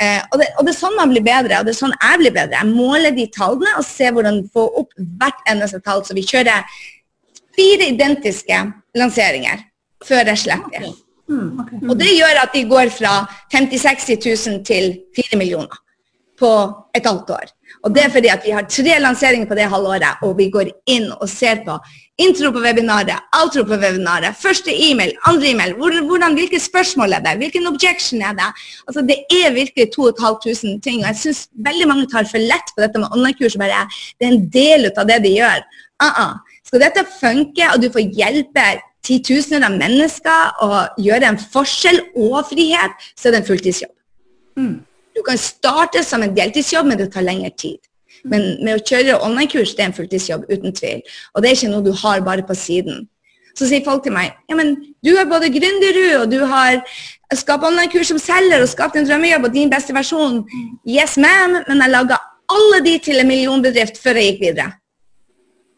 Eh, 0.00 0.22
og, 0.32 0.38
det, 0.40 0.46
og, 0.56 0.64
det, 0.64 0.72
er 0.72 0.78
sånn 0.78 0.96
man 0.96 1.10
blir 1.12 1.24
bedre, 1.24 1.58
og 1.60 1.66
det 1.68 1.74
er 1.74 1.80
sånn 1.80 1.92
jeg 1.96 2.20
blir 2.22 2.32
bedre. 2.32 2.56
Jeg 2.56 2.72
måler 2.72 3.12
de 3.16 3.26
tallene 3.34 3.74
og 3.76 3.84
ser 3.84 4.14
hvordan 4.16 4.40
få 4.54 4.64
opp 4.80 4.96
hvert 5.20 5.44
eneste 5.52 5.82
tall. 5.84 6.00
Så 6.06 6.16
vi 6.16 6.24
kjører 6.24 6.64
fire 7.56 7.90
identiske 7.92 8.62
lanseringer 8.96 9.66
før 10.06 10.32
jeg 10.32 10.44
slipper. 10.46 10.88
Okay. 10.88 10.96
Mm, 11.30 11.60
okay. 11.62 11.78
Og 11.86 11.94
det 12.00 12.10
gjør 12.16 12.40
at 12.42 12.56
de 12.56 12.64
går 12.70 12.90
fra 12.94 13.14
50 13.52 13.84
60 13.84 14.26
000 14.48 14.64
til 14.66 14.94
4 15.18 15.38
millioner 15.38 15.82
på 16.40 16.50
et 16.96 17.06
halvt 17.06 17.34
år. 17.36 17.52
Og 17.82 17.94
det 17.94 18.02
er 18.04 18.12
fordi 18.12 18.28
at 18.28 18.44
vi 18.44 18.52
har 18.52 18.66
tre 18.68 18.98
lanseringer 19.00 19.48
på 19.48 19.56
det 19.56 19.68
halvåret, 19.72 20.20
og 20.22 20.34
vi 20.38 20.50
går 20.52 20.68
inn 20.92 21.08
og 21.16 21.28
ser 21.28 21.62
på 21.64 21.78
intro 22.20 22.50
på 22.52 22.60
webinaret, 22.60 23.22
outro 23.38 23.64
på 23.64 23.78
webinaret, 23.80 24.36
første 24.36 24.72
e-mail, 24.74 25.14
andre 25.28 25.54
e-mail, 25.54 25.72
hvordan, 25.78 26.36
hvilke 26.36 26.60
spørsmål 26.60 27.16
er 27.16 27.24
det, 27.24 27.38
hvilken 27.40 27.70
objection 27.70 28.20
er 28.20 28.36
det? 28.36 28.50
Altså 28.88 29.00
Det 29.08 29.16
er 29.32 29.56
virkelig 29.56 29.88
2500 29.94 30.80
ting, 30.84 31.00
og 31.00 31.08
jeg 31.08 31.20
syns 31.22 31.48
veldig 31.68 31.88
mange 31.88 32.10
tar 32.12 32.28
for 32.28 32.42
lett 32.52 32.74
på 32.74 32.84
dette 32.84 33.00
med 33.00 33.08
online-kurs. 33.16 33.56
bare 33.56 33.88
Det 34.18 34.28
er 34.28 34.32
en 34.32 34.50
del 34.52 34.90
av 34.96 35.08
det 35.08 35.22
de 35.24 35.34
gjør. 35.38 35.64
Uh 36.02 36.12
-uh. 36.20 36.34
Skal 36.66 36.80
dette 36.80 37.06
funke, 37.20 37.64
og 37.74 37.82
du 37.82 37.90
får 37.90 38.12
hjelpe 38.14 38.80
titusener 39.02 39.66
av 39.66 39.78
mennesker 39.78 40.62
og 40.64 41.02
gjøre 41.02 41.28
en 41.28 41.38
forskjell 41.38 42.00
og 42.16 42.44
frihet, 42.52 42.92
så 43.16 43.28
er 43.28 43.32
det 43.32 43.40
en 43.40 43.46
fulltidsjobb. 43.46 43.94
Mm. 44.56 44.80
Du 45.20 45.24
kan 45.26 45.36
starte 45.36 46.00
som 46.04 46.22
en 46.24 46.32
deltidsjobb, 46.32 46.86
men 46.88 46.96
det 46.96 47.10
tar 47.12 47.26
lengre 47.26 47.50
tid. 47.60 47.76
Men 48.24 48.54
med 48.64 48.78
å 48.78 48.84
kjøre 48.84 49.18
online-kurs, 49.20 49.74
det 49.76 49.84
er 49.84 49.90
en 49.90 49.96
fulltidsjobb, 49.96 50.46
uten 50.48 50.72
tvil. 50.76 51.02
Og 51.34 51.42
det 51.42 51.50
er 51.50 51.58
ikke 51.58 51.72
noe 51.74 51.84
du 51.84 51.92
har 52.00 52.22
bare 52.24 52.44
på 52.48 52.56
siden. 52.56 53.04
Så 53.52 53.68
sier 53.68 53.84
folk 53.84 54.06
til 54.06 54.14
meg 54.14 54.30
ja, 54.48 54.56
men 54.56 54.72
du 55.04 55.10
er 55.18 55.28
både 55.28 55.50
gründerud, 55.52 56.22
og 56.22 56.32
du 56.32 56.38
har 56.48 56.80
skapt 57.36 57.66
online-kurs 57.68 58.14
som 58.14 58.20
selger, 58.22 58.64
og 58.64 58.72
skapt 58.72 58.96
en 58.96 59.08
drømmejobb 59.08 59.50
og 59.50 59.54
din 59.58 59.72
beste 59.72 59.92
versjon. 59.92 60.40
Yes, 60.88 61.18
ma'am, 61.20 61.60
men 61.68 61.84
jeg 61.84 61.92
laga 61.92 62.20
alle 62.50 62.80
de 62.86 62.96
til 63.04 63.20
en 63.20 63.28
millionbedrift 63.28 64.00
før 64.00 64.22
jeg 64.22 64.32
gikk 64.32 64.44
videre. 64.48 64.72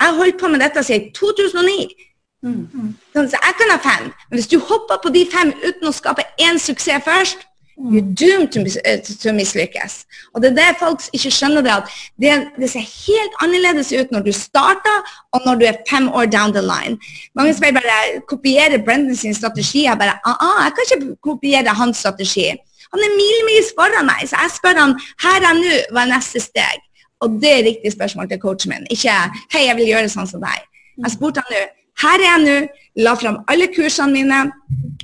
Jeg 0.02 0.18
holdt 0.22 0.38
på 0.38 0.54
med 0.54 0.62
dette 0.62 0.86
siden 0.86 1.10
2009. 1.18 1.90
Mm. 2.46 2.94
Så 3.14 3.38
jeg 3.38 3.58
kan 3.58 3.74
ha 3.74 3.78
fem, 3.82 4.06
men 4.30 4.38
hvis 4.38 4.50
du 4.50 4.58
hopper 4.58 5.02
på 5.02 5.10
de 5.14 5.26
fem 5.30 5.50
uten 5.62 5.90
å 5.90 5.94
skape 5.94 6.24
én 6.42 6.62
suksess 6.62 7.04
først, 7.06 7.46
You're 7.82 8.14
doomed 8.14 8.52
to, 8.52 8.60
uh, 8.62 8.98
to 9.22 9.32
mislykkes. 9.34 10.04
Og 10.34 10.42
det 10.42 10.52
er 10.52 10.54
det 10.54 10.78
folk 10.78 11.02
ikke 11.12 11.32
skjønner, 11.34 11.64
det 11.66 11.72
at 11.74 11.88
det, 12.22 12.34
det, 12.60 12.68
ser 12.70 12.84
helt 12.86 13.34
annerledes 13.42 13.90
ut 13.90 14.12
når 14.14 14.22
du 14.28 14.32
starter, 14.32 15.08
og 15.34 15.42
når 15.46 15.58
du 15.58 15.64
er 15.66 15.80
fem 15.90 16.06
år 16.08 16.30
down 16.30 16.54
the 16.54 16.62
line. 16.62 16.94
Mange 17.34 17.54
spør 17.58 17.74
bare 17.80 18.22
kopierer 18.30 18.84
Brendan 18.86 19.16
sin 19.16 19.34
strategi. 19.34 19.84
Jeg 19.88 19.98
bare 19.98 20.14
ah, 20.22 20.38
ah, 20.46 20.62
jeg 20.64 20.76
kan 20.76 20.86
ikke 20.86 21.16
kopiere 21.26 21.74
hans 21.74 21.98
strategi. 22.04 22.48
Han 22.92 23.02
er 23.02 23.18
milevis 23.18 23.74
foran 23.74 24.06
meg, 24.06 24.28
så 24.30 24.38
jeg 24.44 24.56
spør 24.58 24.78
han 24.78 24.96
her 25.24 25.50
er 25.50 25.58
nå, 25.58 25.76
hva 25.90 26.06
er 26.06 26.14
neste 26.14 26.42
steg? 26.44 26.88
Og 27.22 27.38
det 27.42 27.52
er 27.52 27.66
riktig 27.66 27.92
spørsmål 27.92 28.28
til 28.30 28.40
coachen 28.42 28.74
min. 28.74 28.86
Ikke 28.94 29.14
hei, 29.54 29.66
jeg 29.66 29.78
vil 29.78 29.90
gjøre 29.94 30.10
sånn 30.12 30.28
som 30.30 30.42
deg. 30.42 30.66
Jeg 31.02 31.14
spurte 31.16 31.42
han 31.42 31.54
nå 31.56 31.62
her 32.00 32.18
er 32.18 32.28
jeg 32.28 32.42
nå, 32.46 32.56
la 33.04 33.14
fram 33.16 33.38
alle 33.52 33.68
kursene 33.72 34.12
mine. 34.12 34.42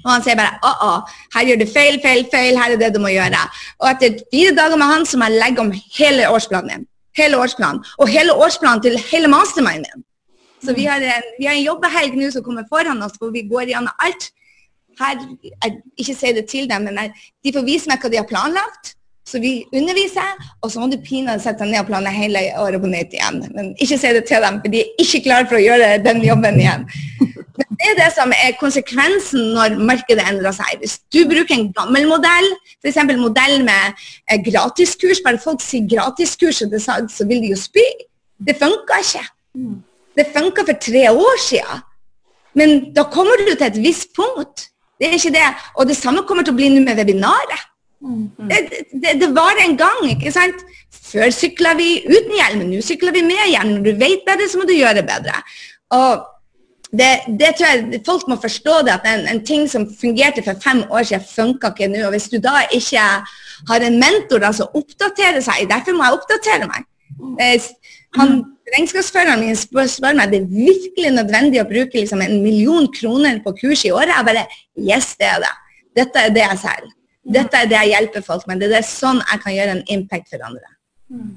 Og 0.04 0.10
han 0.12 0.24
sier 0.24 0.38
bare 0.38 0.58
å, 0.64 0.72
å, 0.86 0.90
her 1.34 1.48
gjør 1.50 1.62
du 1.62 1.66
feil, 1.68 1.98
feil, 2.02 2.26
feil, 2.32 2.58
her 2.58 2.74
er 2.74 2.80
det 2.80 2.92
du 2.94 3.00
må 3.02 3.10
gjøre. 3.12 3.40
Og 3.82 3.90
etter 3.90 4.20
fire 4.32 4.54
dager 4.56 4.80
med 4.80 4.92
han 4.92 5.06
så 5.08 5.20
må 5.20 5.28
jeg 5.28 5.42
legge 5.42 5.64
om 5.64 5.72
hele 5.98 6.28
årsplanen 6.32 6.70
min. 6.72 6.86
Hele 7.18 7.40
årsplanen. 7.42 7.82
Og 7.98 8.10
hele 8.12 8.36
årsplanen 8.36 8.84
til 8.84 8.98
hele 9.10 9.30
masterminden 9.32 9.88
min. 9.88 10.04
Så 10.64 10.74
vi 10.74 10.88
har 10.90 11.02
en, 11.02 11.26
vi 11.38 11.46
har 11.46 11.54
en 11.54 11.62
jobbehelg 11.62 12.16
nå 12.18 12.32
som 12.34 12.42
kommer 12.42 12.66
foran 12.70 13.02
oss, 13.06 13.14
hvor 13.18 13.30
vi 13.34 13.44
går 13.46 13.70
gjennom 13.70 13.94
alt. 14.02 14.30
Her, 14.98 15.20
jeg, 15.46 15.76
ikke 15.94 16.14
si 16.18 16.32
det 16.34 16.48
til 16.50 16.66
dem, 16.70 16.88
men 16.88 16.98
jeg, 16.98 17.12
de 17.46 17.52
får 17.54 17.66
vise 17.66 17.90
meg 17.90 18.02
hva 18.02 18.10
de 18.10 18.18
har 18.18 18.26
planlagt. 18.26 18.96
Så 19.28 19.40
vi 19.42 19.52
underviser, 19.76 20.28
og 20.62 20.70
så 20.72 20.80
må 20.80 20.86
du 20.88 20.96
pinadø 21.04 21.42
sette 21.42 21.60
deg 21.60 21.74
ned 21.74 21.82
og 21.82 21.90
planlegge 21.90 22.22
hele 22.22 22.44
året 22.62 22.80
på 22.80 22.88
nytt 22.88 23.12
igjen. 23.12 23.42
Men 23.52 23.74
ikke 23.76 23.98
si 24.00 24.12
det 24.16 24.24
til 24.28 24.44
dem, 24.44 24.60
for 24.62 24.72
de 24.72 24.80
er 24.80 25.02
ikke 25.04 25.20
klare 25.26 25.48
for 25.50 25.58
å 25.58 25.64
gjøre 25.64 25.90
den 26.06 26.22
jobben 26.24 26.60
igjen. 26.62 26.86
Men 27.58 27.74
det 27.74 27.90
er 27.90 27.98
det 27.98 28.08
som 28.16 28.32
er 28.32 28.56
konsekvensen 28.60 29.50
når 29.56 29.76
markedet 29.90 30.24
endrer 30.30 30.54
seg. 30.56 30.78
Hvis 30.80 30.96
du 31.12 31.20
bruker 31.28 31.58
en 31.58 31.68
gammel 31.76 32.08
modell, 32.08 32.48
f.eks. 32.80 33.00
modell 33.18 33.58
med 33.66 34.00
eh, 34.30 34.40
gratiskurs, 34.46 35.20
bare 35.26 35.42
folk 35.42 35.60
sier 35.64 35.84
gratiskurs, 35.90 36.62
så 36.62 37.28
vil 37.28 37.44
de 37.44 37.52
jo 37.52 37.60
spy. 37.60 37.84
Det 38.38 38.56
funka 38.56 39.02
ikke. 39.04 39.24
Det 40.16 40.30
funka 40.32 40.64
for 40.70 40.80
tre 40.88 41.08
år 41.12 41.42
siden. 41.44 41.84
Men 42.58 42.78
da 42.96 43.04
kommer 43.12 43.36
du 43.44 43.52
til 43.52 43.66
et 43.68 43.82
visst 43.82 44.14
punkt. 44.16 44.70
Det 44.98 45.10
er 45.10 45.18
ikke 45.18 45.34
det. 45.36 45.48
Og 45.76 45.86
det 45.86 45.98
samme 45.98 46.24
kommer 46.26 46.46
til 46.46 46.56
å 46.56 46.58
bli 46.58 46.70
nå 46.72 46.86
med 46.86 46.98
webinaret. 46.98 47.66
Mm. 48.00 48.30
Det, 48.50 48.58
det, 49.02 49.14
det, 49.20 49.28
var 49.34 49.58
en 49.62 49.76
gang, 49.78 50.02
ikke 50.12 50.32
sant? 50.32 50.64
Før 51.08 51.30
sykla 51.34 51.74
vi 51.78 51.98
uten 52.06 52.34
hjelm, 52.36 52.66
nå 52.70 52.82
sykler 52.84 53.14
vi 53.16 53.24
med 53.26 53.46
hjelm. 53.50 53.78
Når 53.78 53.86
du 53.86 54.02
vet 54.02 54.26
bedre, 54.26 54.48
så 54.48 54.60
må 54.60 54.66
du 54.68 54.76
gjøre 54.76 55.06
bedre. 55.06 55.40
Og 55.96 56.26
det, 56.92 57.08
det, 57.40 57.52
tror 57.56 57.68
jeg 57.68 58.02
folk 58.06 58.28
må 58.30 58.38
forstå 58.40 58.76
det, 58.86 58.94
at 58.94 59.08
en, 59.08 59.26
en, 59.28 59.40
ting 59.44 59.66
som 59.68 59.84
fungerte 60.00 60.44
for 60.44 60.60
fem 60.64 60.84
år 60.88 61.08
siden, 61.08 61.26
funka 61.34 61.72
ikke 61.74 61.90
nå. 61.92 62.04
Og 62.06 62.14
hvis 62.14 62.30
du 62.32 62.38
da 62.44 62.62
ikke 62.74 63.08
har 63.68 63.84
en 63.84 63.98
mentor 64.00 64.44
da, 64.44 64.52
som 64.56 64.78
oppdaterer 64.78 65.42
seg, 65.44 65.66
derfor 65.70 65.96
må 65.96 66.06
jeg 66.06 66.20
oppdatere 66.20 66.70
meg. 66.70 66.86
Eh, 67.42 67.68
han, 68.16 68.40
Regnskapsføreren 68.68 69.40
min 69.40 69.56
spør, 69.56 69.86
spør 69.88 70.16
meg 70.18 70.32
det 70.32 70.42
er 70.42 70.50
virkelig 70.52 71.12
nødvendig 71.16 71.62
å 71.62 71.68
bruke 71.68 71.96
liksom, 71.96 72.20
en 72.20 72.42
million 72.44 72.84
kroner 72.92 73.40
på 73.44 73.54
kurs 73.62 73.84
i 73.88 73.92
året. 73.94 74.12
Jeg 74.12 74.28
bare 74.28 74.44
Yes, 74.76 75.14
det 75.16 75.30
er 75.30 75.40
det. 75.44 75.54
Dette 75.96 76.24
er 76.26 76.34
det 76.34 76.44
jeg 76.44 76.60
selger. 76.62 76.97
Dette 77.28 77.60
er 77.60 77.68
det 77.68 77.76
jeg 77.76 77.92
hjelper 77.94 78.24
folk 78.24 78.46
med. 78.48 78.62
Det 78.62 78.78
er 78.78 78.86
sånn 78.86 79.20
jeg 79.20 79.42
kan 79.42 79.56
gjøre 79.56 79.76
en 79.76 79.84
impact 79.94 80.30
for 80.32 80.44
andre. 80.48 80.70
Mm. 81.12 81.34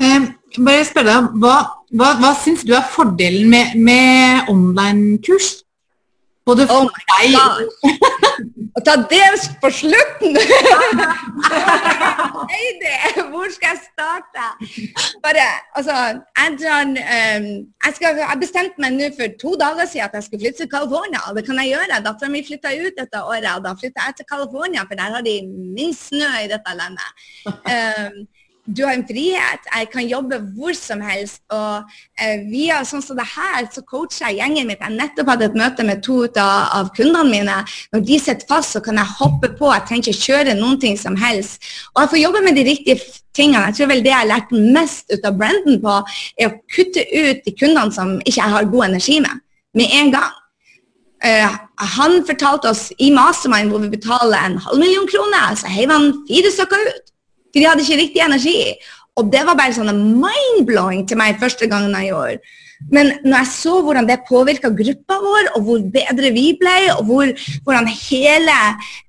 Eh, 0.00 0.28
bare 0.58 0.84
spørre 0.88 1.10
deg, 1.10 1.32
hva, 1.42 1.56
hva, 1.92 2.12
hva 2.22 2.30
syns 2.40 2.62
du 2.66 2.72
er 2.76 2.86
fordelen 2.94 3.50
med, 3.52 3.74
med 3.76 4.48
online-kurs? 4.52 5.50
Både 6.48 6.62
for 6.66 6.74
Oh 6.74 6.88
deg 7.10 7.26
Og 8.76 8.80
ta 8.86 8.94
det 9.10 9.30
på 9.62 9.68
slutten! 9.80 10.32
Hvor 13.32 13.48
skal 13.54 13.68
jeg 13.72 13.80
starte? 13.90 14.44
Bare, 15.24 15.46
altså, 15.78 15.94
drar, 16.60 16.84
um, 16.86 17.46
jeg, 17.84 17.92
skal, 17.96 18.08
jeg 18.22 18.40
bestemte 18.40 18.82
meg 18.82 18.90
nå 18.96 19.06
for 19.18 19.26
to 19.42 19.50
dager 19.60 19.86
siden 19.90 20.06
at 20.06 20.16
jeg 20.16 20.24
skulle 20.26 20.42
flytte 20.44 20.60
til 20.62 20.72
California. 20.74 21.20
Og 21.28 21.32
det 21.36 21.44
kan 21.48 21.60
jeg 21.60 21.72
gjøre. 21.74 22.02
Dattera 22.06 22.32
mi 22.32 22.46
flytta 22.46 22.68
ut 22.78 22.94
dette 23.02 23.18
året, 23.32 23.50
og 23.56 23.62
da 23.66 23.70
flytta 23.80 24.00
jeg 24.08 24.14
til 24.20 24.30
California, 24.32 24.82
for 24.86 24.94
der 25.00 25.10
har 25.16 25.22
de 25.26 25.36
minst 25.76 26.02
snø 26.12 26.30
i 26.44 26.52
dette 26.54 26.70
landet. 26.80 27.10
Um, 27.46 28.14
du 28.76 28.82
har 28.84 28.94
en 28.94 29.06
frihet. 29.06 29.68
Jeg 29.74 29.88
kan 29.92 30.06
jobbe 30.08 30.38
hvor 30.56 30.74
som 30.76 31.00
helst. 31.04 31.42
Og 31.52 31.90
eh, 32.20 32.42
via 32.50 32.80
sånn 32.86 33.02
som 33.04 33.18
det 33.18 33.26
her, 33.32 33.66
så 33.72 33.82
coacher 33.86 34.28
jeg 34.28 34.40
gjengen 34.40 34.70
mitt. 34.70 34.82
Jeg 34.82 34.96
nettopp 34.96 35.32
hadde 35.32 35.48
et 35.50 35.58
møte 35.58 35.86
med 35.86 36.02
to 36.06 36.22
av, 36.30 36.68
av 36.78 36.90
kundene 36.96 37.26
mine. 37.30 37.56
Når 37.94 38.04
de 38.08 38.18
sitter 38.22 38.50
fast, 38.50 38.76
så 38.76 38.82
kan 38.84 39.00
jeg 39.00 39.16
hoppe 39.18 39.52
på. 39.58 39.70
Jeg 39.74 39.86
trenger 39.88 40.10
ikke 40.12 40.30
kjøre 40.30 40.56
noen 40.58 40.80
ting 40.82 40.98
som 41.00 41.18
helst. 41.20 41.70
Og 41.94 42.04
jeg 42.04 42.12
får 42.14 42.22
jobbe 42.24 42.44
med 42.46 42.58
de 42.58 42.66
riktige 42.70 42.98
tingene. 43.36 43.66
Jeg 43.70 43.80
tror 43.80 43.92
vel 43.94 44.04
det 44.04 44.12
jeg 44.12 44.22
har 44.22 44.30
lært 44.30 44.54
mest 44.76 45.10
ut 45.14 45.26
av 45.26 45.38
Brendan 45.40 45.80
på, 45.82 45.96
er 46.40 46.50
å 46.50 46.58
kutte 46.74 47.06
ut 47.06 47.46
de 47.46 47.56
kundene 47.56 47.94
som 47.94 48.18
ikke 48.24 48.38
jeg 48.40 48.56
har 48.56 48.70
god 48.72 48.90
energi 48.90 49.18
med, 49.24 49.42
med 49.78 49.98
en 50.00 50.14
gang. 50.14 50.36
Uh, 51.20 51.52
han 51.98 52.22
fortalte 52.24 52.70
oss 52.70 52.86
i 52.96 53.10
Mastermind 53.12 53.68
hvor 53.68 53.82
vi 53.82 53.90
betaler 53.92 54.40
en 54.40 54.56
halv 54.64 54.80
million 54.80 55.04
kroner, 55.10 55.52
så 55.60 55.68
heiv 55.68 55.92
han 55.92 56.14
fire 56.30 56.52
stykker 56.54 56.86
ut. 56.86 57.10
For 57.50 57.60
de 57.60 57.68
hadde 57.68 57.84
ikke 57.86 58.00
riktig 58.00 58.24
energi. 58.24 58.58
Og 59.18 59.28
det 59.32 59.42
var 59.46 59.58
bare 59.58 59.74
sånn 59.76 59.90
mind-blowing 60.22 61.06
til 61.08 61.18
meg 61.20 61.40
første 61.42 61.68
gangen 61.70 61.94
jeg 61.98 62.12
gjorde. 62.12 62.56
Men 62.88 63.10
når 63.26 63.42
jeg 63.42 63.48
så 63.52 63.74
hvordan 63.84 64.06
det 64.08 64.22
påvirka 64.28 64.70
gruppa 64.72 65.18
vår, 65.20 65.48
og 65.56 65.64
hvor 65.66 65.82
bedre 65.92 66.30
vi 66.32 66.46
ble, 66.60 66.76
og 66.94 67.02
hvor, 67.10 67.32
hvordan 67.66 67.88
hele 67.92 68.58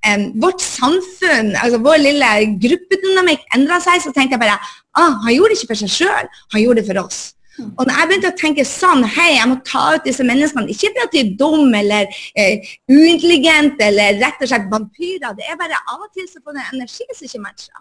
eh, 0.04 0.26
vårt 0.42 0.60
samfunn, 0.60 1.54
altså 1.56 1.80
vår 1.80 2.02
lille 2.02 2.32
gruppedynamikk 2.60 3.46
endra 3.56 3.80
seg, 3.80 4.02
så 4.04 4.12
tenkte 4.12 4.36
jeg 4.36 4.44
bare 4.44 4.58
ah, 4.60 5.14
han 5.24 5.32
gjorde 5.32 5.54
det 5.54 5.62
ikke 5.62 5.72
for 5.72 5.84
seg 5.84 5.94
sjøl, 5.94 6.28
han 6.52 6.64
gjorde 6.64 6.82
det 6.82 6.90
for 6.90 7.00
oss. 7.06 7.22
Og 7.62 7.84
når 7.84 7.96
jeg 7.96 8.08
begynte 8.08 8.32
å 8.32 8.36
tenke 8.40 8.64
sånn, 8.64 9.02
hei, 9.16 9.30
jeg 9.36 9.48
må 9.48 9.58
ta 9.68 9.86
ut 9.96 10.06
disse 10.08 10.24
menneskene, 10.24 10.72
ikke 10.72 10.92
fordi 10.96 11.08
de 11.12 11.22
er 11.22 11.32
dumme 11.40 11.80
eller 11.82 12.20
eh, 12.36 12.74
uintelligente 12.92 13.88
eller 13.88 14.20
rett 14.20 14.44
og 14.44 14.52
slett 14.52 14.68
vampyrer, 14.72 15.32
det 15.36 15.48
er 15.48 15.60
bare 15.60 15.80
av 15.92 16.00
og 16.00 16.12
til 16.16 16.28
så 16.28 16.40
får 16.40 16.56
du 16.56 16.62
energi 16.62 17.08
som 17.08 17.28
ikke 17.28 17.42
matcher. 17.44 17.80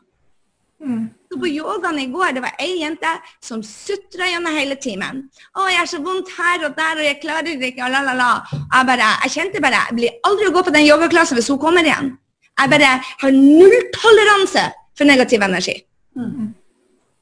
Så 0.81 1.37
på 1.39 1.47
yogaen 1.47 1.99
i 2.01 2.07
går 2.11 2.33
det 2.35 2.41
var 2.43 2.55
ei 2.59 2.79
jente 2.81 3.11
som 3.43 3.61
sutra 3.63 4.27
gjennom 4.27 4.55
hele 4.55 4.75
timen. 4.81 5.21
'Å, 5.53 5.67
jeg 5.69 5.79
har 5.79 5.89
så 5.91 5.99
vondt 6.01 6.31
her 6.37 6.65
og 6.65 6.73
der, 6.77 6.97
og 6.97 7.05
jeg 7.05 7.19
klarer 7.21 7.59
det 7.61 7.69
ikke.' 7.71 7.85
og 7.85 7.91
la, 7.93 8.01
la, 8.07 8.15
la. 8.17 8.31
Jeg, 8.51 8.87
bare, 8.89 9.11
jeg 9.23 9.31
kjente 9.35 9.61
bare 9.61 9.83
Jeg 9.89 9.95
blir 9.99 10.17
aldri 10.27 10.49
å 10.49 10.55
gå 10.55 10.63
på 10.65 10.73
den 10.73 10.87
yogaklassen 10.87 11.37
hvis 11.37 11.51
hun 11.53 11.61
kommer 11.61 11.85
igjen. 11.85 12.17
Jeg 12.59 12.73
bare 12.73 12.89
har 13.21 13.31
nulltoleranse 13.37 14.65
for 14.97 15.05
negativ 15.05 15.45
energi. 15.45 15.77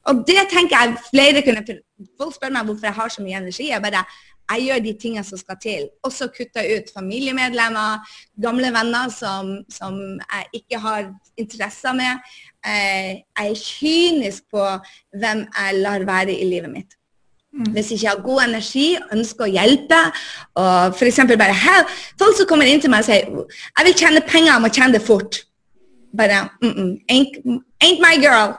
Og 0.10 0.24
det 0.28 0.48
tenker 0.50 0.76
jeg 0.76 0.98
flere 1.12 1.46
kunne 1.46 1.80
Folk 2.18 2.34
spør 2.36 2.54
meg 2.56 2.66
hvorfor 2.66 2.88
jeg 2.88 2.96
har 2.96 3.10
så 3.12 3.22
mye 3.22 3.38
energi. 3.44 3.70
Jeg 3.70 3.84
bare 3.84 4.06
jeg 4.50 4.66
gjør 4.66 4.80
de 4.82 4.94
tingene 4.98 5.24
som 5.26 5.38
skal 5.38 5.58
til. 5.62 5.88
Også 6.04 6.30
kutter 6.34 6.66
ut 6.74 6.88
familiemedlemmer, 6.94 8.00
gamle 8.42 8.72
venner 8.74 9.12
som, 9.14 9.52
som 9.70 10.00
jeg 10.18 10.62
ikke 10.62 10.80
har 10.82 11.12
interesser 11.38 11.94
med. 11.94 12.32
Eh, 12.66 13.24
jeg 13.24 13.52
er 13.52 13.60
kynisk 13.64 14.50
på 14.52 14.64
hvem 15.16 15.46
jeg 15.48 15.84
lar 15.84 16.04
være 16.08 16.36
i 16.36 16.48
livet 16.50 16.72
mitt. 16.72 17.00
Hvis 17.50 17.92
ikke 17.92 18.04
jeg 18.04 18.12
har 18.12 18.24
god 18.24 18.42
energi, 18.46 18.88
ønsker 19.12 19.48
å 19.48 19.50
hjelpe, 19.50 20.00
og 20.62 20.94
f.eks. 20.94 21.22
bare 21.34 21.56
her, 21.56 21.88
Folk 22.20 22.38
som 22.38 22.48
kommer 22.48 22.70
inn 22.70 22.82
til 22.82 22.92
meg 22.94 23.02
og 23.02 23.10
sier 23.10 23.26
'Jeg 23.26 23.86
vil 23.86 23.96
tjene 23.98 24.22
penger, 24.22 24.54
jeg 24.54 24.62
må 24.62 24.70
tjene 24.70 24.94
det 24.94 25.02
fort'. 25.02 25.46
Bare 26.18 26.50
mm 26.62 26.70
-mm, 26.70 26.92
ain't, 27.12 27.34
ain't 27.84 28.00
my 28.06 28.16
girl. 28.22 28.54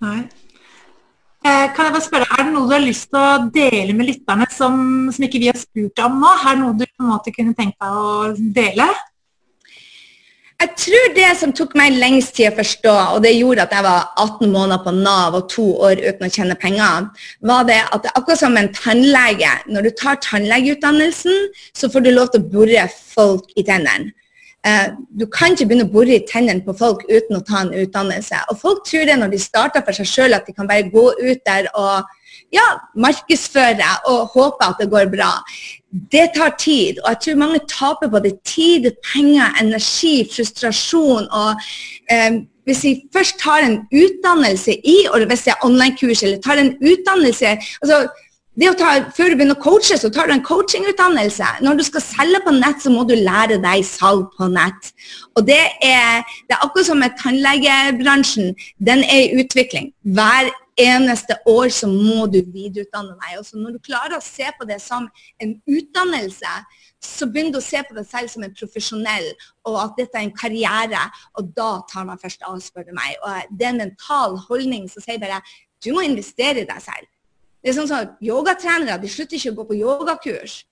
Nei. 0.00 0.28
Eh, 1.44 1.66
kan 1.74 1.84
jeg 1.84 1.92
bare 1.92 2.08
spørre, 2.08 2.26
Er 2.38 2.44
det 2.44 2.52
noe 2.52 2.66
du 2.66 2.72
har 2.72 2.86
lyst 2.86 3.08
til 3.10 3.18
å 3.18 3.50
dele 3.54 3.92
med 3.92 4.06
lytterne 4.06 4.46
som, 4.50 5.10
som 5.12 5.24
ikke 5.24 5.38
vi 5.38 5.46
har 5.46 5.58
spurt 5.58 5.98
om 5.98 6.20
nå? 6.20 6.30
Er 6.46 6.54
det 6.54 6.60
noe 6.60 6.78
du 6.78 6.86
på 6.86 7.02
en 7.02 7.10
måte 7.10 7.34
kunne 7.34 7.54
tenkt 7.54 7.78
deg 7.80 7.90
å 7.90 8.34
dele? 8.54 8.88
Jeg 10.62 10.76
tror 10.78 11.06
det 11.16 11.28
som 11.40 11.50
tok 11.58 11.72
meg 11.74 11.96
lengst 11.98 12.36
tid 12.36 12.52
å 12.52 12.54
forstå, 12.54 12.92
og 13.16 13.24
det 13.24 13.32
gjorde 13.34 13.64
at 13.64 13.72
jeg 13.74 13.82
var 13.82 14.12
18 14.22 14.52
måneder 14.52 14.84
på 14.84 14.92
Nav 14.94 15.34
og 15.34 15.48
to 15.50 15.64
år 15.88 15.98
uten 15.98 16.28
å 16.28 16.30
tjene 16.30 16.54
penger, 16.54 17.08
var 17.50 17.64
det 17.66 17.80
at 17.82 18.04
det 18.04 18.12
er 18.12 18.20
akkurat 18.20 18.42
som 18.44 18.58
en 18.60 18.70
tannlege. 18.76 19.50
Når 19.66 19.88
du 19.88 19.90
tar 19.98 20.20
tannlegeutdannelsen, 20.22 21.48
så 21.74 21.90
får 21.90 22.04
du 22.06 22.12
lov 22.12 22.30
til 22.30 22.44
å 22.44 22.52
bore 22.52 22.86
folk 22.94 23.50
i 23.58 23.66
tennene. 23.66 24.14
Uh, 24.62 24.94
du 25.18 25.26
kan 25.26 25.56
ikke 25.56 25.66
begynne 25.72 25.88
å 25.88 25.94
bore 25.96 26.14
i 26.14 26.22
tennene 26.30 26.62
på 26.62 26.76
folk 26.78 27.02
uten 27.10 27.40
å 27.40 27.42
ta 27.42 27.64
en 27.64 27.74
utdannelse. 27.82 28.44
Og 28.52 28.62
folk 28.62 28.84
tror 28.86 29.10
det 29.10 29.18
når 29.18 29.34
de 29.34 29.42
starter 29.42 29.82
for 29.82 29.98
seg 29.98 30.06
sjøl, 30.06 30.38
at 30.38 30.46
de 30.46 30.54
kan 30.54 30.70
bare 30.70 30.86
gå 30.92 31.08
ut 31.10 31.42
der 31.48 31.66
og 31.74 32.06
ja, 32.52 32.68
markedsføre 32.96 33.90
og 34.10 34.32
håpe 34.34 34.68
at 34.68 34.80
det 34.80 34.90
går 34.92 35.10
bra. 35.12 35.32
Det 36.12 36.30
tar 36.36 36.54
tid, 36.58 37.00
og 37.04 37.12
jeg 37.12 37.20
tror 37.24 37.42
mange 37.42 37.60
taper 37.68 38.08
både 38.12 38.32
tid, 38.44 38.90
penger, 39.12 39.52
energi, 39.60 40.28
frustrasjon. 40.34 41.28
og 41.30 41.50
eh, 42.12 42.42
hvis 42.64 42.84
vi 42.84 42.92
først 43.12 43.38
tar 43.42 43.64
en 43.66 43.78
utdannelse 43.90 44.76
i, 44.86 44.98
og 45.10 45.26
hvis 45.26 45.46
det 45.46 45.52
er 45.54 45.64
online-kurs, 45.66 46.22
eller 46.22 46.38
tar 46.40 46.60
en 46.62 46.76
utdannelse 46.78 47.56
altså 47.82 48.06
det 48.60 48.68
å 48.68 48.74
ta, 48.76 48.88
Før 49.16 49.32
du 49.32 49.38
begynner 49.38 49.56
å 49.56 49.62
coache, 49.64 49.96
så 49.96 50.10
tar 50.12 50.28
du 50.28 50.34
en 50.34 50.44
coachingutdannelse. 50.44 51.46
Når 51.64 51.78
du 51.78 51.84
skal 51.86 52.04
selge 52.04 52.42
på 52.44 52.52
nett, 52.58 52.82
så 52.84 52.92
må 52.92 53.06
du 53.08 53.14
lære 53.16 53.56
deg 53.62 53.84
salg 53.88 54.26
på 54.36 54.48
nett. 54.52 54.90
Og 55.38 55.46
det 55.48 55.62
er, 55.80 56.20
det 56.48 56.56
er 56.58 56.66
akkurat 56.66 56.90
som 56.90 57.00
med 57.00 57.16
tannlegebransjen. 57.22 58.52
Den 58.76 59.06
er 59.08 59.22
i 59.22 59.40
utvikling. 59.40 59.88
Hver 60.04 60.52
eneste 60.80 61.36
år 61.48 61.68
så 61.74 61.88
må 61.90 62.26
du 62.30 62.38
videreutdanne 62.40 63.16
deg. 63.18 63.38
Og 63.40 63.46
så 63.46 63.60
når 63.60 63.76
du 63.76 63.84
klarer 63.84 64.16
å 64.16 64.24
se 64.24 64.48
på 64.58 64.66
det 64.68 64.78
som 64.82 65.08
en 65.42 65.54
utdannelse, 65.68 66.54
så 67.02 67.26
begynner 67.26 67.56
du 67.56 67.58
å 67.58 67.64
se 67.64 67.82
på 67.82 67.96
deg 67.96 68.06
selv 68.06 68.30
som 68.30 68.44
en 68.46 68.54
profesjonell, 68.54 69.28
og 69.66 69.78
at 69.82 69.96
dette 69.98 70.18
er 70.18 70.26
en 70.26 70.36
karriere. 70.36 71.02
Og 71.38 71.50
da 71.56 71.70
tar 71.90 72.06
man 72.08 72.20
først 72.20 72.44
av, 72.46 72.58
spør 72.62 72.88
du 72.88 72.92
meg. 72.96 73.16
Og 73.20 73.56
det 73.58 73.68
er 73.68 73.74
en 73.74 73.84
mental 73.84 74.38
holdning 74.48 74.88
som 74.90 75.04
sier 75.04 75.20
bare 75.22 75.42
du 75.82 75.90
må 75.96 76.04
investere 76.06 76.62
i 76.62 76.68
deg 76.68 76.82
selv. 76.82 77.08
Det 77.62 77.70
er 77.70 77.78
sånn 77.78 77.90
at 77.94 78.18
Yogatrenere 78.22 79.00
de 79.02 79.10
slutter 79.10 79.38
ikke 79.38 79.52
å 79.52 79.58
gå 79.60 79.66
på 79.70 79.78
yogakurs, 79.80 80.62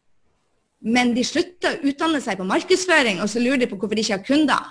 men 0.81 1.13
de 1.15 1.23
slutter 1.27 1.77
å 1.77 1.91
utdanne 1.91 2.23
seg 2.25 2.39
på 2.41 2.47
markedsføring, 2.49 3.21
og 3.21 3.29
så 3.31 3.43
lurer 3.43 3.61
de 3.61 3.69
på 3.71 3.77
hvorfor 3.79 3.99
de 3.99 4.05
ikke 4.05 4.17
har 4.17 4.27
kunder. 4.27 4.71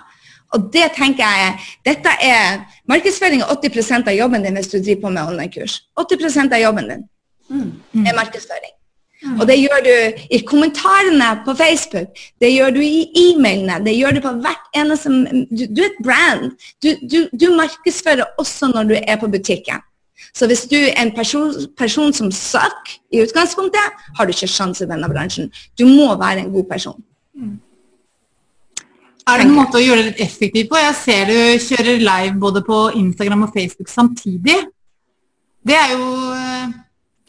Og 0.54 0.66
det 0.74 0.88
tenker 0.96 1.22
jeg, 1.22 1.54
dette 1.86 2.16
er, 2.26 2.60
Markedsføring 2.90 3.44
er 3.44 3.54
80% 3.54 4.10
av 4.10 4.16
jobben 4.18 4.44
din 4.44 4.58
hvis 4.58 4.72
du 4.72 4.78
driver 4.80 5.06
på 5.06 5.14
med 5.14 5.32
online-kurs. 5.32 5.80
80% 6.00 6.56
av 6.56 6.62
jobben 6.64 6.90
din 6.90 7.08
er 8.06 8.14
markedsføring. 8.14 8.74
Og 9.40 9.44
det 9.48 9.58
gjør 9.60 9.82
du 9.84 10.22
i 10.32 10.38
kommentarene 10.48 11.28
på 11.44 11.54
Facebook, 11.54 12.20
det 12.40 12.54
gjør 12.54 12.70
du 12.76 12.80
i 12.80 13.02
e-mailene, 13.24 13.76
det 13.84 13.92
gjør 13.98 14.16
du 14.16 14.20
på 14.24 14.32
hvert 14.40 14.78
eneste 14.80 15.10
Du, 15.50 15.64
du 15.76 15.82
er 15.82 15.90
et 15.90 16.02
brand. 16.04 16.50
Du, 16.82 16.88
du, 17.04 17.18
du 17.40 17.50
markedsfører 17.56 18.24
også 18.38 18.70
når 18.72 18.84
du 18.84 18.94
er 19.02 19.16
på 19.20 19.28
butikken. 19.28 19.84
Så 20.34 20.46
hvis 20.46 20.64
du 20.70 20.76
er 20.76 21.02
en 21.02 21.12
person, 21.16 21.52
person 21.76 22.12
som 22.12 22.30
søker 22.32 22.96
i 23.12 23.22
utgangspunktet, 23.22 24.00
har 24.16 24.24
du 24.24 24.32
ikke 24.32 24.48
sjanse 24.48 24.84
i 24.84 24.88
denne 24.88 25.08
bransjen. 25.08 25.50
Du 25.78 25.86
må 25.86 26.14
være 26.16 26.46
en 26.46 26.52
god 26.52 26.64
person. 26.70 27.02
Er 29.30 29.38
det 29.38 29.46
en 29.46 29.54
måte 29.54 29.78
å 29.78 29.82
gjøre 29.82 30.02
det 30.02 30.08
litt 30.10 30.22
effektivt 30.24 30.70
på? 30.70 30.78
Jeg 30.80 30.94
ser 30.98 31.28
du 31.30 31.36
kjører 31.62 32.02
live 32.02 32.36
både 32.42 32.62
på 32.66 32.78
Instagram 32.98 33.46
og 33.46 33.52
Facebook 33.54 33.90
samtidig. 33.92 34.56
Det 35.66 35.76
er 35.76 35.92
jo 35.92 36.08
eh, 36.34 36.72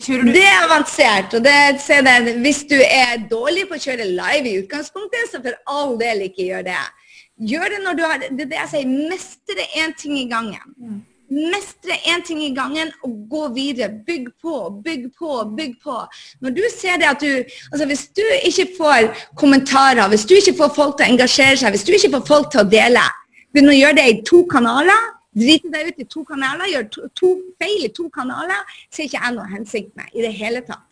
Kjører 0.01 0.25
du 0.25 0.31
Det 0.33 0.45
er 0.47 0.63
avansert. 0.65 1.33
og 1.37 1.43
det, 1.45 2.33
Hvis 2.41 2.63
du 2.69 2.79
er 2.81 3.21
dårlig 3.29 3.67
på 3.69 3.77
å 3.77 3.83
kjøre 3.83 4.07
live 4.09 4.49
i 4.49 4.57
utgangspunktet, 4.63 5.29
så 5.29 5.41
for 5.43 5.53
all 5.69 5.93
del 5.99 6.25
ikke 6.25 6.47
gjør 6.47 6.65
det. 6.71 6.81
Gjør 7.51 7.75
det 7.75 7.79
når 7.83 7.97
du 7.97 8.03
har 8.05 8.17
Det 8.23 8.45
er 8.47 8.49
det 8.49 8.59
jeg 8.59 8.71
sier. 8.73 8.91
Mestre 9.11 9.67
én 9.77 9.93
ting 9.97 10.17
i 10.17 10.27
gangen. 10.29 11.05
Mestre 11.31 11.95
én 12.11 12.23
ting 12.27 12.41
i 12.43 12.51
gangen 12.55 12.91
og 13.05 13.13
gå 13.31 13.45
videre. 13.55 13.87
Bygg 14.07 14.27
på, 14.41 14.55
bygg 14.83 15.07
på, 15.15 15.37
bygg 15.57 15.77
på. 15.83 15.95
Når 16.43 16.55
du 16.57 16.61
ser 16.73 16.99
det 16.99 17.07
at 17.07 17.23
du 17.23 17.31
altså 17.71 17.85
Hvis 17.87 18.07
du 18.07 18.23
ikke 18.43 18.67
får 18.77 19.09
kommentarer, 19.39 20.07
hvis 20.11 20.25
du 20.25 20.35
ikke 20.35 20.57
får 20.59 20.75
folk 20.75 20.97
til 20.97 21.07
å 21.07 21.13
engasjere 21.15 21.57
seg, 21.57 21.71
hvis 21.71 21.87
du 21.87 21.93
ikke 21.95 22.13
får 22.17 22.27
folk 22.27 22.51
til 22.51 22.65
å 22.65 22.67
dele, 22.67 23.07
begynn 23.53 23.71
å 23.71 23.79
gjøre 23.79 23.99
det 24.01 24.07
i 24.11 24.21
to 24.27 24.43
kanaler. 24.51 25.09
Drite 25.31 25.71
deg 25.71 25.87
ut 25.87 25.99
i 26.03 26.07
to 26.11 26.25
kanaler, 26.27 26.67
gjør 26.67 26.87
to, 26.91 27.09
to 27.15 27.27
feil 27.61 27.85
i 27.87 27.91
to 27.95 28.09
kanaler, 28.11 28.65
ser 28.91 29.07
ikke 29.07 29.21
jeg 29.21 29.35
noe 29.37 29.47
hensikt 29.47 29.93
med 29.95 30.11
i 30.11 30.25
det 30.25 30.33
hele 30.35 30.59
tatt. 30.67 30.83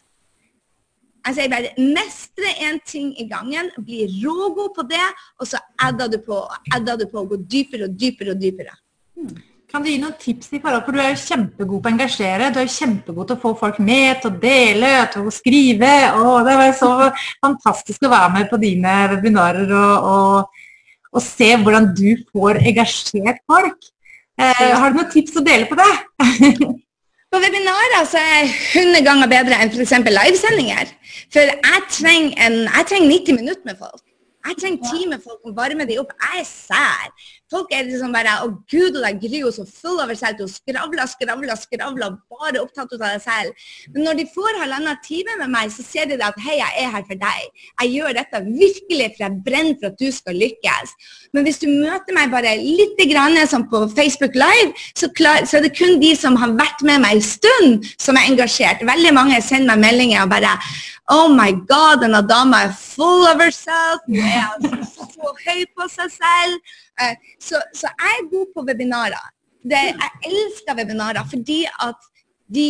Jeg 1.28 1.36
sier 1.36 1.52
bare 1.52 1.74
mestre 1.76 2.54
én 2.64 2.80
ting 2.88 3.12
i 3.20 3.28
gangen, 3.28 3.68
bli 3.84 4.06
rågod 4.22 4.72
på 4.78 4.86
det, 4.88 5.04
og 5.44 5.50
så 5.52 5.60
adder 5.84 6.08
du 6.14 6.22
på 6.24 6.38
og 6.40 6.76
adder 6.76 7.02
du 7.02 7.10
på 7.12 7.20
og 7.20 7.34
går 7.34 7.44
dypere 7.52 7.90
og 7.90 7.98
dypere 8.00 8.38
og 8.38 8.40
dypere. 8.40 8.78
Kan 9.70 9.84
du 9.86 9.92
gi 9.92 10.00
noen 10.02 10.16
tips 10.18 10.48
i 10.58 10.60
forhold, 10.64 10.82
for 10.86 10.96
Du 10.96 11.02
er 11.02 11.12
jo 11.14 11.22
kjempegod 11.22 11.84
på 11.84 11.90
å 11.90 11.92
engasjere, 11.94 12.48
du 12.50 12.58
er 12.58 12.66
jo 12.66 12.74
kjempegod 12.74 13.28
til 13.30 13.38
å 13.38 13.42
få 13.44 13.52
folk 13.60 13.78
med, 13.86 14.18
til 14.22 14.32
å 14.32 14.40
dele, 14.42 14.90
til 15.14 15.28
å 15.30 15.34
skrive. 15.34 15.92
og 16.18 16.48
Det 16.48 16.56
var 16.58 16.74
så 16.80 16.90
fantastisk 17.38 18.08
å 18.08 18.12
være 18.16 18.34
med 18.34 18.50
på 18.50 18.58
dine 18.64 18.96
webinarer 19.14 19.70
og, 19.70 20.10
og, 20.10 20.66
og 21.14 21.26
se 21.26 21.52
hvordan 21.54 21.92
du 21.94 22.10
får 22.34 22.64
engasjert 22.72 23.46
folk. 23.46 23.92
Eh, 24.42 24.74
har 24.74 24.90
du 24.90 24.98
noen 24.98 25.12
tips 25.14 25.38
å 25.38 25.46
dele 25.46 25.70
på 25.70 25.78
det? 25.78 25.92
På 27.30 27.38
webinarer 27.38 28.08
så 28.10 28.18
er 28.18 28.30
jeg 28.40 28.54
100 28.88 29.06
ganger 29.06 29.30
bedre 29.30 29.58
enn 29.62 29.70
f.eks. 29.70 30.00
livesendinger. 30.02 30.96
For 31.30 31.46
jeg 31.46 31.82
trenger, 31.94 32.32
en, 32.42 32.64
jeg 32.66 32.88
trenger 32.90 33.12
90 33.12 33.38
minutter 33.38 33.70
med 33.70 33.78
folk. 33.78 34.02
Jeg 34.48 34.58
trenger 34.64 34.90
tid 34.90 35.10
med 35.12 35.22
folk 35.22 35.44
og 35.46 35.54
varme 35.54 35.86
dem 35.86 36.02
opp. 36.02 36.16
Jeg 36.24 36.42
er 36.42 36.48
sær. 36.48 37.30
Folk 37.50 37.72
er 37.74 37.88
liksom 37.88 38.14
bare 38.14 38.36
Å, 38.46 38.50
gud, 38.70 38.98
og 39.00 39.22
det 39.22 39.30
er 39.40 39.52
så 39.54 39.66
full 39.66 39.98
over 39.98 40.18
seg 40.18 40.38
til 40.38 40.46
å 40.46 40.52
skravle, 40.52 41.06
skravle, 41.10 41.56
skravle, 41.58 42.10
bare 42.30 42.62
opptatt 42.62 42.94
av 42.94 43.02
deg 43.02 43.24
selv. 43.24 43.64
Men 43.94 44.06
når 44.06 44.20
de 44.20 44.26
får 44.36 44.60
halvannen 44.62 45.00
time 45.06 45.38
med 45.42 45.54
meg, 45.56 45.72
så 45.74 45.86
ser 45.86 46.10
de 46.12 46.20
at 46.22 46.38
hei, 46.46 46.60
jeg 46.60 46.84
er 46.84 46.94
her 46.94 47.08
for 47.08 47.22
deg. 47.24 47.64
Jeg 47.82 47.94
gjør 47.96 48.16
dette 48.20 48.44
virkelig 48.46 49.10
for 49.16 49.26
jeg 49.26 49.42
brenner 49.48 49.80
for 49.82 49.90
at 49.90 49.98
du 50.02 50.14
skal 50.14 50.38
lykkes. 50.38 50.94
Men 51.34 51.48
hvis 51.48 51.62
du 51.64 51.68
møter 51.72 52.18
meg 52.18 52.34
bare 52.34 52.54
litt 52.62 53.02
grann 53.10 53.38
som 53.50 53.66
på 53.72 53.84
Facebook 53.98 54.38
Live, 54.38 54.74
så, 54.94 55.10
klar, 55.10 55.46
så, 55.46 55.58
er 55.58 55.68
det 55.68 55.76
kun 55.78 56.00
de 56.02 56.14
som 56.18 56.38
har 56.40 56.54
vært 56.60 56.86
med 56.86 57.02
meg 57.04 57.18
en 57.18 57.26
stund, 57.26 57.90
som 58.02 58.18
er 58.20 58.30
engasjert. 58.30 58.86
Veldig 58.86 59.16
mange 59.18 59.42
sender 59.46 59.74
meg 59.74 59.90
meldinger 59.90 60.26
og 60.26 60.34
bare 60.38 60.56
Oh 61.10 61.26
my 61.34 61.50
God, 61.66 62.04
denne 62.04 62.22
dama 62.30 62.68
er 62.68 62.74
full 62.78 63.26
of 63.26 63.42
herself. 63.42 64.04
Hun 64.06 64.20
er 64.22 64.84
så 64.94 65.32
høy 65.48 65.64
på 65.74 65.88
seg 65.90 66.12
selv. 66.14 66.76
Eh, 67.02 67.16
så, 67.40 67.62
så, 67.74 67.90
jeg 67.90 68.16
er 68.20 68.30
god 68.32 68.54
på 68.56 68.66
webinarer. 68.68 69.26
Det, 69.64 69.82
jeg 69.90 70.32
elsker 70.32 70.78
webinarer 70.80 71.28
fordi 71.30 71.66
at 71.84 72.08
de 72.56 72.68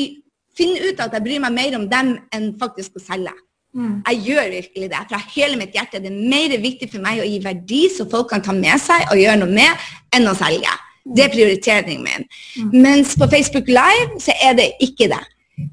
finner 0.57 0.89
ut 0.89 0.99
at 1.03 1.13
jeg 1.15 1.25
bryr 1.25 1.43
meg 1.45 1.55
mer 1.55 1.77
om 1.77 1.85
dem 1.89 2.15
enn 2.35 2.51
faktisk 2.59 2.97
å 2.99 3.03
selge. 3.03 3.35
Mm. 3.77 3.99
Jeg 4.07 4.21
gjør 4.25 4.51
virkelig 4.55 4.89
det. 4.91 5.01
Fra 5.11 5.19
hele 5.35 5.57
mitt 5.59 5.75
hjerte. 5.77 6.01
Det 6.01 6.09
er 6.09 6.29
mer 6.33 6.55
viktig 6.61 6.89
for 6.91 7.05
meg 7.05 7.21
å 7.21 7.27
gi 7.27 7.39
verdi 7.43 7.83
så 7.93 8.07
folk 8.09 8.31
kan 8.31 8.43
ta 8.45 8.55
med 8.55 8.81
seg 8.81 9.05
og 9.11 9.21
gjøre 9.21 9.41
noe 9.43 9.53
med, 9.53 9.89
enn 10.15 10.29
å 10.29 10.37
selge. 10.37 10.73
Det 11.09 11.25
er 11.25 11.33
prioriteringen 11.33 12.05
min. 12.05 12.25
Mm. 12.57 12.73
Mens 12.85 13.15
på 13.17 13.29
Facebook 13.29 13.69
Live 13.71 14.19
så 14.21 14.33
er 14.45 14.57
det 14.57 14.71
ikke 14.83 15.09
det. 15.13 15.21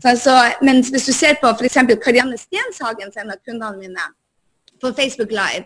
Så, 0.02 0.16
så, 0.20 0.36
mens 0.66 0.90
hvis 0.92 1.08
du 1.08 1.12
ser 1.14 1.36
på 1.40 1.50
f.eks. 1.54 1.78
Karianne 2.02 2.38
Stenshagen, 2.40 3.12
en 3.12 3.32
av 3.32 3.42
kundene 3.46 3.76
mine, 3.80 4.06
på 4.82 4.92
Facebook 4.96 5.32
Live, 5.32 5.64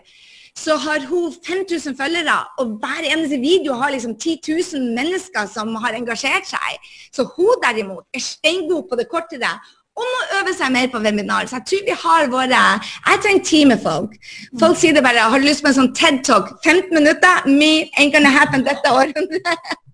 så 0.57 0.75
har 0.75 1.05
hun 1.07 1.33
5000 1.47 1.97
følgere, 1.97 2.37
og 2.59 2.77
hver 2.81 3.05
eneste 3.13 3.37
video 3.41 3.73
har 3.73 3.91
liksom 3.91 4.15
10 4.15 4.39
000 4.47 4.95
mennesker 4.97 5.47
som 5.53 5.75
har 5.75 5.95
engasjert 5.97 6.47
seg. 6.49 6.89
Så 7.15 7.27
hun 7.35 7.61
derimot 7.63 8.05
er 8.13 8.19
steingod 8.19 8.89
på 8.89 8.99
det 8.99 9.07
kortere 9.11 9.53
og 9.95 10.07
må 10.07 10.19
øve 10.39 10.53
seg 10.55 10.71
mer 10.71 10.87
på 10.91 10.99
webinar. 11.03 11.47
Så 11.47 11.59
jeg 11.59 11.65
tror 11.69 11.85
vi 11.87 11.97
har 12.03 12.29
våre 12.31 12.61
Jeg 13.09 13.21
trenger 13.23 13.43
tid 13.43 13.65
med 13.65 13.79
folk. 13.83 14.15
Folk 14.59 14.77
sier 14.77 14.95
det 14.95 15.03
bare. 15.03 15.29
Har 15.33 15.39
du 15.39 15.45
lyst 15.45 15.63
på 15.63 15.71
en 15.71 15.79
sånn 15.79 15.93
TED-talk? 15.99 16.55
15 16.63 16.95
minutter? 16.95 17.47
Me 17.47 17.91
ain't 17.99 18.15
gonna 18.15 18.31
happen 18.31 18.63
dette 18.63 18.87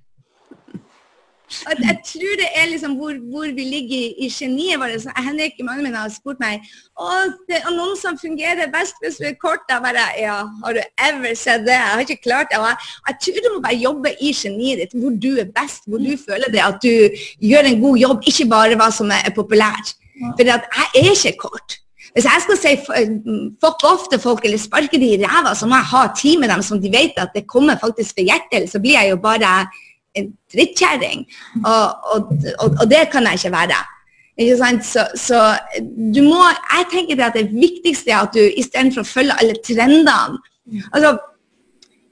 året. 1.48 1.84
jeg 1.84 1.98
tror 2.12 2.34
det 2.42 2.48
er 2.60 2.66
liksom 2.72 2.96
hvor, 3.00 3.14
hvor 3.32 3.48
vi 3.56 3.64
ligger 3.64 3.98
i, 3.98 4.26
i 4.26 4.30
geniet 4.30 4.80
vårt. 4.82 5.08
Henrik, 5.18 5.60
mannen 5.64 5.88
min, 5.88 5.96
har 5.96 6.12
spurt 6.14 6.42
meg 6.44 6.66
å, 7.00 7.08
det 7.50 7.62
er 7.62 7.74
noen 7.76 7.96
som 8.00 8.20
fungerer 8.20 8.72
best 8.74 9.00
hvis 9.04 9.20
vi 9.22 9.32
er 9.32 9.40
kort. 9.42 9.66
Jeg 9.70 9.84
bare, 9.86 10.06
ja, 10.20 10.38
Har 10.64 10.78
du 10.78 10.82
ever 11.10 11.34
sett 11.36 11.66
det? 11.68 11.76
Jeg 11.76 11.94
har 11.94 12.06
ikke 12.06 12.24
klart 12.28 12.52
det. 12.52 12.60
Jeg, 12.60 12.92
jeg, 13.08 13.20
tror 13.24 13.42
du 13.42 13.50
må 13.56 13.64
bare 13.66 13.82
jobbe 13.82 14.14
i 14.20 14.34
geniet 14.36 14.84
ditt, 14.84 15.00
hvor 15.00 15.18
du 15.26 15.32
er 15.38 15.50
best, 15.56 15.88
hvor 15.88 16.04
du 16.04 16.14
føler 16.28 16.54
det, 16.54 16.64
at 16.64 16.80
du 16.84 17.20
gjør 17.52 17.72
en 17.72 17.82
god 17.82 18.06
jobb, 18.06 18.32
ikke 18.32 18.52
bare 18.52 18.80
hva 18.80 18.92
som 18.94 19.12
er 19.14 19.34
populært. 19.36 19.96
For 20.36 20.48
jeg 20.48 20.64
er 20.98 21.12
ikke 21.14 21.38
kort. 21.48 21.82
Hvis 22.18 22.26
jeg 22.26 22.42
skal 22.42 22.58
si 22.58 22.72
fuck 23.62 23.84
off 23.86 24.08
til 24.10 24.22
folk 24.22 24.46
eller 24.48 24.58
sparke 24.58 24.98
de 24.98 25.12
i 25.14 25.20
ræva, 25.22 25.52
så 25.54 25.68
må 25.70 25.78
jeg 25.78 25.92
ha 25.92 26.00
tid 26.18 26.40
med 26.42 26.50
dem 26.50 26.64
som 26.66 26.80
de 26.82 26.90
vet 26.90 27.20
at 27.22 27.36
det 27.36 27.46
kommer 27.46 27.78
faktisk 27.78 28.16
fra 28.18 28.26
hjertet. 28.26 28.72
Så 28.72 28.82
blir 28.82 28.98
jeg 28.98 29.12
jo 29.12 29.20
bare 29.22 29.52
en 30.20 30.32
drittkjerring. 30.54 31.24
Og, 31.64 31.86
og, 32.14 32.34
og, 32.60 32.68
og, 32.82 32.86
det 32.92 33.08
kan 33.14 33.28
jeg 33.30 33.42
ikke 33.42 33.54
være. 33.56 33.80
Ikke 34.38 34.58
sant? 34.60 34.86
Så, 34.86 35.08
så, 35.18 35.40
du 36.16 36.22
må 36.26 36.44
Jeg 36.46 36.86
tenker 36.92 37.24
at 37.26 37.38
det 37.38 37.48
viktigste 37.54 38.14
er 38.14 38.28
at 38.28 38.36
du 38.38 38.44
istedenfor 38.44 39.02
å 39.02 39.10
følge 39.10 39.40
alle 39.42 39.58
trendene 39.66 40.38
altså 40.94 41.16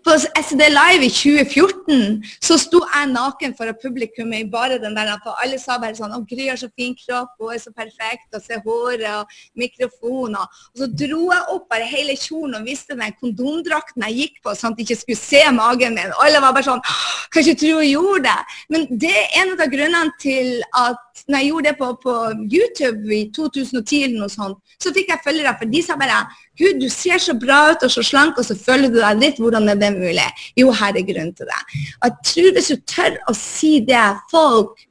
på 0.05 0.13
SD 0.21 0.61
Live 0.69 1.07
i 1.07 1.09
2014 1.09 2.19
så 2.43 2.57
sto 2.61 2.81
jeg 2.85 3.09
naken 3.09 3.55
for 3.57 3.73
publikum 3.81 4.33
i 4.37 4.43
bare 4.45 4.77
den 4.81 4.93
der 4.97 5.09
for 5.23 5.33
Alle 5.41 5.57
sa 5.59 5.79
bare 5.81 5.97
sånn 5.97 6.13
'Å, 6.13 6.21
Gry 6.29 6.47
har 6.49 6.59
så 6.61 6.69
fin 6.77 6.93
kropp, 6.93 7.33
hun 7.39 7.53
er 7.55 7.61
så 7.63 7.73
perfekt', 7.73 8.35
og 8.37 8.41
se 8.43 8.59
håret 8.65 9.09
og 9.19 9.25
mikrofoner. 9.57 10.45
Og 10.73 10.77
så 10.81 10.87
dro 11.01 11.21
jeg 11.33 11.49
opp 11.55 11.65
bare 11.69 11.89
hele 11.89 12.13
kjolen 12.13 12.59
og 12.59 12.69
viste 12.69 12.93
den 12.93 13.17
kondomdrakten 13.21 14.05
jeg 14.05 14.17
gikk 14.19 14.43
på, 14.43 14.53
sånn 14.53 14.73
at 14.73 14.77
de 14.77 14.85
ikke 14.85 15.01
skulle 15.01 15.17
se 15.17 15.41
magen 15.51 15.97
min. 15.97 16.13
Og 16.13 16.21
alle 16.27 16.41
var 16.41 16.53
bare 16.53 16.69
sånn 16.69 16.85
'Kan 17.31 17.41
ikke 17.43 17.59
tro 17.59 17.73
hun 17.81 17.93
gjorde 17.95 18.23
det'. 18.29 18.45
Men 18.69 18.81
det 18.99 19.11
er 19.11 19.27
en 19.41 19.59
av 19.59 19.67
grunnene 19.73 20.11
til 20.19 20.61
at 20.73 21.01
når 21.27 21.37
jeg 21.39 21.49
gjorde 21.49 21.69
det 21.69 21.77
på, 21.77 21.87
på 22.05 22.13
YouTube 22.53 23.03
i 23.09 23.31
2010 23.33 24.03
eller 24.03 24.19
noe 24.19 24.29
sånt, 24.29 24.57
så 24.81 24.93
fikk 24.93 25.09
jeg 25.09 25.25
følgere, 25.25 25.57
for 25.57 25.65
de 25.65 25.81
sa 25.81 25.95
bare 25.95 26.27
Gud, 26.59 26.79
du 26.81 26.87
ser 26.91 27.19
så 27.21 27.35
bra 27.39 27.71
ut 27.71 27.83
og 27.83 27.91
så 27.91 28.03
slank, 28.05 28.37
og 28.39 28.47
så 28.47 28.55
føler 28.55 28.91
du 28.91 28.99
deg 29.01 29.21
litt. 29.21 29.41
Hvordan 29.41 29.69
er 29.71 29.79
det 29.79 29.91
mulig? 29.95 30.27
Jo, 30.59 30.71
her 30.71 30.95
er 30.95 31.07
grunnen 31.07 31.33
til 31.35 31.49
det. 31.51 31.61
Og 32.01 32.07
jeg 32.09 32.29
tror 32.29 32.55
hvis 32.57 32.71
du 32.71 32.85
tør 32.95 33.17
å 33.27 33.35
si 33.37 33.77
det 33.87 34.07
folk 34.31 34.85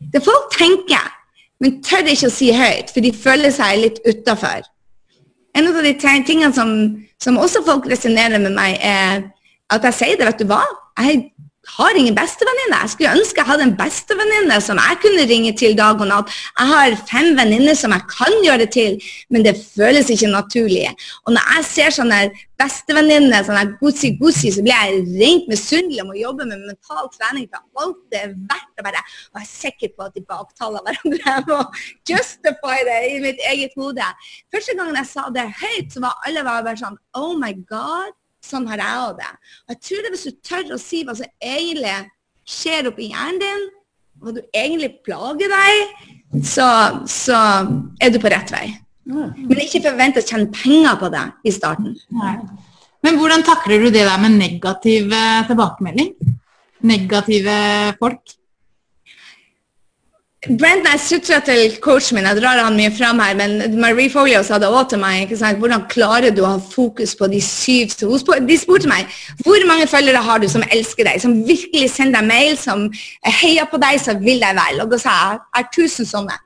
Det 0.00 0.22
folk 0.24 0.46
tenker, 0.56 1.10
men 1.60 1.82
tør 1.84 2.06
ikke 2.08 2.30
å 2.30 2.32
si 2.32 2.46
høyt, 2.56 2.88
for 2.88 3.04
de 3.04 3.10
føler 3.12 3.52
seg 3.52 3.82
litt 3.82 3.98
utafor. 4.08 4.64
En 5.52 5.68
av 5.68 5.76
de 5.84 5.92
tingene 6.00 6.48
som, 6.56 6.70
som 7.20 7.36
også 7.36 7.60
folk 7.66 7.84
resonnerer 7.90 8.40
med 8.40 8.54
meg, 8.56 8.78
er 8.80 9.26
at 9.68 9.84
jeg 9.90 9.98
sier 9.98 10.16
det, 10.16 10.30
vet 10.30 10.40
du 10.40 10.48
hva? 10.48 10.62
Jeg 10.96 11.20
har 11.76 11.96
ingen 11.98 12.16
bestevenninne. 12.16 12.82
Jeg 12.82 12.92
skulle 12.94 13.14
ønske 13.18 13.40
jeg 13.40 13.48
hadde 13.48 13.66
en 13.68 13.76
bestevenninne 13.78 14.58
som 14.64 14.80
jeg 14.80 14.98
kunne 15.04 15.26
ringe 15.30 15.52
til 15.56 15.76
dag 15.78 16.00
og 16.00 16.10
natt. 16.10 16.32
Jeg 16.58 16.70
har 16.72 16.96
fem 17.08 17.32
venninner 17.38 17.78
som 17.78 17.94
jeg 17.96 18.06
kan 18.10 18.36
gjøre 18.44 18.68
til, 18.74 18.98
men 19.30 19.46
det 19.46 19.56
føles 19.58 20.10
ikke 20.12 20.30
naturlig. 20.32 20.86
Og 21.26 21.34
når 21.36 21.50
jeg 21.54 21.68
ser 21.70 21.96
sånne 21.96 22.20
bestevenninner, 22.60 23.44
sånne 23.46 23.76
gussi-gussi, 23.80 24.52
så 24.52 24.64
blir 24.64 24.76
jeg 24.76 25.02
rent 25.22 25.48
misunnelig 25.50 26.02
om 26.04 26.12
å 26.12 26.18
jobbe 26.18 26.48
med 26.50 26.66
mental 26.68 27.08
trening 27.16 27.48
for 27.48 27.84
alt 27.84 28.00
det 28.12 28.22
er 28.24 28.36
verdt 28.52 28.82
å 28.82 28.86
være. 28.86 29.04
Og 29.32 29.40
jeg 29.40 29.46
er 29.46 29.52
sikker 29.54 29.94
på 29.96 30.08
at 30.08 30.16
de 30.16 30.24
baktaler 30.28 30.84
hverandre. 30.84 31.20
Jeg 31.30 31.46
må 31.48 31.60
justify 32.10 32.80
det 32.88 33.00
i 33.08 33.18
mitt 33.24 33.40
eget 33.52 33.76
hode. 33.80 34.08
Første 34.52 34.76
gangen 34.76 35.00
jeg 35.00 35.12
sa 35.12 35.28
det 35.34 35.48
høyt, 35.62 35.92
så 35.94 36.04
var 36.04 36.26
alle 36.28 36.46
bare 36.46 36.76
sånn 36.80 36.98
Oh 37.16 37.32
my 37.38 37.54
God. 37.70 38.16
Sånn 38.44 38.68
har 38.70 38.80
jeg 38.80 39.02
òg 39.04 39.18
det. 39.20 39.30
Og 39.66 39.74
jeg 39.74 39.82
tror 39.86 40.04
det 40.04 40.12
hvis 40.14 40.26
du 40.26 40.38
tør 40.46 40.72
å 40.74 40.80
si 40.80 41.02
hva 41.04 41.16
som 41.18 41.28
egentlig 41.44 41.96
skjer 42.48 42.88
oppi 42.90 43.10
hjernen 43.12 43.42
din, 43.42 43.66
hva 44.20 44.34
du 44.36 44.40
egentlig 44.56 44.94
plager 45.06 45.52
deg, 45.52 46.08
så, 46.46 46.66
så 47.08 47.36
er 48.00 48.12
du 48.12 48.18
på 48.22 48.32
rett 48.32 48.52
vei. 48.54 48.66
Men 49.10 49.62
ikke 49.62 49.82
forvent 49.84 50.18
å 50.20 50.24
tjene 50.24 50.50
penger 50.54 50.98
på 51.00 51.08
det 51.12 51.24
i 51.48 51.54
starten. 51.54 51.94
Nei. 52.16 52.34
Men 53.04 53.16
hvordan 53.16 53.44
takler 53.46 53.80
du 53.80 53.88
det 53.88 54.04
der 54.04 54.20
med 54.20 54.36
negativ 54.36 55.14
tilbakemelding? 55.48 56.12
Negative 56.86 57.56
folk? 58.00 58.36
Brent 60.48 60.86
jeg 60.88 61.00
sutra 61.04 61.38
til 61.44 61.74
coachen 61.84 62.16
min, 62.16 62.24
jeg 62.24 62.38
drar 62.40 62.62
han 62.64 62.76
mye 62.78 62.88
fram 62.96 63.18
her, 63.20 63.34
men 63.36 63.74
Marie 63.76 64.08
Folio 64.08 64.40
sa 64.42 64.56
det 64.56 64.70
òg 64.72 64.86
til 64.88 64.98
meg. 65.02 65.26
ikke 65.26 65.36
sant? 65.36 65.58
Hvordan 65.60 65.82
klarer 65.92 66.32
du 66.32 66.40
å 66.40 66.54
ha 66.54 66.60
fokus 66.64 67.12
på 67.14 67.28
de 67.28 67.42
syv 67.44 67.92
De 68.48 68.56
spurte 68.56 68.88
meg 68.88 69.04
hvor 69.44 69.66
mange 69.68 69.86
følgere 69.86 70.22
har 70.24 70.40
du 70.40 70.48
som 70.48 70.64
elsker 70.72 71.04
deg, 71.04 71.20
som 71.20 71.36
virkelig 71.44 71.90
sender 71.92 72.22
deg 72.22 72.28
mail, 72.32 72.56
som 72.56 72.88
heier 73.42 73.68
på 73.68 73.76
deg, 73.84 74.00
som 74.00 74.24
vil 74.24 74.40
deg 74.40 74.56
vel. 74.56 74.80
Og 74.80 74.94
da 74.94 74.98
sa 75.02 75.18
jeg 75.18 75.36
jeg 75.36 75.60
har 75.60 75.68
tusen 75.76 76.08
sånne. 76.08 76.40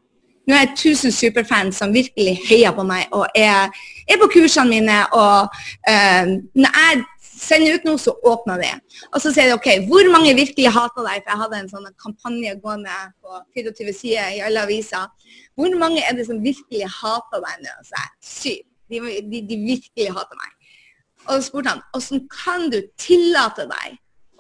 Nå 0.44 0.56
er 0.56 0.64
jeg 0.64 0.76
tusen 0.76 1.14
superfans 1.14 1.78
som 1.78 1.94
virkelig 1.94 2.40
heier 2.48 2.74
på 2.74 2.82
meg 2.82 3.06
og 3.14 3.30
er, 3.38 3.70
er 4.10 4.18
på 4.20 4.26
kursene 4.34 4.74
mine. 4.74 4.98
og 5.14 5.54
uh, 5.86 6.34
når 6.58 6.80
jeg 6.82 7.04
sender 7.44 7.76
ut 7.76 7.86
noe, 7.88 8.00
så 8.00 8.14
åpner 8.26 8.60
det. 8.62 8.72
Og 9.12 9.22
så 9.22 9.32
sier 9.34 9.50
de 9.50 9.56
OK, 9.56 9.68
hvor 9.88 10.08
mange 10.12 10.34
virkelig 10.36 10.72
hater 10.74 11.06
deg? 11.06 11.22
For 11.22 11.32
jeg 11.32 11.42
hadde 11.42 11.60
en 11.62 11.72
sånn 11.72 11.90
kampanje 12.00 12.54
gående 12.62 13.00
på 13.22 13.40
24 13.56 13.96
sider 13.96 14.36
i 14.36 14.44
alle 14.44 14.64
aviser. 14.66 15.10
Hvor 15.58 15.74
mange 15.80 16.04
er 16.04 16.16
det 16.16 16.28
som 16.28 16.42
virkelig 16.44 16.88
hater 17.00 17.44
deg 17.44 17.66
nå? 17.66 17.74
Så 17.88 17.98
jeg, 17.98 18.14
Syv. 18.34 18.62
De, 18.92 19.00
de, 19.00 19.38
de, 19.48 19.56
virkelig 19.64 20.10
hater 20.12 20.38
meg. 20.38 20.72
Og 21.24 21.38
så 21.38 21.44
spurte 21.46 21.72
han 21.72 21.84
hvordan 21.94 22.26
kan 22.30 22.66
du 22.70 22.82
tillate 23.00 23.64
deg 23.70 23.94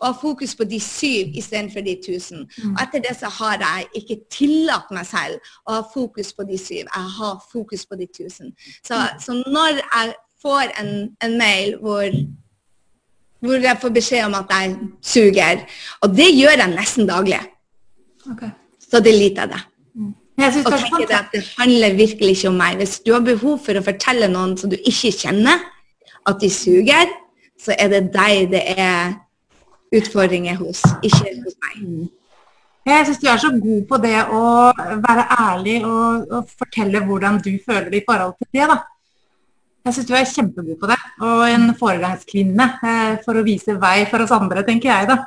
å 0.04 0.10
ha 0.10 0.16
fokus 0.18 0.52
på 0.58 0.66
de 0.68 0.80
syv 0.82 1.36
istedenfor 1.38 1.84
de 1.86 1.94
tusen. 2.04 2.44
Og 2.74 2.82
etter 2.82 3.02
det 3.06 3.14
så 3.16 3.30
har 3.38 3.62
jeg 3.62 4.02
ikke 4.02 4.18
tillatt 4.32 4.92
meg 4.94 5.06
selv 5.08 5.54
å 5.64 5.78
ha 5.78 5.84
fokus 5.94 6.34
på 6.36 6.46
de 6.48 6.58
syv. 6.60 6.84
Jeg 6.84 7.12
har 7.18 7.40
fokus 7.52 7.86
på 7.88 7.98
de 8.00 8.08
tusen. 8.18 8.52
Så, 8.84 9.00
så 9.22 9.38
når 9.46 9.80
jeg 9.80 10.14
får 10.44 10.74
en, 10.82 10.92
en 11.24 11.38
mail 11.40 11.78
hvor 11.80 12.10
hvor 13.44 13.66
jeg 13.68 13.80
får 13.82 13.92
beskjed 13.94 14.26
om 14.26 14.36
at 14.38 14.52
jeg 14.54 14.74
suger. 15.04 15.62
Og 16.02 16.16
det 16.16 16.30
gjør 16.32 16.58
jeg 16.62 16.72
nesten 16.72 17.08
daglig. 17.08 17.40
Okay. 18.32 18.50
Så 18.80 19.02
det 19.04 19.14
jeg 19.14 19.48
det. 19.52 19.62
Jeg 20.38 20.52
deg. 20.52 20.66
Og 20.66 20.72
det 20.72 20.80
er 20.80 20.86
tenker 20.88 21.06
det 21.10 21.18
at 21.18 21.34
det 21.34 21.42
handler 21.58 21.98
virkelig 21.98 22.36
ikke 22.36 22.48
om 22.50 22.56
meg. 22.58 22.80
Hvis 22.80 22.98
du 23.04 23.12
har 23.12 23.22
behov 23.26 23.60
for 23.62 23.78
å 23.78 23.84
fortelle 23.84 24.30
noen 24.32 24.56
som 24.58 24.72
du 24.72 24.76
ikke 24.80 25.12
kjenner, 25.14 25.62
at 26.26 26.40
de 26.40 26.50
suger, 26.50 27.12
så 27.60 27.76
er 27.78 27.92
det 27.92 28.02
deg 28.14 28.50
det 28.50 28.62
er 28.74 29.14
utfordringer 29.94 30.58
hos, 30.58 30.82
ikke 31.06 31.36
hos 31.44 31.56
meg. 31.66 32.08
Jeg 32.84 33.06
syns 33.06 33.20
du 33.22 33.28
er 33.32 33.38
så 33.40 33.50
god 33.56 33.84
på 33.88 33.98
det 34.02 34.16
å 34.28 34.42
være 35.06 35.24
ærlig 35.38 35.78
og, 35.86 36.26
og 36.28 36.50
fortelle 36.58 37.00
hvordan 37.06 37.38
du 37.44 37.54
føler 37.64 37.88
det 37.92 38.02
i 38.02 38.04
forhold 38.08 38.34
til 38.40 38.50
det. 38.58 38.66
da. 38.68 38.76
Jeg 39.84 39.92
syns 39.94 40.06
du 40.08 40.14
er 40.16 40.24
kjempegod 40.24 40.78
på 40.80 40.88
det, 40.88 40.96
og 41.20 41.42
en 41.50 41.66
foregangskvinne 41.76 42.66
eh, 42.88 43.18
for 43.24 43.36
å 43.36 43.44
vise 43.44 43.74
vei 43.80 44.06
for 44.08 44.24
oss 44.24 44.32
andre, 44.32 44.62
tenker 44.64 44.88
jeg 44.88 45.10
da. 45.10 45.18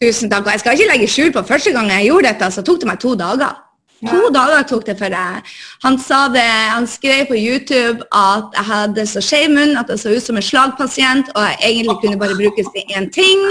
Tusen 0.00 0.28
takk. 0.32 0.46
Og 0.46 0.52
jeg 0.52 0.60
skal 0.62 0.76
ikke 0.76 0.92
legge 0.92 1.08
skjul 1.12 1.32
på 1.32 1.42
første 1.48 1.72
gang 1.76 1.88
jeg 1.92 2.10
gjorde 2.10 2.30
dette, 2.34 2.52
så 2.52 2.64
tok 2.64 2.80
det 2.82 2.88
meg 2.90 3.00
to 3.00 3.14
dager. 3.16 3.58
To 4.00 4.16
Ja. 4.16 4.30
dager 4.32 4.62
tok 4.64 4.84
det 4.86 4.96
for 4.96 5.12
deg. 5.12 5.48
Han 5.82 5.98
sa 6.00 6.28
det, 6.32 6.40
han 6.40 6.86
skrev 6.88 7.26
på 7.28 7.36
YouTube 7.36 8.00
at 8.16 8.48
jeg 8.56 8.64
hadde 8.64 9.04
så 9.06 9.20
skjev 9.20 9.50
munn 9.52 9.76
at 9.76 9.88
jeg 9.92 9.98
så 10.00 10.14
ut 10.16 10.24
som 10.24 10.36
en 10.40 10.42
slagpasient, 10.42 11.28
og 11.34 11.42
jeg 11.44 11.58
egentlig 11.68 11.96
kunne 12.00 12.20
bare 12.20 12.36
brukes 12.38 12.66
til 12.72 12.96
én 12.96 13.10
ting. 13.12 13.44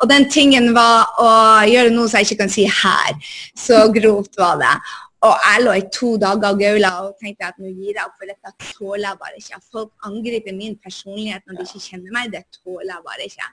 Og 0.00 0.08
den 0.08 0.28
tingen 0.30 0.72
var 0.74 1.12
å 1.20 1.28
gjøre 1.68 1.92
noe 1.92 2.08
som 2.08 2.18
jeg 2.20 2.30
ikke 2.30 2.40
kan 2.44 2.52
si 2.52 2.64
her. 2.64 3.12
Så 3.56 3.84
grovt 3.92 4.36
var 4.40 4.56
det. 4.64 4.72
Og 5.22 5.34
jeg 5.46 5.62
lå 5.62 5.72
i 5.78 5.82
to 5.94 6.08
dager 6.18 6.50
og 6.50 6.58
gaula 6.58 6.90
og 7.04 7.12
tenkte 7.22 7.46
at 7.46 7.58
nå 7.62 7.70
gir 7.70 7.94
jeg 7.94 8.02
opp, 8.02 8.16
for 8.18 8.26
dette 8.26 8.72
tåler 8.72 9.06
jeg 9.06 9.20
bare 9.20 9.38
ikke. 9.38 9.60
Folk 9.70 10.08
angriper 10.08 10.56
min 10.56 10.74
personlighet 10.82 11.44
når 11.46 11.60
de 11.60 11.66
ikke 11.68 11.82
kjenner 11.84 12.16
meg, 12.16 12.32
det 12.34 12.42
tåler 12.58 12.90
jeg 12.90 13.04
bare 13.06 13.28
ikke. 13.28 13.50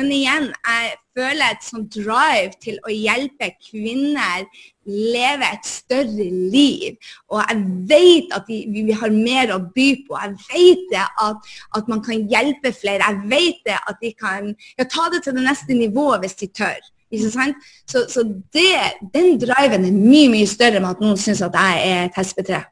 Men 0.00 0.08
igjen, 0.16 0.46
jeg 0.64 0.94
føler 1.12 1.52
et 1.52 1.66
sånn 1.66 1.84
drive 1.92 2.54
til 2.64 2.78
å 2.80 2.94
hjelpe 2.94 3.50
kvinner 3.60 4.46
leve 4.88 5.50
et 5.52 5.68
større 5.68 6.28
liv. 6.54 6.96
Og 7.28 7.42
jeg 7.42 7.60
vet 7.92 8.32
at 8.38 8.48
vi, 8.48 8.62
vi 8.72 8.96
har 8.96 9.12
mer 9.12 9.52
å 9.52 9.60
by 9.76 9.90
på. 10.06 10.16
Jeg 10.16 10.38
vet 10.48 10.96
at, 10.96 11.52
at 11.76 11.92
man 11.92 12.00
kan 12.08 12.24
hjelpe 12.32 12.72
flere. 12.72 13.04
Jeg 13.04 13.28
vet 13.34 13.76
at 13.76 14.00
de 14.00 14.14
kan 14.16 14.48
ja, 14.80 14.88
ta 14.88 15.10
det 15.12 15.26
til 15.26 15.36
det 15.36 15.44
neste 15.44 15.76
nivået 15.76 16.24
hvis 16.24 16.40
de 16.40 16.48
tør. 16.56 16.80
Ikke 17.12 17.30
sant? 17.30 17.66
Så, 17.88 18.06
så 18.08 18.24
det, 18.24 18.68
den 19.12 19.34
driven 19.40 19.84
er 19.84 19.92
mye, 19.92 20.30
mye 20.32 20.48
større 20.48 20.80
med 20.80 20.94
at 20.94 21.02
noen 21.04 21.18
syns 21.20 21.42
at 21.44 21.56
jeg 21.58 21.82
er 21.90 22.06
et 22.06 22.16
hespetre. 22.16 22.62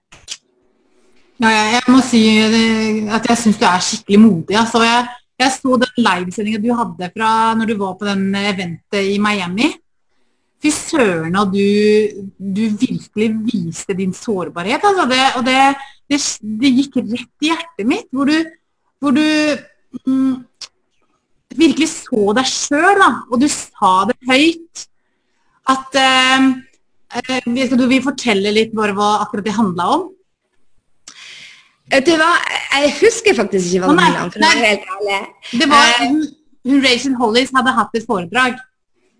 Ja, 1.41 1.49
jeg, 1.49 1.69
jeg 1.77 1.93
må 1.93 2.01
si 2.05 2.23
eh, 2.41 3.13
at 3.17 3.29
jeg 3.29 3.41
syns 3.41 3.61
du 3.61 3.67
er 3.69 3.85
skikkelig 3.85 4.21
modig. 4.21 4.57
Altså, 4.61 4.83
jeg, 4.85 5.07
jeg 5.41 5.55
så 5.57 5.77
den 5.85 6.03
livesendinga 6.07 6.61
du 6.61 6.73
hadde 6.77 7.13
fra 7.15 7.31
når 7.57 7.71
du 7.71 7.77
var 7.81 7.95
på 8.01 8.09
den 8.09 8.27
eventet 8.37 9.13
i 9.15 9.17
Miami. 9.23 9.71
Fy 10.61 10.73
søren, 10.77 11.37
at 11.41 11.53
du, 11.55 11.65
du 12.37 12.63
virkelig 12.81 13.29
viste 13.47 13.97
din 13.97 14.13
sårbarhet. 14.17 14.85
Altså, 14.85 15.07
det, 15.09 15.23
og 15.41 15.47
det, 15.49 15.57
det, 16.13 16.21
det 16.61 16.73
gikk 16.77 17.01
rett 17.01 17.45
i 17.45 17.53
hjertet 17.53 17.89
mitt, 17.89 18.09
hvor 18.13 18.29
du, 18.29 18.37
hvor 19.01 19.17
du 19.17 19.25
mm, 20.05 20.35
virkelig 21.59 21.89
så 21.93 22.33
deg 22.37 22.49
sjøl, 22.49 23.03
og 23.31 23.37
du 23.41 23.49
sa 23.51 23.93
det 24.11 24.17
høyt. 24.31 24.87
At 25.71 25.99
eh, 25.99 26.49
eh, 27.21 27.67
Skal 27.67 27.79
du 27.79 27.87
vil 27.91 28.03
fortelle 28.05 28.53
litt 28.55 28.75
bare 28.77 28.95
hva 28.97 29.21
akkurat 29.25 29.47
det 29.47 29.55
handla 29.59 29.89
om? 29.97 30.09
Vet 31.91 32.07
du 32.07 32.13
hva, 32.15 32.33
jeg 32.79 32.93
husker 33.01 33.35
faktisk 33.35 33.73
ikke 33.73 33.87
hva 33.87 33.95
det 33.95 34.05
handla 34.07 34.27
om, 34.27 34.35
for 34.35 34.43
å 34.43 34.47
være 34.47 34.61
nei. 34.61 34.69
helt 34.69 34.91
ærlig. 34.97 35.21
Det 35.63 35.71
var 35.71 35.89
Eh. 35.91 36.05
hun, 36.09 36.21
hun 36.71 36.85
Rachel 36.85 37.17
Hollis 37.19 37.55
hadde 37.57 37.79
hatt 37.79 37.97
et 37.99 38.07
foredrag. 38.07 38.61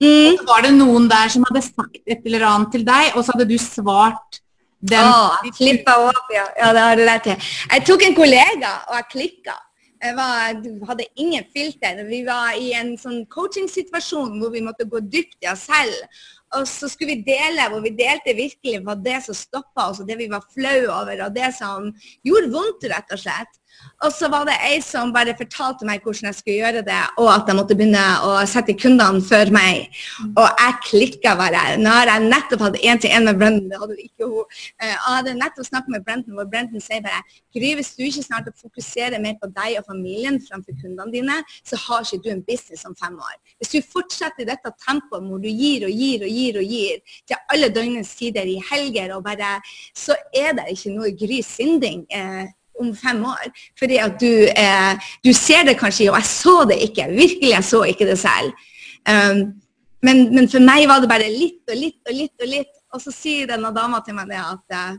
Mm. 0.01 0.39
Så 0.39 0.47
var 0.49 0.63
det 0.65 0.71
noen 0.79 1.09
der 1.11 1.33
som 1.33 1.45
hadde 1.49 1.63
sagt 1.67 1.99
et 2.07 2.23
eller 2.25 2.47
annet 2.49 2.71
til 2.73 2.87
deg, 2.87 3.11
og 3.15 3.25
så 3.25 3.35
hadde 3.35 3.49
du 3.51 3.59
svart 3.61 4.41
den 4.81 5.05
Å, 5.05 5.43
jeg 5.45 5.83
opp, 5.85 6.31
ja. 6.33 6.47
ja. 6.57 7.35
Jeg 7.35 7.85
tok 7.85 8.07
en 8.07 8.15
kollega, 8.17 8.71
og 8.89 8.97
jeg 8.97 9.09
klikka. 9.13 9.59
Var, 10.01 10.61
hadde 10.89 11.05
ingen 11.21 11.45
filter. 11.53 11.99
Vi 12.09 12.23
var 12.25 12.57
i 12.57 12.71
en 12.73 12.95
sånn 12.97 13.27
coaching-situasjon 13.29 14.39
hvor 14.41 14.55
vi 14.55 14.63
måtte 14.65 14.89
gå 14.89 15.03
dypt 15.13 15.45
i 15.45 15.51
oss 15.53 15.67
selv. 15.69 16.23
Og 16.57 16.65
så 16.67 16.89
skulle 16.91 17.19
vi 17.19 17.27
dele, 17.29 17.69
hvor 17.71 17.85
vi 17.85 17.93
delte 17.95 18.35
virkelig 18.35 18.81
hva 18.87 18.97
det 18.99 19.21
som 19.27 19.37
stoppa 19.37 19.91
oss, 19.91 20.01
og 20.01 20.09
det 20.09 20.17
vi 20.19 20.31
var 20.33 20.47
flau 20.55 20.79
over, 20.89 21.27
og 21.27 21.37
det 21.37 21.53
som 21.59 21.93
gjorde 22.27 22.51
vondt, 22.55 22.89
rett 22.91 23.13
og 23.15 23.23
slett. 23.23 23.60
Og 24.05 24.13
så 24.17 24.31
var 24.33 24.47
det 24.49 24.57
ei 24.65 24.79
som 24.85 25.13
bare 25.13 25.35
fortalte 25.37 25.87
meg 25.89 26.05
hvordan 26.05 26.31
jeg 26.31 26.39
skulle 26.39 26.59
gjøre 26.63 26.83
det, 26.87 27.01
og 27.21 27.29
at 27.33 27.49
jeg 27.49 27.59
måtte 27.59 27.77
begynne 27.77 28.05
å 28.25 28.33
sette 28.49 28.77
kundene 28.81 29.21
før 29.25 29.53
meg. 29.55 29.91
Og 30.31 30.47
jeg 30.47 30.79
klikka 30.87 31.35
bare. 31.39 31.65
Nå 31.81 31.93
har 31.93 32.09
jeg 32.15 32.29
nettopp 32.31 32.65
hatt 32.67 32.79
én-til-én 32.81 33.29
med 33.29 33.41
Brendan, 33.41 33.69
det 33.71 33.81
hadde 33.83 33.99
ikke 34.01 34.29
hun. 34.31 34.59
Eh, 34.81 34.89
jeg 34.89 35.01
hadde 35.05 35.37
nettopp 35.37 35.69
snakket 35.69 35.95
med 35.97 36.07
Brendan, 36.07 36.37
hvor 36.39 36.49
Brendan 36.49 36.85
sier 36.85 37.05
bare 37.05 37.23
Gry, 37.55 37.73
hvis 37.77 37.93
du 37.97 38.05
ikke 38.07 38.25
snart 38.25 38.49
fokuserer 38.61 39.21
mer 39.23 39.37
på 39.41 39.51
deg 39.53 39.81
og 39.81 39.89
familien 39.89 40.39
framfor 40.45 40.77
kundene 40.81 41.11
dine, 41.13 41.41
så 41.67 41.79
har 41.85 42.07
ikke 42.07 42.23
du 42.25 42.31
en 42.33 42.45
business 42.47 42.87
om 42.89 42.95
fem 42.99 43.17
år. 43.19 43.37
Hvis 43.59 43.75
du 43.75 43.91
fortsetter 43.93 44.45
i 44.45 44.49
dette 44.49 44.73
tempoet 44.87 45.27
hvor 45.27 45.43
du 45.43 45.51
gir 45.51 45.85
og 45.89 45.93
gir 45.93 46.25
og 46.25 46.39
gir 46.39 46.61
og 46.61 46.77
gir 46.77 47.19
til 47.29 47.37
alle 47.53 47.73
døgnets 47.75 48.15
tider 48.17 48.49
i 48.49 48.61
helger, 48.71 49.17
og 49.17 49.27
bare, 49.27 49.59
så 49.97 50.17
er 50.37 50.55
det 50.57 50.71
ikke 50.77 50.95
noe 50.95 51.13
Gry 51.21 51.43
Sinding. 51.45 52.07
Eh, 52.11 52.49
om 52.81 52.93
fem 52.97 53.23
år. 53.29 53.51
Fordi 53.79 54.01
at 54.03 54.19
du, 54.21 54.33
eh, 54.49 55.11
du 55.25 55.33
ser 55.37 55.67
det 55.69 55.79
kanskje, 55.81 56.11
og 56.11 56.19
jeg 56.19 56.31
så 56.31 56.57
det 56.71 56.81
ikke. 56.89 57.11
Virkelig, 57.13 57.51
jeg 57.55 57.65
så 57.65 57.83
ikke 57.89 58.09
det 58.09 58.19
selv. 58.19 58.67
Um, 59.09 59.61
men, 60.07 60.27
men 60.35 60.49
for 60.49 60.65
meg 60.65 60.87
var 60.89 61.03
det 61.03 61.11
bare 61.11 61.29
litt 61.29 61.69
og 61.69 61.77
litt 61.77 62.01
og 62.09 62.17
litt 62.17 62.45
og 62.45 62.49
litt. 62.51 62.75
Og 62.95 63.03
så 63.05 63.13
sier 63.15 63.49
denne 63.51 63.71
dama 63.75 64.01
til 64.05 64.17
meg 64.17 64.31
det 64.33 64.41
at 64.41 64.77
eh, 64.77 64.93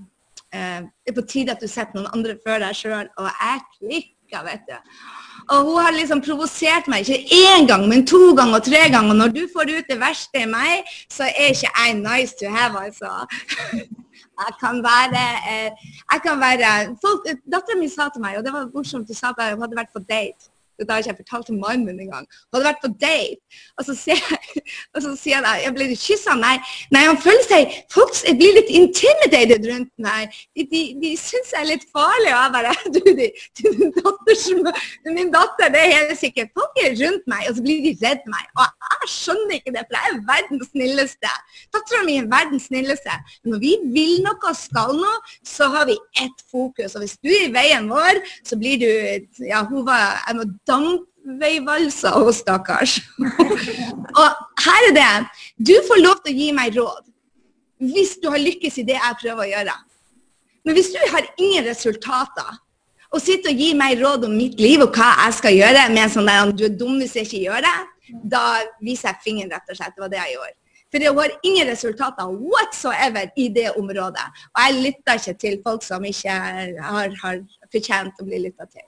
eh, 0.56 0.80
det 0.86 1.12
er 1.12 1.18
på 1.18 1.28
tide 1.28 1.56
at 1.56 1.64
du 1.64 1.68
setter 1.70 1.98
noen 1.98 2.12
andre 2.14 2.38
før 2.44 2.62
deg 2.64 2.78
sjøl. 2.78 3.10
Og 3.20 3.28
jeg 3.28 3.64
klikka, 3.80 4.44
vet 4.46 4.70
du. 4.70 4.78
Og 5.52 5.72
hun 5.72 5.82
har 5.82 5.96
liksom 5.96 6.22
provosert 6.24 6.88
meg, 6.92 7.10
ikke 7.10 7.42
én 7.50 7.66
gang, 7.68 7.88
men 7.90 8.06
to 8.08 8.32
ganger 8.38 8.62
og 8.62 8.68
tre 8.68 8.86
ganger. 8.94 9.16
Og 9.16 9.20
når 9.24 9.34
du 9.36 9.42
får 9.52 9.74
ut 9.74 9.90
det 9.90 10.00
verste 10.00 10.46
i 10.46 10.50
meg, 10.50 10.94
så 11.12 11.28
er 11.32 11.56
ikke 11.56 11.74
jeg 11.74 11.98
nice 12.00 12.38
to 12.40 12.54
have, 12.54 12.86
altså. 12.86 13.26
Jeg 14.42 14.54
kan 14.60 14.82
være, 14.84 15.24
eh, 15.52 15.72
jeg 16.14 16.22
kan 16.26 16.40
være 16.46 16.70
Dattera 17.52 17.80
mi 17.80 17.90
sa 17.90 18.10
til 18.10 18.24
meg, 18.24 18.38
og 18.38 18.46
det 18.46 18.54
var 18.54 18.70
morsomt, 18.74 19.08
hun 19.08 19.16
sa 19.16 19.34
at 19.34 19.54
hun 19.54 19.62
hadde 19.64 19.80
vært 19.82 19.94
på 19.94 20.04
date. 20.06 20.51
Det 20.86 20.94
har 20.94 21.04
ikke 21.04 21.12
jeg 21.14 21.22
fortalt 21.24 21.50
til 21.50 21.60
mannen 21.62 21.86
min 21.88 22.02
engang. 22.06 22.28
Hun 22.28 22.58
hadde 22.58 22.70
vært 22.70 22.84
på 22.84 22.92
date, 23.02 23.60
og 23.78 23.88
så 23.88 23.96
sier 23.98 24.20
jeg, 24.20 24.64
og 24.96 25.06
så 25.06 25.14
sier 25.20 25.46
jeg, 25.46 25.64
jeg 25.66 25.78
litt 25.82 26.04
kyssa. 26.04 26.36
Nei, 26.40 26.56
nei, 26.94 27.06
han 27.08 27.20
føler 27.22 27.46
seg 27.48 27.78
Folk 27.92 28.16
blir 28.38 28.56
litt 28.56 28.72
intimidated 28.74 29.66
rundt 29.70 29.92
meg. 30.02 30.36
De, 30.58 30.66
de, 30.72 30.82
de 31.02 31.12
syns 31.20 31.52
jeg 31.54 31.62
er 31.62 31.70
litt 31.74 31.86
farlig. 31.94 32.32
Og 32.32 32.38
jeg 32.38 32.54
bare 32.58 32.76
Du, 32.96 33.00
de, 33.18 33.28
du 33.58 33.68
min, 33.78 33.94
datter, 33.96 34.82
min 35.16 35.32
datter, 35.34 35.72
det 35.74 35.82
er 35.82 35.94
helt 35.96 36.20
sikkert. 36.20 36.52
Folk 36.58 36.80
er 36.84 36.96
rundt 37.00 37.28
meg, 37.32 37.48
og 37.50 37.58
så 37.58 37.66
blir 37.66 37.84
de 37.86 37.94
redd 38.02 38.26
meg. 38.32 38.48
Og 38.58 38.66
jeg 38.66 39.12
skjønner 39.16 39.58
ikke 39.58 39.76
det, 39.76 39.86
for 39.88 39.98
jeg 39.98 40.12
er 40.12 40.22
verdens 40.28 40.72
snilleste. 40.72 41.34
Dattera 41.76 42.04
mi 42.08 42.18
er 42.20 42.30
verdens 42.32 42.68
snilleste. 42.70 43.18
Men 43.44 43.56
når 43.56 43.64
vi 43.64 43.74
vil 43.96 44.14
noe 44.26 44.52
og 44.52 44.58
skal 44.58 44.96
noe, 44.98 45.18
så 45.48 45.70
har 45.74 45.88
vi 45.90 45.98
ett 46.24 46.46
fokus. 46.52 46.96
Og 46.96 47.06
hvis 47.06 47.18
du 47.22 47.32
er 47.32 47.48
i 47.48 47.54
veien 47.54 47.90
vår, 47.92 48.22
så 48.48 48.60
blir 48.60 48.82
du 48.82 48.90
Ja, 49.48 49.64
hun 49.68 49.86
var 49.86 50.22
Jeg 50.28 50.38
må 50.38 50.46
dampveivalse 50.72 52.16
hos 52.16 52.42
stakkars. 52.42 52.98
og 54.22 54.42
her 54.66 54.90
er 54.90 54.98
det. 54.98 55.14
Du 55.60 55.76
får 55.88 56.04
lov 56.04 56.20
til 56.24 56.34
å 56.34 56.40
gi 56.42 56.52
meg 56.56 56.76
råd 56.80 57.08
hvis 57.82 58.20
du 58.22 58.28
har 58.30 58.38
lykkes 58.38 58.76
i 58.78 58.86
det 58.86 58.94
jeg 58.94 59.18
prøver 59.24 59.42
å 59.42 59.52
gjøre. 59.56 59.74
Men 60.66 60.78
hvis 60.78 60.92
du 60.94 61.00
har 61.10 61.26
ingen 61.42 61.66
resultater, 61.66 62.60
og 63.12 63.20
sitter 63.20 63.52
og 63.52 63.64
gir 63.64 63.76
meg 63.76 64.00
råd 64.00 64.28
om 64.28 64.36
mitt 64.38 64.60
liv 64.62 64.84
og 64.86 64.96
hva 64.96 65.10
jeg 65.26 65.38
skal 65.40 65.56
gjøre, 65.58 65.88
med 65.92 66.06
en 66.06 66.14
sånn 66.14 66.30
der 66.30 66.52
du 66.56 66.66
er 66.68 66.76
dum 66.80 67.00
hvis 67.02 67.18
jeg 67.18 67.28
ikke 67.28 67.42
gjør 67.48 67.66
det, 67.66 67.78
da 68.32 68.44
viser 68.84 69.12
jeg 69.12 69.24
fingeren, 69.26 69.52
rett 69.52 69.74
og 69.74 69.80
slett. 69.80 69.96
Det 69.98 70.06
var 70.06 70.14
det 70.14 70.22
jeg 70.22 70.36
gjorde. 70.38 70.58
For 70.92 71.04
jeg 71.06 71.16
har 71.16 71.34
ingen 71.48 71.70
resultater 71.72 72.32
whatsoever 72.52 73.30
i 73.40 73.48
det 73.56 73.70
området. 73.80 74.26
Og 74.52 74.64
jeg 74.66 74.80
lytter 74.86 75.20
ikke 75.20 75.36
til 75.44 75.60
folk 75.66 75.86
som 75.88 76.08
ikke 76.08 76.36
har, 76.36 77.14
har 77.24 77.44
fortjent 77.72 78.20
å 78.20 78.28
bli 78.28 78.42
lytta 78.46 78.68
til. 78.68 78.88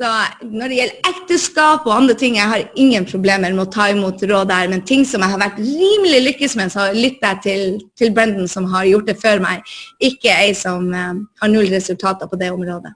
Så 0.00 0.08
når 0.48 0.70
det 0.72 0.76
gjelder 0.78 1.08
ekteskap 1.10 1.84
og 1.84 1.92
andre 1.92 2.14
ting, 2.16 2.38
jeg 2.38 2.48
har 2.48 2.62
ingen 2.80 3.04
problemer 3.04 3.52
med 3.52 3.66
å 3.66 3.72
ta 3.74 3.90
imot 3.92 4.22
råd 4.24 4.48
der, 4.48 4.70
men 4.72 4.80
ting 4.88 5.02
som 5.04 5.20
jeg 5.20 5.34
har 5.34 5.42
vært 5.42 5.58
rimelig 5.60 6.22
lykkes 6.24 6.56
med, 6.56 6.72
så 6.72 6.86
lytter 6.96 7.34
jeg 7.34 7.40
til, 7.44 7.74
til 8.00 8.14
Brendan 8.16 8.48
som 8.48 8.70
har 8.72 8.88
gjort 8.88 9.10
det 9.10 9.18
før 9.20 9.44
meg, 9.44 9.68
ikke 10.00 10.32
ei 10.32 10.56
som 10.56 10.88
eh, 10.96 11.20
har 11.42 11.52
null 11.52 11.68
resultater 11.74 12.32
på 12.32 12.40
det 12.40 12.48
området. 12.54 12.94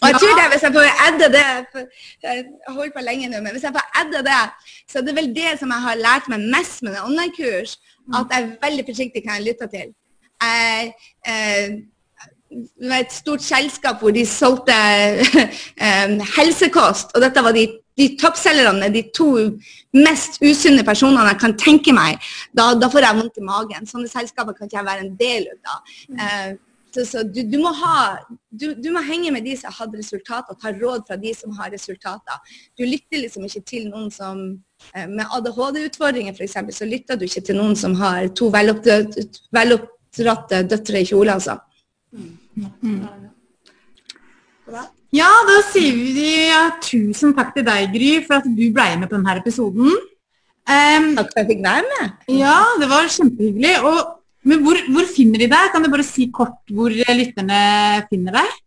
Og 0.00 0.08
jeg 0.08 0.20
tror 0.20 0.34
det, 0.40 0.48
hvis 0.52 0.64
jeg 0.64 0.76
får 0.78 1.04
edde 1.10 1.30
det, 1.36 1.46
jeg 2.24 2.44
har 2.64 2.74
holdt 2.80 2.96
på 2.96 3.04
lenge 3.04 3.28
nå, 3.28 3.44
men 3.44 3.52
hvis 3.52 3.68
jeg 3.68 3.76
får 3.76 3.86
edde 4.00 4.24
det, 4.24 4.42
så 4.88 5.00
er 5.00 5.06
det 5.06 5.18
vel 5.20 5.32
det 5.36 5.56
som 5.60 5.72
jeg 5.72 5.84
har 5.84 6.00
lært 6.00 6.32
meg 6.32 6.48
mest 6.56 6.84
med 6.84 6.96
online-kurs, 7.04 7.76
at 8.16 8.32
jeg 8.32 8.40
er 8.40 8.52
veldig 8.64 8.88
forsiktig 8.88 9.24
hva 9.24 9.36
jeg 9.36 9.50
lytter 9.50 9.76
til. 9.76 9.92
Jeg, 10.44 10.94
eh, 11.28 11.76
et 12.98 13.12
stort 13.12 13.42
selskap 13.44 14.02
hvor 14.02 14.12
de 14.14 14.24
solgte 14.28 14.74
um, 14.74 16.20
helsekost. 16.36 17.14
Og 17.14 17.24
dette 17.24 17.42
var 17.44 17.56
de, 17.56 17.64
de 17.98 18.10
toppselgerne, 18.20 18.90
de 18.94 19.02
to 19.14 19.30
mest 19.96 20.40
usunne 20.42 20.84
personene 20.86 21.26
jeg 21.32 21.40
kan 21.42 21.56
tenke 21.60 21.92
meg. 21.96 22.12
Da, 22.56 22.72
da, 22.78 22.86
får 22.92 23.06
jeg 23.06 23.20
vondt 23.20 23.40
i 23.40 23.46
magen. 23.46 23.90
Sånne 23.90 24.10
selskaper 24.10 24.56
kan 24.56 24.68
ikke 24.68 24.80
jeg 24.80 24.90
være 24.90 25.04
en 25.06 25.16
del 25.18 25.42
av. 25.52 25.96
Mm. 26.08 26.18
så, 26.94 27.00
så 27.10 27.18
du, 27.26 27.40
du, 27.50 27.58
må 27.62 27.70
ha, 27.74 27.96
du, 28.50 28.66
du, 28.78 28.88
må 28.94 29.00
henge 29.06 29.30
med 29.34 29.42
de 29.46 29.54
som 29.58 29.66
har 29.70 29.84
hatt 29.84 29.98
resultater, 29.98 30.60
ta 30.60 30.68
råd 30.74 31.00
fra 31.08 31.16
de 31.20 31.32
som 31.34 31.50
har 31.58 31.68
resultater. 31.74 32.36
Du 32.78 32.82
lytter 32.86 33.18
liksom 33.22 33.42
ikke 33.48 33.66
til 33.74 33.84
noen 33.90 34.10
som 34.14 34.36
Med 34.92 35.24
ADHD-utfordringer 35.32 36.34
f.eks. 36.36 36.58
så 36.76 36.84
lytter 36.84 37.16
du 37.16 37.24
ikke 37.24 37.40
til 37.46 37.56
noen 37.56 37.76
som 37.78 37.94
har 37.96 38.26
to 38.36 38.50
veloppdratte 38.52 40.58
døtre 40.68 41.00
i 41.00 41.06
kjole, 41.08 41.32
altså. 41.38 41.54
Mm. 42.12 42.43
Ja, 45.14 45.30
da 45.46 45.60
sier 45.68 45.94
vi 45.94 46.26
ja, 46.48 46.62
tusen 46.82 47.34
takk 47.36 47.52
til 47.54 47.66
deg, 47.66 47.92
Gry, 47.94 48.10
for 48.26 48.40
at 48.40 48.48
du 48.48 48.64
ble 48.74 48.88
med 48.98 49.10
på 49.10 49.18
denne 49.18 49.36
episoden. 49.38 49.92
Um, 50.64 51.10
takk 51.18 51.28
for 51.28 51.36
at 51.36 51.42
jeg 51.42 51.50
fikk 51.52 51.62
være 51.66 51.84
med. 51.90 52.14
Ja, 52.38 52.56
det 52.80 52.88
var 52.90 53.10
kjempehyggelig. 53.12 53.74
Og, 53.84 54.00
men 54.48 54.64
hvor, 54.64 54.80
hvor, 54.94 55.06
finner 55.12 55.44
de 55.44 55.50
deg? 55.52 55.70
Kan 55.72 55.84
du 55.84 55.90
bare 55.92 56.06
si 56.06 56.30
kort 56.34 56.58
hvor 56.72 56.94
lytterne 56.94 57.60
finner 58.10 58.40
deg? 58.40 58.58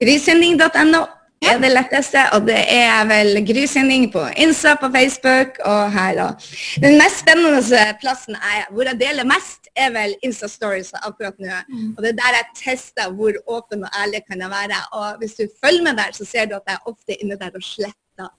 Grysending.no 0.00 1.04
er 1.40 1.60
det 1.60 1.70
letteste, 1.72 2.26
og 2.36 2.44
det 2.48 2.58
er 2.74 3.06
vel 3.08 3.40
Grysending 3.48 4.10
på 4.12 4.26
Insta, 4.36 4.74
på 4.80 4.90
Facebook 4.92 5.60
og 5.64 5.92
her. 5.92 6.20
Og. 6.26 6.50
Den 6.82 6.98
mest 7.00 7.22
spennende 7.22 7.84
plassen 8.02 8.36
er, 8.36 8.66
hvor 8.72 8.88
jeg 8.90 9.00
deler 9.00 9.28
mest 9.28 9.59
er 9.84 9.90
vel 9.94 10.14
Insta-stories 10.26 10.92
akkurat 11.00 11.38
nå. 11.42 11.58
Mm. 11.68 11.94
Og 11.96 12.02
det 12.02 12.12
er 12.12 12.18
der 12.22 12.38
jeg 12.38 12.46
tester 12.64 13.12
hvor 13.16 13.32
åpen 13.56 13.84
og 13.86 13.90
ærlig 14.02 14.22
kan 14.28 14.40
jeg 14.40 14.50
være. 14.50 14.80
Og 14.92 15.18
hvis 15.18 15.34
du 15.38 15.44
følger 15.64 15.82
med 15.88 15.94
der, 16.02 16.12
så 16.12 16.24
ser 16.24 16.44
du 16.44 16.54
at 16.58 16.66
jeg 16.68 16.78
ofte 16.86 17.12
er 17.12 17.20
inne 17.24 17.38
der 17.40 17.50
og 17.54 17.62
sletter. 17.62 18.30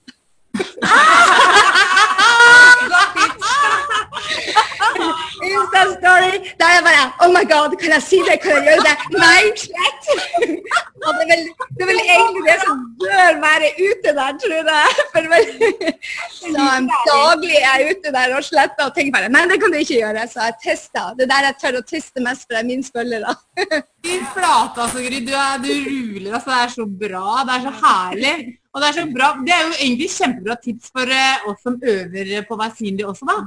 Insta-story. 5.42 6.38
Da 6.60 6.68
er 6.68 6.76
jeg 6.78 6.84
bare 6.86 7.04
Oh 7.24 7.30
my 7.34 7.42
God, 7.50 7.74
kan 7.80 7.94
jeg 7.96 8.04
si 8.06 8.20
det? 8.28 8.38
Kan 8.42 8.58
jeg 8.58 8.64
gjøre 8.68 8.84
det? 8.86 8.94
Nei, 9.18 9.42
slett! 9.58 10.10
Og 11.02 11.16
det 11.18 11.24
er, 11.24 11.30
vel, 11.32 11.42
det 11.76 11.82
er 11.82 11.88
vel 11.90 12.00
egentlig 12.04 12.42
det 12.46 12.56
som 12.62 12.82
bør 13.00 13.38
være 13.42 13.70
ute 13.80 14.12
der, 14.18 14.36
tror 14.42 14.70
jeg. 14.72 15.06
For 15.14 15.28
vel, 15.32 15.48
så 16.36 16.68
daglig 17.08 17.58
er 17.58 17.82
jeg 17.82 17.96
ute 17.96 18.14
der 18.14 18.36
og 18.36 18.46
sletter 18.46 18.86
og 18.86 18.94
tenker 18.96 19.16
bare 19.16 19.32
Nei, 19.32 19.44
det 19.50 19.58
kan 19.62 19.74
du 19.74 19.80
ikke 19.80 19.98
gjøre. 19.98 20.26
Så 20.30 20.46
jeg 20.46 20.58
tester. 20.66 21.16
Det 21.18 21.26
er 21.26 21.32
der 21.34 21.48
jeg 21.50 21.58
tør 21.64 21.80
å 21.80 21.84
teste 21.90 22.24
mest, 22.24 22.46
for 22.46 22.56
det 22.56 22.62
er 22.62 22.70
min 22.70 22.86
følgere. 22.86 23.34
Fy 24.06 24.20
flate, 24.34 24.86
altså, 24.86 25.02
Gry. 25.02 25.22
Du, 25.26 25.34
er, 25.34 25.58
du 25.62 25.72
ruler. 25.72 26.30
Altså, 26.36 26.52
det 26.52 26.60
er 26.60 26.76
så 26.76 26.86
bra. 27.02 27.26
Det 27.48 27.56
er 27.56 27.66
så 27.66 27.74
herlig. 27.82 28.36
Og 28.72 28.80
det 28.80 28.88
er 28.88 29.00
så 29.00 29.08
bra. 29.10 29.32
Det 29.42 29.56
er 29.56 29.66
jo 29.66 29.74
egentlig 29.80 30.08
kjempebra 30.14 30.56
tips 30.62 30.94
for 30.94 31.18
uh, 31.18 31.50
oss 31.50 31.66
som 31.66 31.82
øver 31.82 32.32
på 32.48 32.62
hver 32.62 32.78
sin 32.78 33.02
også, 33.04 33.28
da. 33.28 33.40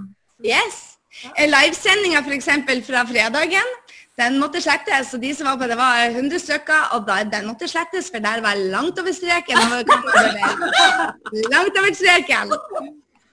Yes. 0.44 0.95
Livesendinga 1.24 2.22
f.eks. 2.26 2.50
fra 2.88 3.06
fredagen, 3.10 3.72
den 4.20 4.40
måtte 4.40 4.62
slettes. 4.64 5.14
Og 5.16 5.22
de 5.24 5.32
som 5.36 5.50
var 5.50 5.58
på 5.60 5.70
det, 5.70 5.78
var 5.80 6.10
100 6.12 6.40
stykker, 6.44 6.92
og 6.96 7.08
da, 7.08 7.22
den 7.32 7.48
måtte 7.50 7.68
slettes, 7.72 8.12
for 8.12 8.24
der 8.24 8.44
var 8.46 8.60
langt 8.60 9.00
over 9.00 9.16
streken. 9.16 9.60
langt 11.56 11.82
over 11.82 11.96
streken. 11.96 12.54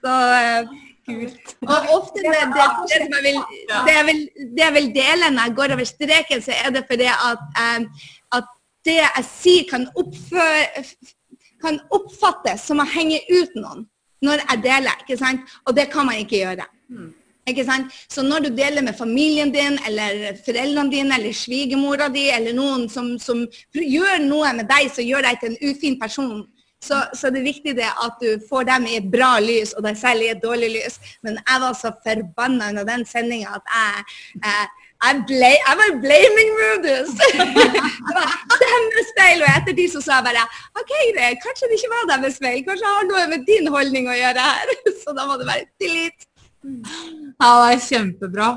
Så 0.03 0.17
Kult. 1.03 1.55
Og 1.67 1.77
ofte 1.91 2.21
det, 2.23 2.31
det, 2.31 2.65
det, 2.87 2.99
som 3.03 3.15
jeg 3.17 3.23
vil, 3.25 3.39
det, 3.69 3.93
jeg 3.93 4.05
vil, 4.07 4.19
det 4.55 4.61
jeg 4.63 4.73
vil 4.73 4.85
dele 4.95 5.31
når 5.35 5.49
jeg 5.49 5.55
går 5.55 5.73
over 5.75 5.87
streken, 5.89 6.43
så 6.45 6.53
er 6.55 6.69
det 6.71 6.83
fordi 6.87 7.09
at, 7.11 7.41
um, 7.63 7.87
at 8.37 8.45
det 8.87 8.95
jeg 9.01 9.25
sier, 9.27 9.65
kan, 9.71 9.83
oppføre, 9.99 10.85
kan 11.63 11.81
oppfattes 11.91 12.63
som 12.69 12.79
å 12.79 12.87
henge 12.87 13.19
ut 13.33 13.59
noen 13.59 13.83
når 14.23 14.45
jeg 14.45 14.63
deler. 14.63 15.03
ikke 15.03 15.19
sant? 15.19 15.43
Og 15.67 15.75
det 15.75 15.89
kan 15.91 16.07
man 16.07 16.23
ikke 16.23 16.39
gjøre. 16.39 16.69
Mm. 16.87 17.11
Ikke 17.49 17.65
sant? 17.67 17.91
Så 18.11 18.23
når 18.23 18.45
du 18.45 18.49
deler 18.55 18.85
med 18.85 18.95
familien 18.95 19.51
din, 19.51 19.77
eller 19.87 20.37
foreldrene 20.45 20.91
dine, 20.91 21.17
eller 21.17 21.35
svigermora 21.35 22.07
di, 22.13 22.29
eller 22.31 22.55
noen 22.55 22.87
som, 22.89 23.17
som, 23.19 23.43
gjør 23.75 24.23
noe 24.23 24.53
med 24.55 24.69
deg 24.69 24.91
som 24.93 25.03
gjør 25.03 25.27
deg 25.27 25.41
til 25.41 25.51
en 25.51 25.71
ufin 25.71 25.99
person, 25.99 26.45
så, 26.83 27.01
så 27.15 27.31
det 27.31 27.39
er 27.39 27.47
viktig 27.47 27.73
det 27.77 27.87
at 27.87 28.15
du 28.19 28.39
får 28.49 28.65
dem 28.67 28.87
i 28.91 28.97
et 28.99 29.11
bra 29.11 29.37
lys, 29.43 29.71
og 29.75 29.85
deg 29.87 29.99
selv 29.99 30.23
i 30.23 30.31
et 30.33 30.41
dårlig 30.43 30.71
lys. 30.77 30.97
Men 31.23 31.39
jeg 31.39 31.63
var 31.63 31.75
så 31.79 31.93
forbanna 32.03 32.71
under 32.71 32.87
den 32.87 33.05
sendinga 33.07 33.59
at 33.59 33.75
jeg, 33.75 34.07
jeg 34.43 34.71
jeg, 35.03 35.23
ble, 35.27 35.51
jeg 35.51 35.75
var 35.79 35.95
blaming 36.03 36.51
modus. 36.59 37.09
Stemmespeil. 38.55 39.41
Og 39.43 39.49
etter 39.51 39.75
de 39.79 39.87
så 39.91 40.03
sa 40.03 40.19
jeg 40.19 40.27
bare 40.29 40.45
OK, 40.79 40.93
det, 41.17 41.31
kanskje 41.43 41.67
det 41.69 41.79
ikke 41.79 41.91
var 41.93 42.05
stemmespeil. 42.07 42.61
Kanskje 42.67 42.85
det 42.85 42.93
har 42.93 43.09
noe 43.09 43.25
med 43.33 43.47
din 43.49 43.67
holdning 43.73 44.07
å 44.07 44.15
gjøre 44.15 44.45
her. 44.47 44.75
Så 45.01 45.15
da 45.17 45.27
må 45.27 45.39
det 45.41 45.49
være 45.49 45.67
tillit. 45.81 46.29
Ja, 46.63 47.49
det 47.63 47.73
er 47.73 47.83
kjempebra. 47.87 48.49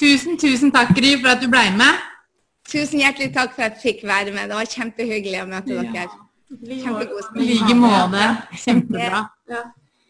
Tusen, 0.00 0.38
tusen 0.40 0.72
takk, 0.74 0.90
Gry, 0.96 1.14
for 1.20 1.30
at 1.34 1.42
du 1.42 1.46
ble 1.52 1.62
med. 1.78 2.02
Tusen 2.70 3.02
hjertelig 3.02 3.30
takk 3.34 3.54
for 3.54 3.66
at 3.66 3.76
jeg 3.76 3.82
fikk 3.82 4.06
være 4.08 4.32
med. 4.34 4.48
Det 4.50 4.58
var 4.58 4.70
kjempehyggelig 4.72 5.42
å 5.44 5.48
møte 5.50 5.76
ja. 5.76 5.84
dere. 5.94 6.20
Kjempegod 6.54 7.38
I 7.38 7.46
like 7.50 7.76
måte. 7.78 8.26
Kjempebra. 8.64 9.22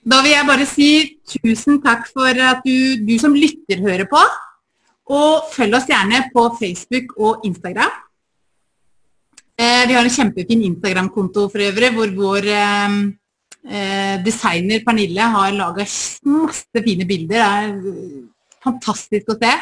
Da 0.04 0.20
vil 0.20 0.34
jeg 0.34 0.48
bare 0.48 0.66
si 0.68 0.88
tusen 1.34 1.80
takk 1.84 2.08
for 2.12 2.40
at 2.48 2.64
du, 2.64 3.04
du 3.04 3.14
som 3.20 3.36
lytter, 3.36 3.80
hører 3.84 4.08
på. 4.08 4.20
Og 5.14 5.50
følg 5.52 5.76
oss 5.76 5.88
gjerne 5.88 6.22
på 6.32 6.46
Facebook 6.56 7.12
og 7.20 7.44
Instagram. 7.44 7.92
Eh, 9.54 9.84
vi 9.86 9.94
har 9.94 10.02
en 10.02 10.10
kjempefin 10.16 10.64
Instagram-konto 10.70 11.46
for 11.52 11.62
øvrig, 11.62 11.92
hvor 11.94 12.14
vår 12.16 12.48
eh, 13.68 14.16
designer 14.24 14.82
Pernille 14.84 15.30
har 15.36 15.54
laga 15.56 15.86
masse 16.24 16.84
fine 16.84 17.06
bilder. 17.08 17.30
Det 17.30 17.40
er 17.40 17.70
eh, 17.92 18.20
fantastisk 18.64 19.32
å 19.34 19.38
se. 19.40 19.54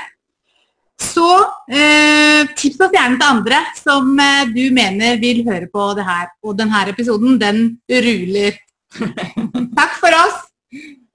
Så 1.02 1.28
eh, 1.72 2.46
tips 2.58 2.80
oss 2.84 2.92
gjerne 2.94 3.18
til 3.18 3.26
andre 3.26 3.62
som 3.78 4.12
eh, 4.22 4.44
du 4.52 4.64
mener 4.74 5.18
vil 5.22 5.42
høre 5.48 5.70
på 5.72 5.92
det 5.98 6.06
her. 6.06 6.30
Og 6.44 6.58
denne 6.58 6.84
episoden, 6.92 7.38
den 7.40 7.64
ruler. 7.90 8.58
Takk 9.78 9.96
for 9.98 10.20
oss. 10.22 10.44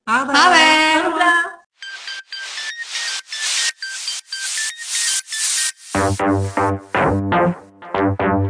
Ha 0.08 0.24
det. 0.26 0.36
Ha 0.36 0.46
det. 0.56 0.66
Ha 0.96 1.04
det 1.06 1.14
bra. 1.20 1.36
Thank 8.08 8.47